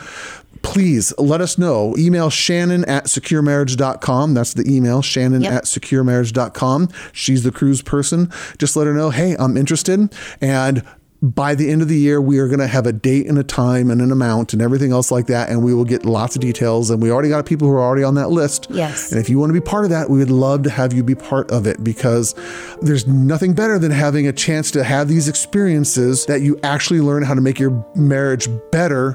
Please 0.63 1.11
let 1.17 1.41
us 1.41 1.57
know. 1.57 1.95
Email 1.97 2.29
Shannon 2.29 2.85
at 2.85 3.05
securemarriage.com. 3.05 4.33
That's 4.35 4.53
the 4.53 4.63
email, 4.71 5.01
Shannon 5.01 5.41
Yep. 5.41 5.51
at 5.53 5.63
securemarriage.com. 5.65 6.89
She's 7.13 7.41
the 7.43 7.51
cruise 7.51 7.81
person. 7.81 8.29
Just 8.59 8.75
let 8.75 8.85
her 8.85 8.93
know, 8.93 9.09
hey, 9.09 9.35
I'm 9.39 9.57
interested. 9.57 10.13
And 10.39 10.83
by 11.23 11.53
the 11.53 11.69
end 11.69 11.83
of 11.83 11.87
the 11.87 11.97
year, 11.97 12.19
we 12.19 12.39
are 12.39 12.47
going 12.47 12.59
to 12.59 12.67
have 12.67 12.87
a 12.87 12.91
date 12.91 13.27
and 13.27 13.37
a 13.37 13.43
time 13.43 13.91
and 13.91 14.01
an 14.01 14.11
amount 14.11 14.53
and 14.53 14.61
everything 14.61 14.91
else 14.91 15.11
like 15.11 15.27
that. 15.27 15.49
And 15.49 15.63
we 15.63 15.71
will 15.71 15.85
get 15.85 16.03
lots 16.03 16.35
of 16.35 16.41
details. 16.41 16.89
And 16.89 16.99
we 16.99 17.11
already 17.11 17.29
got 17.29 17.45
people 17.45 17.67
who 17.67 17.73
are 17.75 17.79
already 17.79 18.03
on 18.03 18.15
that 18.15 18.29
list. 18.31 18.65
Yes. 18.71 19.11
And 19.11 19.21
if 19.21 19.29
you 19.29 19.37
want 19.37 19.51
to 19.51 19.53
be 19.53 19.61
part 19.63 19.83
of 19.83 19.91
that, 19.91 20.09
we 20.09 20.17
would 20.17 20.31
love 20.31 20.63
to 20.63 20.71
have 20.71 20.93
you 20.93 21.03
be 21.03 21.13
part 21.13 21.51
of 21.51 21.67
it 21.67 21.83
because 21.83 22.33
there's 22.81 23.05
nothing 23.05 23.53
better 23.53 23.77
than 23.77 23.91
having 23.91 24.27
a 24.27 24.33
chance 24.33 24.71
to 24.71 24.83
have 24.83 25.07
these 25.09 25.27
experiences 25.27 26.25
that 26.25 26.41
you 26.41 26.59
actually 26.63 27.01
learn 27.01 27.21
how 27.21 27.35
to 27.35 27.41
make 27.41 27.59
your 27.59 27.85
marriage 27.95 28.47
better 28.71 29.13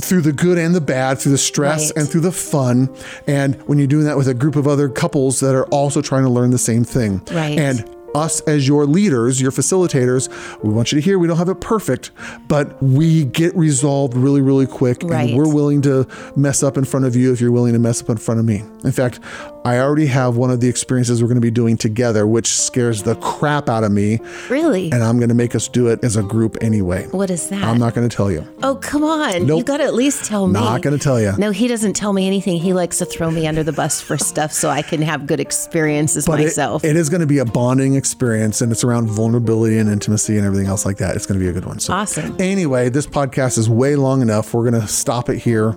through 0.00 0.22
the 0.22 0.32
good 0.32 0.58
and 0.58 0.74
the 0.74 0.80
bad, 0.80 1.18
through 1.18 1.32
the 1.32 1.38
stress 1.38 1.90
Right. 1.92 1.98
and 2.02 2.08
through 2.10 2.20
the 2.22 2.32
fun. 2.32 2.92
And 3.28 3.54
when 3.68 3.78
you're 3.78 3.86
doing 3.86 4.04
that 4.06 4.16
with 4.16 4.26
a 4.26 4.34
group 4.34 4.56
of 4.56 4.66
other 4.66 4.88
couples 4.88 5.38
that 5.40 5.54
are 5.54 5.66
also 5.66 6.02
trying 6.02 6.24
to 6.24 6.28
learn 6.30 6.50
the 6.50 6.58
same 6.58 6.82
thing. 6.82 7.22
Right. 7.30 7.56
And 7.56 7.84
us 8.14 8.40
as 8.42 8.66
your 8.66 8.86
leaders, 8.86 9.40
your 9.40 9.50
facilitators, 9.50 10.28
we 10.62 10.70
want 10.72 10.92
you 10.92 10.96
to 11.00 11.04
hear 11.04 11.18
we 11.18 11.26
don't 11.28 11.36
have 11.38 11.48
it 11.48 11.60
perfect, 11.60 12.10
but 12.48 12.80
we 12.82 13.24
get 13.26 13.54
resolved 13.56 14.14
really, 14.16 14.40
really 14.40 14.66
quick. 14.66 14.98
Right. 15.02 15.28
And 15.30 15.36
we're 15.38 15.52
willing 15.52 15.82
to 15.82 16.06
mess 16.36 16.62
up 16.62 16.76
in 16.76 16.84
front 16.84 17.06
of 17.06 17.14
you 17.16 17.32
if 17.32 17.40
you're 17.40 17.52
willing 17.52 17.72
to 17.72 17.78
mess 17.78 18.02
up 18.02 18.08
in 18.10 18.16
front 18.16 18.40
of 18.40 18.46
me. 18.46 18.62
In 18.84 18.92
fact, 18.92 19.20
I 19.64 19.78
already 19.78 20.06
have 20.06 20.36
one 20.36 20.50
of 20.50 20.60
the 20.60 20.68
experiences 20.68 21.20
we're 21.22 21.28
going 21.28 21.34
to 21.36 21.40
be 21.42 21.50
doing 21.50 21.76
together, 21.76 22.26
which 22.26 22.48
scares 22.48 23.02
the 23.02 23.14
crap 23.16 23.68
out 23.68 23.84
of 23.84 23.92
me. 23.92 24.18
really? 24.48 24.90
And 24.90 25.02
I'm 25.04 25.18
going 25.18 25.28
to 25.28 25.34
make 25.34 25.54
us 25.54 25.68
do 25.68 25.88
it 25.88 26.02
as 26.02 26.16
a 26.16 26.22
group 26.22 26.56
anyway. 26.62 27.06
what 27.10 27.30
is 27.30 27.48
that? 27.50 27.62
I'm 27.62 27.78
not 27.78 27.94
going 27.94 28.08
to 28.08 28.14
tell 28.14 28.30
you. 28.30 28.46
oh, 28.62 28.76
come 28.76 29.04
on. 29.04 29.40
You 29.42 29.46
Nope. 29.46 29.66
got 29.66 29.76
to 29.78 29.84
at 29.84 29.94
least 29.94 30.24
tell 30.24 30.46
me. 30.46 30.54
Not 30.54 30.82
going 30.82 30.96
to 30.96 31.02
tell 31.02 31.20
you. 31.20 31.32
No, 31.36 31.50
he 31.50 31.68
doesn't 31.68 31.92
tell 31.94 32.12
me 32.12 32.26
anything. 32.26 32.58
He 32.58 32.72
likes 32.72 32.98
to 32.98 33.04
throw 33.04 33.30
me 33.30 33.46
under 33.46 33.62
the 33.62 33.72
bus 33.72 34.00
for 34.00 34.16
stuff 34.16 34.52
so 34.52 34.70
I 34.70 34.80
can 34.82 35.02
have 35.02 35.26
good 35.26 35.40
experiences 35.40 36.24
But 36.26 36.40
it- 36.40 36.44
myself. 36.44 36.84
it 36.84 36.96
is 36.96 37.08
going 37.10 37.20
to 37.20 37.26
be 37.26 37.38
a 37.38 37.44
bonding 37.44 37.94
experience 38.00 38.60
and 38.60 38.72
it's 38.72 38.82
around 38.82 39.06
vulnerability 39.08 39.78
and 39.78 39.88
intimacy 39.88 40.36
and 40.36 40.44
everything 40.44 40.66
else 40.66 40.84
like 40.84 40.96
that. 40.96 41.14
It's 41.14 41.26
going 41.26 41.38
to 41.38 41.44
be 41.44 41.48
a 41.48 41.52
good 41.52 41.66
one. 41.66 41.78
So 41.78 41.92
Awesome. 41.92 42.34
Anyway, 42.40 42.88
this 42.88 43.06
podcast 43.06 43.58
is 43.58 43.70
way 43.70 43.94
long 43.94 44.22
enough. 44.22 44.52
We're 44.52 44.68
going 44.68 44.80
to 44.82 44.88
stop 44.88 45.28
it 45.28 45.38
here. 45.38 45.74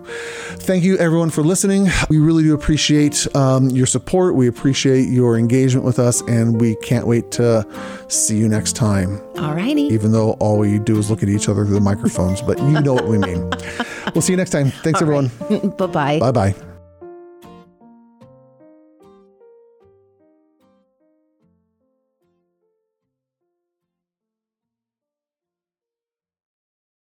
Thank 0.55 0.83
you 0.83 0.97
everyone 0.97 1.29
for 1.29 1.43
listening. 1.43 1.89
We 2.09 2.17
really 2.17 2.43
do 2.43 2.53
appreciate 2.55 3.27
um, 3.35 3.69
your 3.69 3.85
support. 3.85 4.33
We 4.35 4.47
appreciate 4.47 5.09
your 5.09 5.37
engagement 5.37 5.85
with 5.85 5.99
us 5.99 6.21
and 6.21 6.59
we 6.59 6.75
can't 6.77 7.05
wait 7.05 7.29
to 7.33 7.67
see 8.07 8.37
you 8.37 8.47
next 8.47 8.75
time. 8.75 9.21
All 9.37 9.53
righty. 9.53 9.83
Even 9.83 10.11
though 10.11 10.31
all 10.39 10.57
we 10.57 10.79
do 10.79 10.97
is 10.97 11.11
look 11.11 11.21
at 11.21 11.29
each 11.29 11.49
other 11.49 11.65
through 11.65 11.75
the 11.75 11.81
microphones, 11.81 12.41
but 12.41 12.57
you 12.59 12.81
know 12.81 12.93
what 12.93 13.07
we 13.07 13.19
mean. 13.19 13.51
We'll 14.13 14.21
see 14.21 14.33
you 14.33 14.37
next 14.37 14.51
time. 14.51 14.69
Thanks 14.69 15.01
everyone. 15.01 15.31
Bye 15.77 15.87
bye. 15.87 16.19
Bye 16.19 16.31
bye. 16.31 16.72